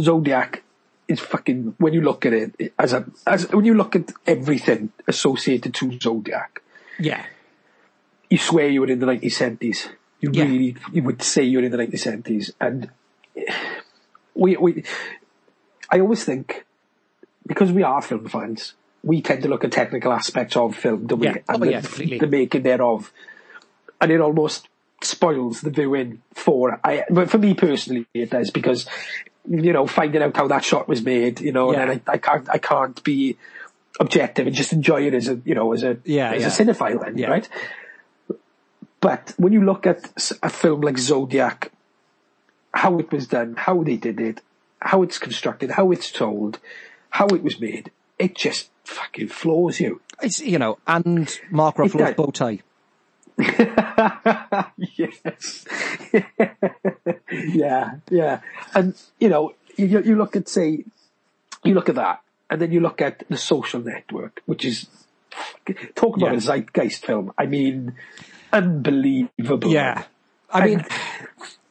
[0.01, 0.63] Zodiac
[1.09, 1.75] is fucking.
[1.79, 5.99] When you look at it, as a as when you look at everything associated to
[5.99, 6.63] Zodiac,
[6.99, 7.25] Yeah.
[8.31, 9.89] you swear you were in the 1970s.
[10.21, 10.45] You Yeah.
[10.45, 12.51] really, you would say you're in the 1970s.
[12.61, 12.91] And
[14.35, 14.85] we, we,
[15.91, 16.65] I always think,
[17.47, 21.21] because we are film fans, we tend to look at technical aspects of film, don't
[21.21, 21.29] we?
[21.29, 23.13] And Oh, the, yeah, the making thereof.
[24.01, 24.69] And it almost
[25.03, 28.87] spoils the viewing for, I, but for me personally, it does, because,
[29.49, 31.83] you know, finding out how that shot was made, you know, Yeah.
[31.91, 33.37] and I, I can't, I can't be
[34.01, 36.49] objective and just enjoy it as a, you know, as a, Yeah, as yeah.
[36.49, 37.29] a cinephile then, Yeah.
[37.31, 37.49] right?
[39.01, 40.11] But when you look at
[40.43, 41.71] a film like Zodiac,
[42.75, 44.41] how it was done, how they did it,
[44.81, 46.59] how it's constructed, how it's told,
[47.11, 50.01] how it was made, it just fucking floors you.
[50.21, 52.61] It's, you know, and Mark Ruffalo's bow tie.
[54.97, 55.65] yes.
[57.33, 58.41] yeah, yeah.
[58.75, 60.85] And, you know, you, you look at, say,
[61.65, 64.87] you look at that, and then you look at The Social Network, which is,
[65.95, 66.39] talk about Yeah.
[66.39, 67.33] a zeitgeist film.
[67.39, 67.95] I mean,
[68.53, 69.71] unbelievable.
[69.71, 70.05] Yeah.
[70.51, 70.89] I mean, And,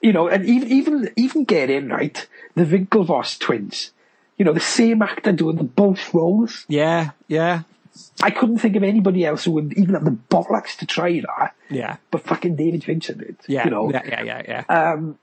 [0.02, 3.92] you know, and even, even, even get in, right, the Winklevoss twins,
[4.38, 6.66] you know, the same actor doing the both roles.
[6.68, 7.64] yeah, yeah,
[8.22, 11.56] I couldn't think of anybody else who would even have the bollocks to try that,
[11.70, 13.38] yeah, but fucking David Fincher did.
[13.48, 14.92] yeah, you know, yeah, yeah, yeah, yeah.
[14.94, 15.18] um,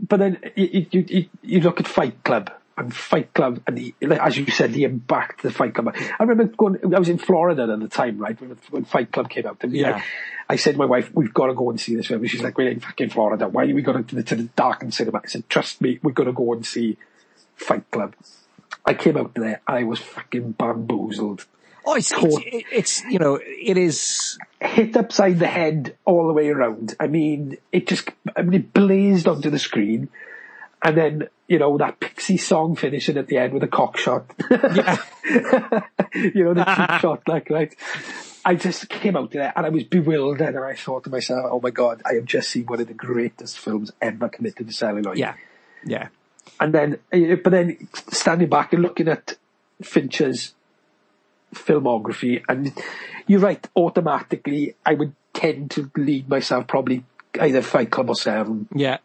[0.00, 3.94] but then you, you, you, you look at Fight Club and Fight Club, and the,
[4.00, 5.94] like, as you said, he impact the Fight Club.
[5.94, 6.94] I remember going.
[6.94, 8.38] I was in Florida at the time, right
[8.70, 9.58] when, Fight Club came out.
[9.62, 9.92] And Yeah.
[9.92, 10.02] like,
[10.48, 12.56] I said to my wife, "We've got to go and see this film." She's like,
[12.56, 13.48] "We're in fucking Florida.
[13.48, 16.12] Why are we going to the, to the darkened cinema?" I said, "Trust me, we're
[16.12, 16.96] going to go and see
[17.56, 18.14] Fight Club."
[18.86, 21.44] I came out there, I was fucking bamboozled.
[21.90, 26.48] Oh, it's, it's, it's, you know, it is, hit upside the head all the way
[26.48, 26.94] around.
[27.00, 30.08] I mean, it just, I mean, it blazed onto the screen.
[30.82, 34.24] And then, you know, that Pixie song finishing at the end with a cock shot.
[34.50, 34.96] yeah,
[36.14, 37.74] you know, the cheap shot, like, right?
[38.44, 41.60] I just came out there and I was bewildered and I thought to myself, oh
[41.60, 45.18] my god, I have just seen one of the greatest films ever committed to celluloid.
[45.18, 45.34] yeah,
[45.84, 46.08] yeah,
[46.58, 49.36] And then, eh, but then standing back and looking at
[49.82, 50.54] Fincher's
[51.54, 52.72] filmography, and
[53.26, 57.04] you're right, automatically I would tend to lead myself probably
[57.40, 58.68] either Fight Club or Seven.
[58.74, 58.98] yeah.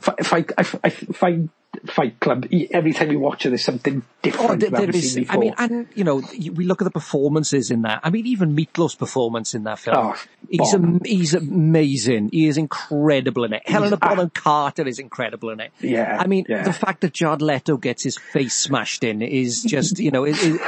[0.00, 1.50] Fi- Fight, I, I find
[1.86, 5.18] Fight Club, every time you watch it, there's something different Oh, there, there is.
[5.28, 6.22] I mean, and you know,
[6.52, 8.00] we look at the performances in that.
[8.02, 9.96] I mean, even Meatloaf's performance in that film.
[9.98, 10.14] Oh,
[10.48, 12.28] he's am- he's amazing.
[12.30, 13.68] He is incredible in it.
[13.68, 14.08] Helena ah.
[14.08, 15.72] Bonham Carter is incredible in it.
[15.80, 16.62] Yeah, I mean, yeah.
[16.62, 20.42] the fact that Jared Leto gets his face smashed in is just, you know, is,
[20.42, 20.60] is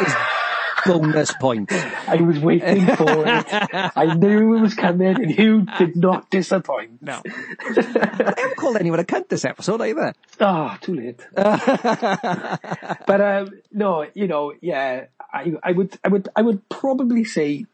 [0.85, 1.73] bonus point.
[1.73, 3.47] I was waiting for it.
[3.97, 7.03] I knew it was coming, and you did not disappoint.
[7.03, 10.15] No, I haven't called anyone a cunt this episode either.
[10.41, 11.21] Ah, too late.
[11.35, 17.67] but um, no, you know, yeah, I, I would, I would, I would probably say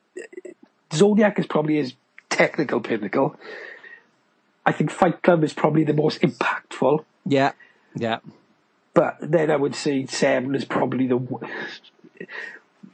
[0.92, 1.94] Zodiac is probably his
[2.28, 3.36] technical pinnacle.
[4.66, 7.52] I think Fight Club is probably the most impactful, Yeah,
[7.96, 8.18] yeah.
[8.94, 11.16] but then I would say Seven is probably the,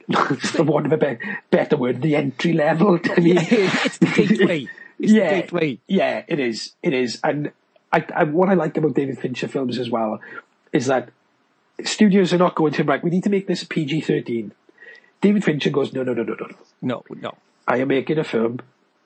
[0.37, 3.33] for want of a be- better word, the entry level to me.
[3.37, 4.67] it's the gateway.
[4.99, 5.79] It's yeah, the gateway.
[5.87, 6.73] yeah, it is.
[6.81, 7.19] It is.
[7.23, 7.51] And
[7.91, 10.19] I, I, what I like about David Fincher films as well
[10.73, 11.09] is that
[11.83, 13.03] studios are not going to right.
[13.03, 14.53] We need to make this a PG thirteen.
[15.21, 16.55] David Fincher goes, no, no, no, no, no, no.
[16.81, 17.31] No, no.
[17.67, 18.59] I am making a film.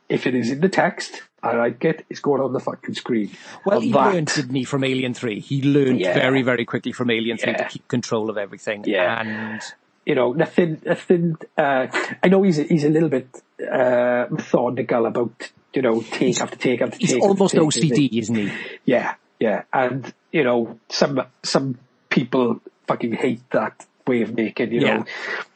[0.09, 2.05] If it is in the text, I like it.
[2.09, 3.31] It's going on the fucking screen.
[3.65, 5.39] Well, he that- learned, didn't he, from Alien 3?
[5.39, 6.13] He learned Yeah.
[6.13, 8.83] very, very quickly from Alien 3 to keep control of everything.
[8.85, 9.21] Yeah.
[9.21, 9.61] And
[10.05, 11.87] you know, nothing, nothing, uh,
[12.23, 13.27] I know he's a, he's a little bit,
[13.61, 17.23] uh, methodical about, you know, take after take after he's take.
[17.23, 17.61] after almost take?
[17.93, 18.51] OCD, isn't he?
[18.85, 21.77] Yeah, yeah, and you know, some some
[22.09, 24.71] people fucking hate that way of making.
[24.71, 24.97] You Yeah.
[24.97, 25.05] know,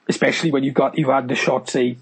[0.08, 1.98] especially when you've got you had the shot say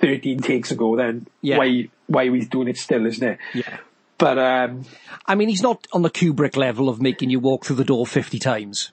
[0.00, 0.96] thirteen takes ago.
[0.96, 1.58] Then Yeah.
[1.58, 3.04] why why are we doing it still?
[3.06, 3.38] Isn't it?
[3.54, 3.78] Yeah.
[4.18, 4.84] But um,
[5.26, 8.06] I mean, he's not on the Kubrick level of making you walk through the door
[8.06, 8.92] 50 times.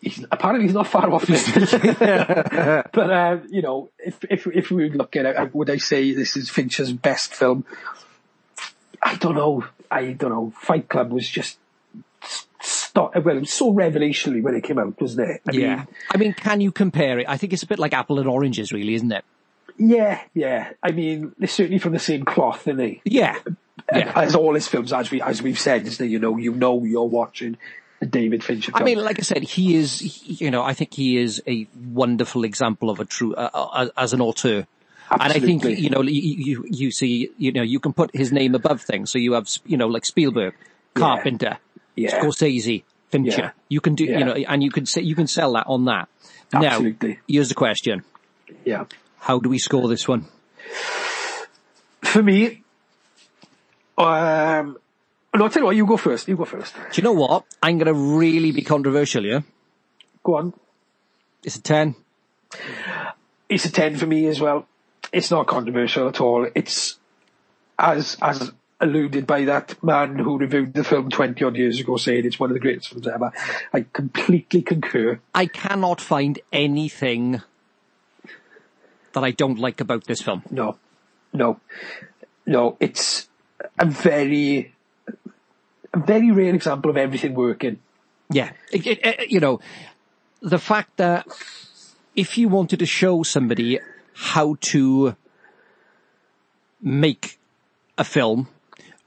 [0.00, 1.26] He's, apparently he's not far off.
[2.92, 6.36] but um, you know, if if if we look at it, would I say this
[6.36, 7.64] is Fincher's best film?
[9.02, 9.64] I don't know.
[9.90, 10.52] I don't know.
[10.56, 11.58] Fight Club was just
[12.22, 13.36] s- not well.
[13.36, 15.42] It was so revelationary when it came out, wasn't it?
[15.48, 15.76] I yeah.
[15.76, 17.26] mean, I mean, can you compare it?
[17.28, 19.24] I think it's a bit like apple and oranges, really, isn't it?
[19.80, 20.72] yeah, yeah.
[20.82, 23.00] I mean, they're certainly from the same cloth, aren't they?
[23.04, 23.38] Yeah.
[23.92, 24.12] Yeah.
[24.14, 26.84] As all his films, as we as we've said, is that you know you know
[26.84, 27.56] you're watching
[28.08, 28.72] David Fincher.
[28.74, 32.44] I mean, like I said, he is, you know, I think he is a wonderful
[32.44, 34.66] example of a true, uh, uh, as an auteur.
[35.10, 38.30] And I think, you know, you, you, you see, you know, you can put his
[38.32, 39.10] name above things.
[39.10, 40.54] So you have, you know, like Spielberg,
[40.94, 41.58] Carpenter,
[41.96, 42.20] Yeah.
[42.22, 43.40] Scorsese, Fincher.
[43.40, 43.50] Yeah.
[43.68, 44.18] You can do, Yeah.
[44.20, 46.08] you know, and you can say, you can sell that on that.
[46.54, 47.08] Absolutely.
[47.14, 48.04] Now, here's the question.
[48.64, 48.84] yeah.
[49.18, 50.24] How do we score this one?
[52.02, 52.62] For me,
[53.98, 54.78] um,
[55.34, 55.76] no, I'll tell you what.
[55.76, 56.28] You go first.
[56.28, 56.74] You go first.
[56.74, 57.44] Do you know what?
[57.62, 59.44] I'm going to really be controversial here.
[60.22, 60.54] Go on.
[61.44, 61.94] It's a 10.
[63.48, 64.66] It's a ten for me as well.
[65.12, 66.48] It's not controversial at all.
[66.54, 66.98] It's
[67.78, 72.24] as as alluded by that man who reviewed the film twenty odd years ago, saying
[72.24, 73.32] it's one of the greatest films ever.
[73.72, 75.20] I completely concur.
[75.34, 77.42] I cannot find anything
[79.12, 80.44] that I don't like about this film.
[80.50, 80.78] No,
[81.32, 81.60] no,
[82.46, 82.76] no.
[82.78, 83.28] It's
[83.78, 84.72] a very,
[85.94, 87.78] a very rare example of everything working.
[88.30, 89.60] Yeah, it, it, it- you know,
[90.40, 91.26] the fact that
[92.16, 93.78] if you wanted to show somebody
[94.14, 95.16] how to
[96.82, 97.38] make
[97.98, 98.48] a film,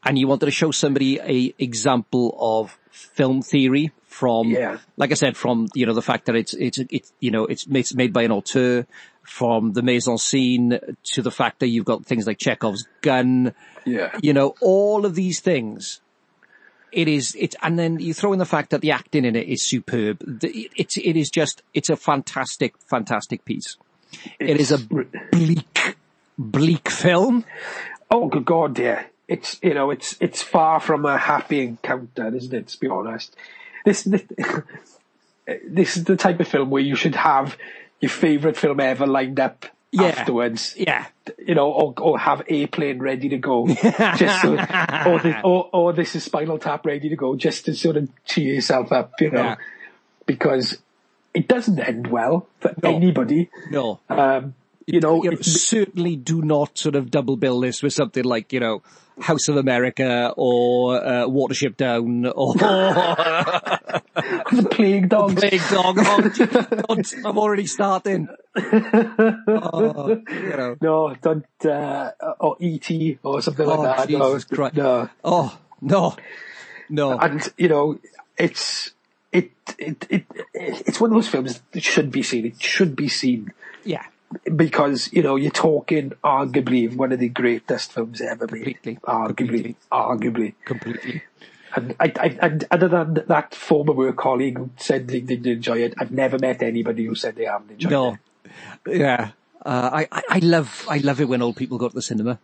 [0.05, 4.77] and you wanted to show somebody a example of film theory from, Yeah.
[4.97, 7.65] like I said, from you know the fact that it's it's it's you know it's
[7.67, 8.85] made, it's made by an auteur,
[9.23, 10.79] from the mise en scene
[11.13, 13.53] to the fact that you've got things like Chekhov's gun,
[13.85, 16.01] Yeah, you know, all of these things.
[16.93, 19.47] It is, it's, and then you throw in the fact that the acting in it
[19.47, 20.19] is superb.
[20.25, 23.77] The- It's, it is just, it's a fantastic, fantastic piece.
[24.39, 25.95] It is a bleak,
[26.37, 27.45] bleak film.
[28.11, 29.05] Oh, good God, yeah.
[29.27, 32.67] It's you know, it's it's far from a happy encounter, isn't it?
[32.67, 33.35] To be honest,
[33.85, 34.21] this this,
[35.67, 37.57] this is the type of film where you should have
[38.01, 40.07] your favourite film ever lined up Yeah.
[40.07, 40.73] afterwards.
[40.77, 41.05] Yeah.
[41.37, 43.67] You know, or or have airplane ready to go,
[44.17, 47.75] just so, or, the, or or this is Spinal Tap ready to go, just to
[47.75, 49.55] sort of cheer yourself up, you know, Yeah.
[50.25, 50.79] because
[51.33, 52.95] it doesn't end well for No.
[52.95, 53.49] anybody.
[53.71, 53.99] No.
[54.09, 54.55] Um,
[54.85, 58.59] you know, You certainly do not sort of double bill this with something like, you
[58.59, 58.81] know,
[59.21, 62.53] House of America or uh, Watership Down or
[64.51, 65.35] the plague dogs.
[65.35, 65.97] Plague Dog.
[65.99, 68.27] Oh, God, I'm already starting.
[68.55, 70.75] Oh, you know.
[70.81, 73.19] No, don't, uh, or E.T.
[73.23, 74.09] or something Oh, like that.
[74.09, 74.75] No, Christ.
[74.75, 75.09] no.
[75.23, 76.15] Oh, no.
[76.89, 77.17] No.
[77.17, 77.99] And, you know,
[78.37, 78.91] it's,
[79.31, 82.45] it, it, it, it's one of those films that should be seen.
[82.45, 83.51] It should be seen
[83.83, 84.03] Yeah.
[84.55, 88.63] because, you know, you're talking arguably one of the greatest films ever made.
[88.63, 88.99] Completely.
[89.03, 89.35] Arguably.
[89.35, 89.75] Completely.
[89.91, 90.53] Arguably.
[90.65, 91.23] Completely.
[91.75, 95.79] And I, I, and other than that former work colleague who said they didn't enjoy
[95.83, 97.95] it, I've never met anybody who said they haven't enjoyed it.
[97.95, 98.17] No.
[98.85, 98.97] it.
[98.97, 99.31] Yeah.
[99.65, 102.39] Uh, I, I, I love, I love it when old people go to the cinema.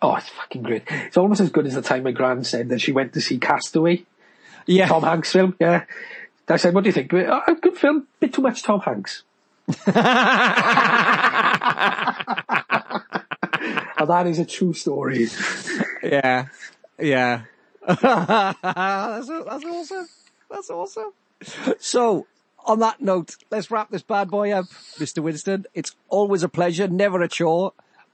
[0.00, 0.84] Oh, it's fucking great.
[0.88, 3.38] It's almost as good as the time my gran said that she went to see
[3.38, 4.04] Castaway.
[4.66, 4.86] Yeah.
[4.86, 5.84] Tom Hanks film, yeah.
[6.48, 7.12] I said, what do you think?
[7.12, 9.22] Oh, a good film, bit too much Tom Hanks.
[9.86, 9.94] and
[14.08, 15.28] that is a true story.
[16.02, 16.46] Yeah.
[16.98, 17.42] Yeah.
[17.86, 18.58] That's,
[19.28, 20.08] that's awesome.
[20.50, 21.12] That's awesome.
[21.78, 22.26] So,
[22.66, 24.66] on that note, let's wrap this bad boy up,
[24.98, 25.22] Mr.
[25.22, 25.66] Winston.
[25.74, 27.72] It's always a pleasure, never a chore.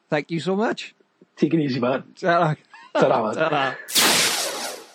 [0.09, 0.94] Thank you so much.
[1.36, 2.05] Take it easy, man.
[2.14, 2.55] Ta-ra.
[2.94, 3.34] Ta-ra, man.
[3.34, 3.74] Ta-ra.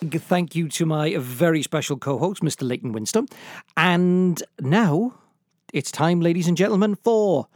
[0.04, 2.68] Thank you to my very special co-host, Mr.
[2.68, 3.28] Leighton Winston.
[3.78, 5.14] And now
[5.74, 7.48] it's time, ladies and gentlemen, for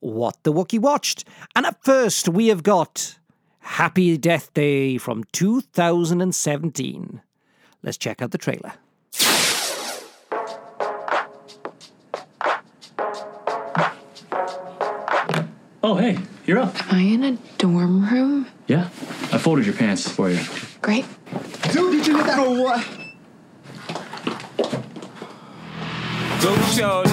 [0.00, 1.24] What the Wookie Watched.
[1.54, 3.18] And at first, we have got
[3.62, 7.20] Happy Death Day from 2017.
[7.82, 8.72] Let's check out the trailer.
[15.84, 16.74] Oh, hey, you're up.
[16.92, 18.46] Am I in a dorm room?
[18.68, 18.84] Yeah,
[19.32, 20.38] I folded your pants for you.
[20.80, 21.04] Great.
[21.72, 22.36] Dude, did you get that?
[22.36, 22.86] For what?
[26.40, 27.10] Go shorty,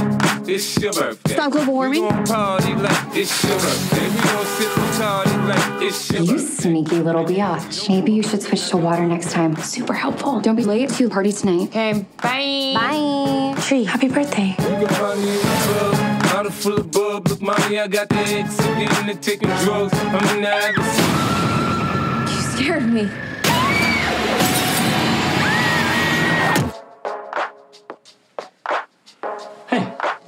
[0.55, 1.33] it's your birthday.
[1.33, 2.03] Stop global warming.
[2.03, 4.07] We gon' party like it's your birthday.
[4.09, 6.45] We gon' sip and party like it's your You birthday.
[6.61, 7.89] sneaky little biatch.
[7.89, 9.55] Maybe you should switch to water next time.
[9.57, 10.39] Super helpful.
[10.41, 11.67] Don't be late to the party tonight.
[11.69, 12.73] Okay, bye.
[12.75, 13.61] Bye.
[13.61, 14.55] Tree, happy birthday.
[14.59, 17.27] We gon' party in the club, bottle full of bub.
[17.27, 19.05] Look, mommy, I got the ex again.
[19.05, 19.93] They're taking drugs.
[19.93, 22.29] I'm in the.
[22.31, 23.09] You scared me.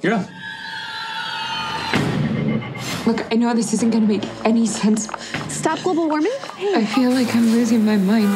[0.02, 0.28] You're up.
[3.06, 5.08] Look, I know this isn't gonna make any sense.
[5.48, 6.32] Stop global warming?
[6.58, 8.34] I feel like I'm losing my mind.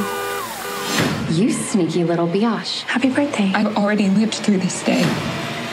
[1.35, 2.83] You sneaky little biatch.
[2.83, 3.51] Happy birthday.
[3.55, 5.01] I've already lived through this day.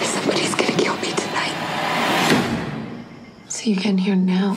[0.00, 1.56] Somebody's gonna kill me tonight.
[3.48, 4.56] So you can hear now.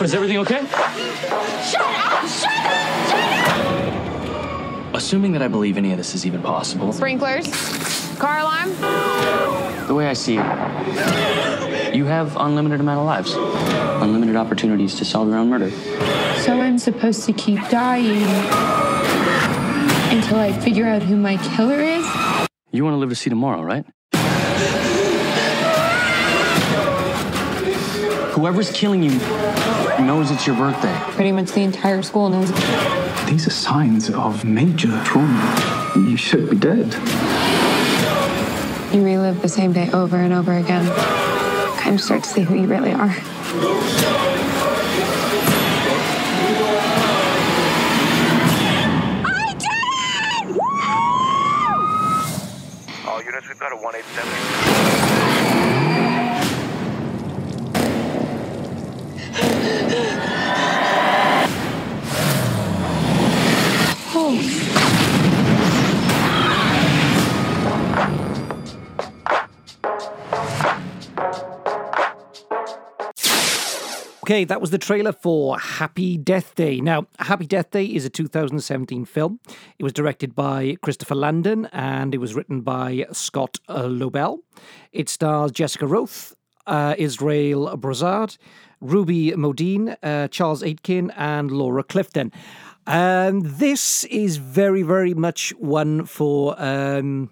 [0.00, 0.60] Is everything okay?
[0.60, 2.28] Shut up!
[2.28, 3.08] Shut up!
[3.08, 4.94] Shut up!
[4.94, 6.92] Assuming that I believe any of this is even possible.
[6.92, 7.48] Sprinklers.
[8.16, 8.70] Car alarm.
[9.88, 13.34] The way I see it, you have unlimited amount of lives,
[14.02, 15.70] unlimited opportunities to solve your own murder.
[16.42, 18.22] So I'm supposed to keep dying
[20.16, 22.06] until I figure out who my killer is?
[22.70, 23.84] You want to live to see tomorrow, right?
[28.32, 29.10] Whoever's killing you
[30.06, 30.96] knows it's your birthday.
[31.12, 32.50] Pretty much the entire school knows.
[32.50, 32.56] It.
[33.26, 35.92] These are signs of major trauma.
[35.96, 36.94] You should be dead.
[38.94, 40.86] You relive the same day over and over again.
[41.78, 43.14] Kind of start to see who you really are.
[49.24, 49.70] I did
[50.50, 50.60] it!
[53.06, 54.87] All units, we've got a 187.
[74.28, 76.82] Okay, that was the trailer for Happy Death Day.
[76.82, 79.40] Now, Happy Death Day is a 2017 film.
[79.78, 84.40] It was directed by Christopher Landon and it was written by Scott Lobdell.
[84.92, 86.34] It stars Jessica Rothe,
[86.66, 88.36] uh, Israel Broussard,
[88.80, 92.32] Ruby Modine, uh, Charles Aitken, and Laura Clifton.
[92.86, 96.54] Um, this is very, very much one for.
[96.58, 97.30] Um,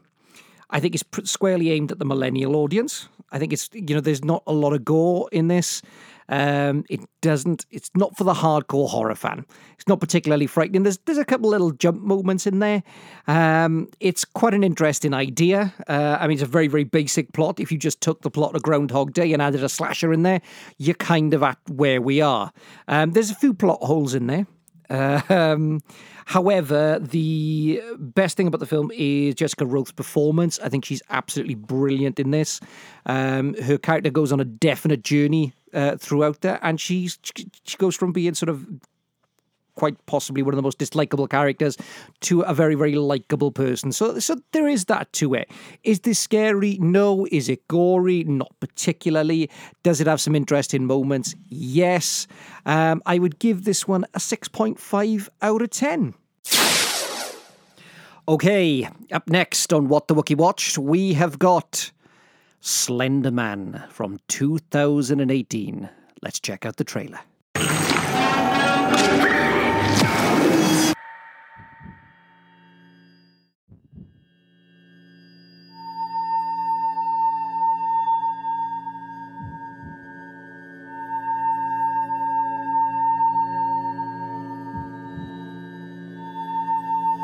[0.69, 3.09] I think it's squarely aimed at the millennial audience.
[3.33, 5.83] I think it's you know there's not a lot of gore in this.
[6.29, 7.67] Um, it doesn't.
[7.71, 9.45] It's not for the hardcore horror fan.
[9.75, 10.83] It's not particularly frightening.
[10.83, 12.83] There's there's a couple little jump moments in there.
[13.27, 15.73] Um, it's quite an interesting idea.
[15.89, 17.61] Uh, I mean, it's a very very basic plot.
[17.61, 20.41] If you just took the plot of Groundhog Day and added a slasher in there,
[20.79, 22.53] you're kind of at where we are.
[22.89, 24.47] Um, there's a few plot holes in there.
[24.89, 25.81] Um,
[26.27, 30.59] however, the best thing about the film is Jessica Rothe's performance.
[30.61, 32.61] I think she's absolutely brilliant in this.
[33.07, 37.19] Um, her character goes on a definite journey uh, throughout there, and she's
[37.65, 38.67] she goes from being sort of
[39.77, 41.77] quite possibly one of the most dislikable characters
[42.21, 43.93] to a very very likable person.
[43.93, 45.51] So so there is that to it.
[45.85, 46.79] Is this scary?
[46.81, 47.27] No.
[47.31, 48.25] Is it gory?
[48.25, 49.51] Not particularly.
[49.83, 51.35] Does it have some interesting moments?
[51.49, 52.27] Yes.
[52.65, 56.15] Um, i would give this one a 6.5 out of 10
[58.29, 61.93] okay up next on what the wookie watched we have got
[62.61, 65.89] slender man from 2018
[66.23, 67.21] let's check out the trailer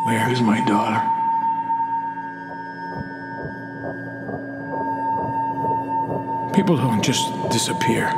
[0.05, 1.22] Where is my daughter?
[6.55, 8.13] People don't just disappear.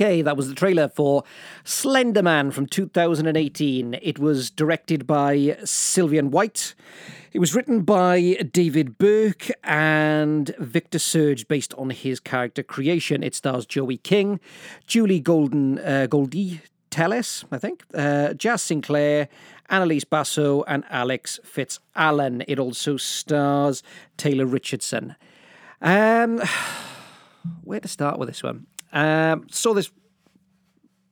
[0.00, 1.24] Okay, that was the trailer for
[1.64, 3.98] Slenderman from 2018.
[4.00, 6.76] It was directed by Sylvain White.
[7.32, 13.24] It was written by David Birke and Victor Surge based on his character creation.
[13.24, 14.38] It stars Joey King,
[14.86, 16.60] Julie Golden uh, Goldie
[16.92, 19.28] Tellis, I think, uh, Jaz Sinclair,
[19.68, 22.44] Annalise Basso, and Alex Fitzalan.
[22.46, 23.82] It also stars
[24.16, 25.16] Taylor Richardson.
[25.82, 26.40] Um,
[27.64, 28.68] where to start with this one?
[28.92, 29.90] Um, saw this,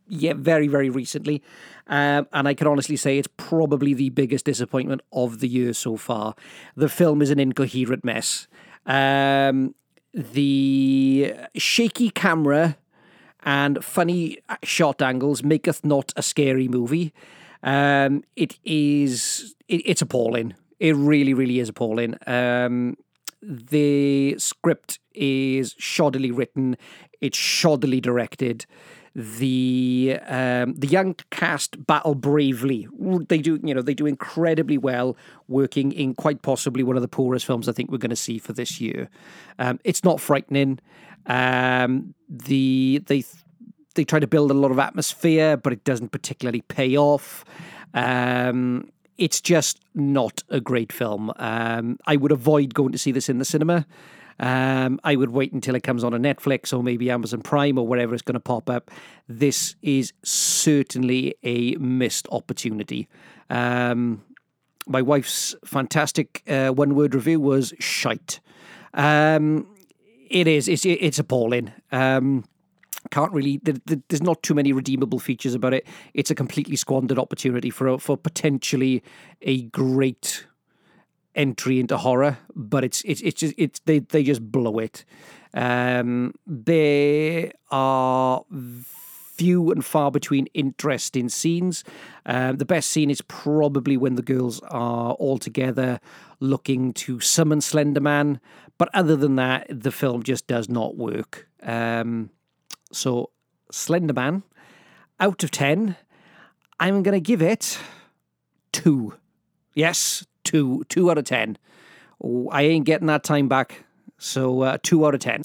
[0.09, 1.43] yeah, very, very recently.
[1.89, 5.97] Um, and I can honestly say it's probably the biggest disappointment of the year so
[5.97, 6.35] far.
[6.74, 8.48] The film is an incoherent mess.
[8.86, 9.74] Um,
[10.12, 12.77] the shaky camera
[13.44, 17.12] and funny shot angles maketh not a scary movie.
[17.62, 20.55] Um, it is, it, it's appalling.
[20.81, 22.16] It really, really is appalling.
[22.27, 22.97] Um,
[23.47, 26.77] the script is shoddily written.
[27.20, 28.66] It's shoddily directed.
[29.14, 32.86] The um, the young cast battle bravely.
[33.28, 35.16] They do, you know, they do incredibly well,
[35.48, 38.36] working in quite possibly one of the poorest films I think we're going to see
[38.39, 39.09] for this year.
[39.59, 40.81] Um, it's not frightening.
[41.24, 43.24] Um, the they
[43.94, 47.44] they try to build a lot of atmosphere, but it doesn't particularly pay off.
[47.94, 51.32] Um, it's just not a great film.
[51.36, 53.86] Um, I would avoid going to see this in the cinema.
[54.38, 57.86] Um, I would wait until it comes on a Netflix or maybe Amazon Prime or
[57.86, 58.90] wherever it's going to pop up.
[59.28, 63.09] This is certainly a missed opportunity.
[63.48, 64.22] Um,
[64.86, 68.40] my wife's fantastic uh, one word review was shite.
[68.94, 69.66] Um,
[70.28, 70.68] it is.
[70.68, 71.72] It's it's appalling.
[71.93, 72.44] Um,
[73.06, 73.60] can't really.
[73.62, 73.74] There,
[74.08, 75.86] there's not too many redeemable features about it.
[76.14, 79.02] It's a completely squandered opportunity for for potentially
[79.42, 80.46] a great
[81.34, 85.04] entry into horror, but it's it's it's just it's they they just blow it.
[85.54, 88.44] Um, there are
[89.36, 91.84] few and far between interesting scenes.
[92.24, 96.00] Um, the best scene is probably when the girls are all together
[96.40, 98.40] looking to summon Slenderman.
[98.78, 101.48] But other than that, the film just does not work.
[101.62, 102.30] Um,
[102.92, 103.30] so,
[103.72, 104.42] Slenderman,
[105.18, 105.96] out of 10,
[106.78, 107.78] I'm going to give it
[108.72, 109.14] two.
[109.74, 110.84] Yes, two.
[110.88, 111.58] Two out of 10.
[112.22, 113.84] Oh, I ain't getting that time back.
[114.18, 115.42] So, uh, two out of 10.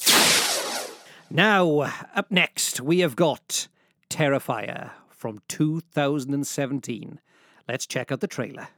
[1.30, 1.80] Now,
[2.14, 3.68] up next, we have got
[4.10, 7.20] Terrifier from 2017.
[7.68, 8.68] Let's check out the trailer.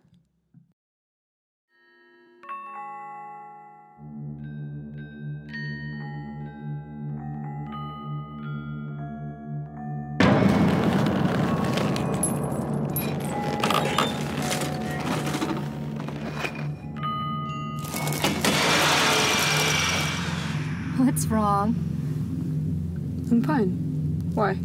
[21.14, 21.74] What's wrong?
[23.30, 23.68] I'm fine.
[24.32, 24.56] Why?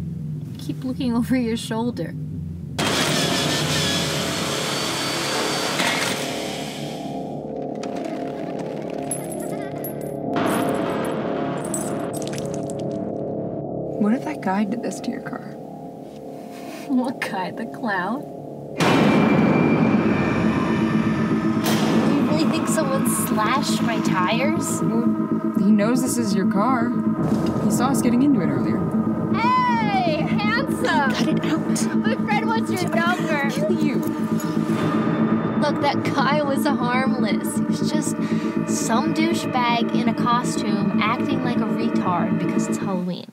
[0.56, 2.12] Keep looking over your shoulder.
[14.00, 15.40] What if that guy did this to your car?
[16.88, 17.50] What guy?
[17.50, 18.22] The clown?
[22.08, 24.80] You really think someone slashed my tires?
[24.80, 26.90] He knows this is your car.
[27.64, 28.78] He saw us getting into it earlier.
[29.34, 31.12] Hey, handsome!
[31.12, 31.96] Cut it out.
[31.96, 33.50] My friend wants your number.
[33.50, 33.96] Kill you.
[35.60, 37.56] Look, that guy was harmless.
[37.56, 38.16] He was just
[38.66, 43.30] some douchebag in a costume acting like a retard because it's Halloween.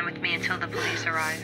[0.00, 1.38] Line with me until the police arrive.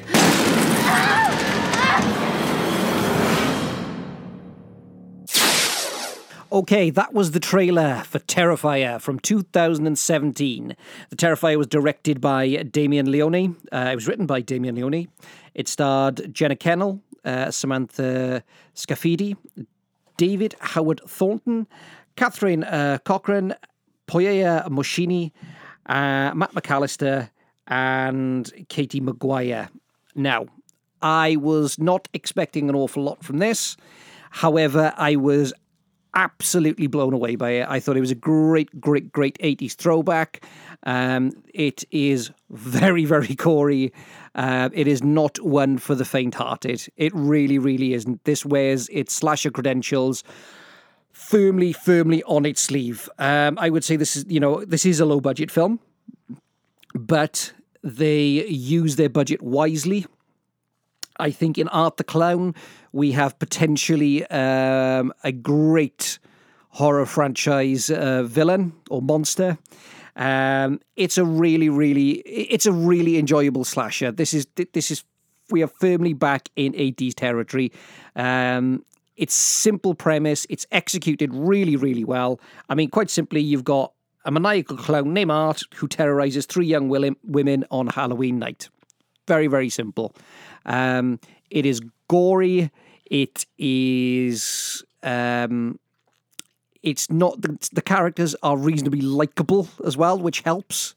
[6.50, 10.76] Okay, that was the trailer for Terrifier from 2017.
[11.10, 13.56] The Terrifier was directed by Damien Leone.
[13.70, 15.08] Uh, it was written by Damien Leone.
[15.54, 18.42] It starred Jenna Kanell, uh, Samantha
[18.74, 19.36] Scafidi,
[20.16, 21.66] David Howard Thornton,
[22.16, 23.54] Catherine uh, Cochran,
[24.06, 25.32] Pooya Mohseni,
[25.86, 27.28] uh, Matt McAllister,
[27.66, 29.68] and Katie Maguire.
[30.14, 30.46] Now,
[31.02, 33.76] I was not expecting an awful lot from this.
[34.30, 35.52] However, I was
[36.14, 37.68] absolutely blown away by it.
[37.68, 40.44] I thought it was a great, great, great 80s throwback.
[40.84, 43.92] Um, it is very, very gory.
[44.34, 46.88] Uh, it is not one for the faint-hearted.
[46.96, 48.24] It really, really isn't.
[48.24, 50.24] This wears its slasher credentials
[51.12, 53.08] firmly, firmly on its sleeve.
[53.18, 55.80] Um, I would say this is, you know, this is a low-budget film,
[56.94, 57.52] but
[57.86, 60.06] they use their budget wisely.
[61.18, 62.54] I think in Art the Clown,
[62.92, 66.18] we have potentially um, a great
[66.70, 69.56] horror franchise uh, villain or monster.
[70.16, 74.10] Um, it's a really, really, it's a really enjoyable slasher.
[74.10, 75.04] This is this is
[75.50, 77.72] we are firmly back in 80s territory.
[78.16, 78.84] Um,
[79.16, 80.44] it's simple premise.
[80.50, 82.40] It's executed really, really well.
[82.68, 83.92] I mean, quite simply, you've got
[84.26, 88.68] a maniacal clown named Art who terrorizes three young women on Halloween night.
[89.28, 90.14] Very, very simple.
[90.66, 92.70] Um, it is gory.
[93.06, 95.78] It is um,
[96.82, 100.94] it's not the, the characters are reasonably likable as well, which helps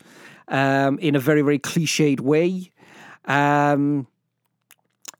[0.47, 2.71] um, in a very very cliched way.
[3.25, 4.07] Um,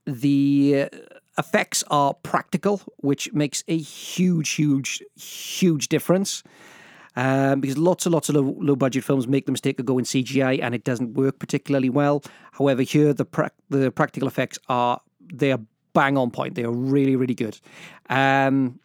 [0.06, 0.90] the
[1.38, 6.44] effects are practical, which makes a huge, huge, huge difference.
[7.16, 10.06] Um, because lots and lots of low, low, budget films make the mistake of going
[10.06, 12.24] CGI and it doesn't work particularly well.
[12.54, 15.02] However, here the pra- the practical effects are
[15.34, 15.60] they are
[15.94, 16.56] bang on point.
[16.56, 17.60] They are really really good.
[18.10, 18.80] Um,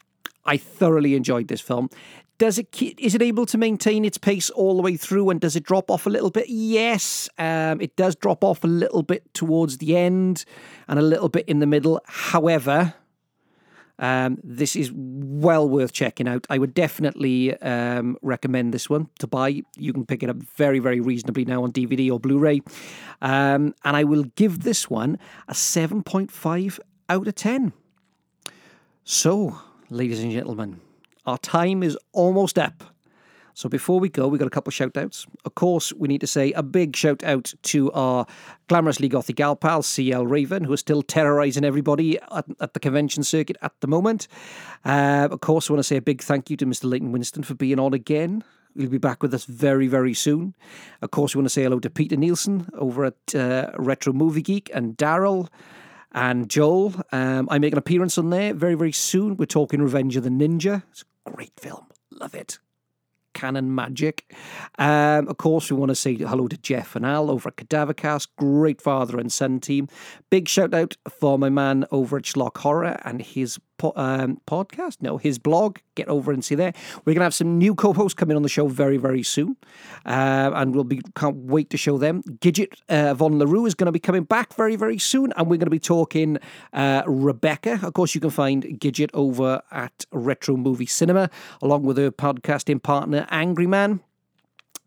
[0.44, 1.90] I thoroughly enjoyed this film.
[2.38, 5.54] Does it is it able to maintain its pace all the way through, and does
[5.54, 6.48] it drop off a little bit?
[6.48, 10.44] Yes, um, it does drop off a little bit towards the end,
[10.88, 12.00] and a little bit in the middle.
[12.06, 12.94] However,
[13.98, 16.46] um, this is well worth checking out.
[16.50, 19.62] I would definitely um, recommend this one to buy.
[19.76, 22.60] You can pick it up very, very reasonably now on DVD or Blu ray.
[23.22, 25.18] Um, and I will give this one
[25.48, 27.72] a 7.5 out of 10.
[29.04, 29.58] So,
[29.90, 30.80] ladies and gentlemen,
[31.26, 32.93] our time is almost up.
[33.54, 35.26] So before we go, we've got a couple of shout outs.
[35.44, 38.26] Of course, we need to say a big shout out to our
[38.68, 43.22] glamorously gothic gal pal, CL Raven, who is still terrorizing everybody at, at the convention
[43.22, 44.26] circuit at the moment.
[44.84, 46.84] Uh, of course, I want to say a big thank you to Mr.
[46.84, 48.42] Leighton Winston for being on again.
[48.76, 50.56] He'll be back with us very, very soon.
[51.00, 54.42] Of course, we want to say hello to Peter Nielsen over at uh, Retro Movie
[54.42, 55.48] Geek and Daryl
[56.10, 56.92] and Joel.
[57.12, 59.36] Um, I make an appearance on there very, very soon.
[59.36, 60.82] We're talking Revenge of the Ninja.
[60.90, 61.86] It's a great film.
[62.10, 62.58] Love it
[63.34, 64.34] Cannon magic.
[64.78, 68.28] Um, of course, we want to say hello to Jeff and Al over at Cadavercast,
[68.38, 69.88] great father and son team.
[70.30, 75.02] Big shout out for my man over at Schlock Horror and his po- um, podcast,
[75.02, 75.78] no, his blog.
[75.94, 76.72] Get over and see there.
[77.04, 79.56] We're going to have some new co-hosts coming on the show very, very soon,
[80.06, 82.22] uh, and we'll be can't wait to show them.
[82.40, 85.58] Gidget uh, von Larue is going to be coming back very, very soon, and we're
[85.58, 86.38] going to be talking
[86.72, 87.80] uh, Rebecca.
[87.82, 91.30] Of course, you can find Gidget over at Retro Movie Cinema,
[91.62, 94.00] along with her podcasting partner Angry Man.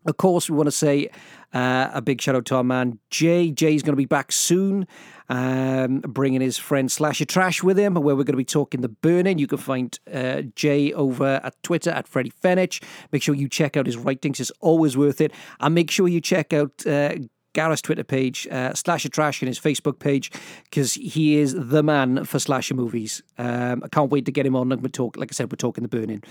[0.08, 1.10] Of course, we want to say
[1.52, 3.50] uh, a big shout out to our man Jay.
[3.50, 4.88] Jay's going to be back soon,
[5.28, 8.88] um, bringing his friend Slasher Trash with him, where we're going to be talking the
[8.88, 9.38] burning.
[9.38, 12.82] You can find uh, Jay over at Twitter at Freddie Fenich.
[13.12, 15.30] Make sure you check out his writings; it's always worth it.
[15.60, 16.86] And make sure you check out.
[16.86, 17.16] Uh,
[17.54, 20.30] Gareth's Twitter page, uh, Slasher Trash, and his Facebook page,
[20.64, 23.20] because he is the man for slasher movies.
[23.36, 25.16] Um, I can't wait to get him on and talk.
[25.16, 26.22] Like I said, we're talking the burning.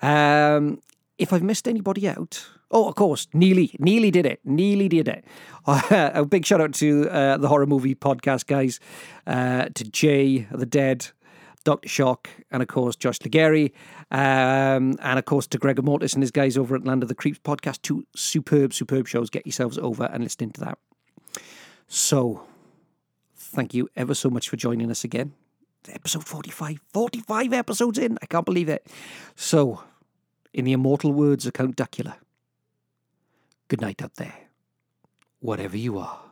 [0.00, 0.80] Um,
[1.18, 3.74] if I've missed anybody out, oh, of course, Neely.
[3.78, 4.40] Neely did it.
[4.44, 5.24] Neely did it.
[5.66, 8.80] a big shout out to uh, the horror movie podcast guys,
[9.26, 11.08] uh, to Jay, The Dead,
[11.64, 11.88] Dr.
[11.88, 13.74] Shock, and of course, Josh Legary,
[14.10, 17.14] um, and of course, to Gregor Mortis and his guys over at Land of the
[17.14, 17.82] Creeps podcast.
[17.82, 19.30] Two superb, superb shows.
[19.30, 20.78] Get yourselves over and listen to that.
[21.86, 22.44] So,
[23.36, 25.34] thank you ever so much for joining us again.
[25.88, 26.80] Episode 45.
[26.92, 28.18] 45 episodes in.
[28.22, 28.86] I can't believe it.
[29.36, 29.82] So,
[30.52, 32.14] in the immortal words of Count Duckula,
[33.70, 34.48] good night up there,
[35.38, 36.29] whatever you are.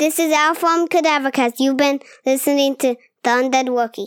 [0.00, 1.56] This is Al from Cadavercast.
[1.58, 4.06] You've been listening to The Undead Wookie.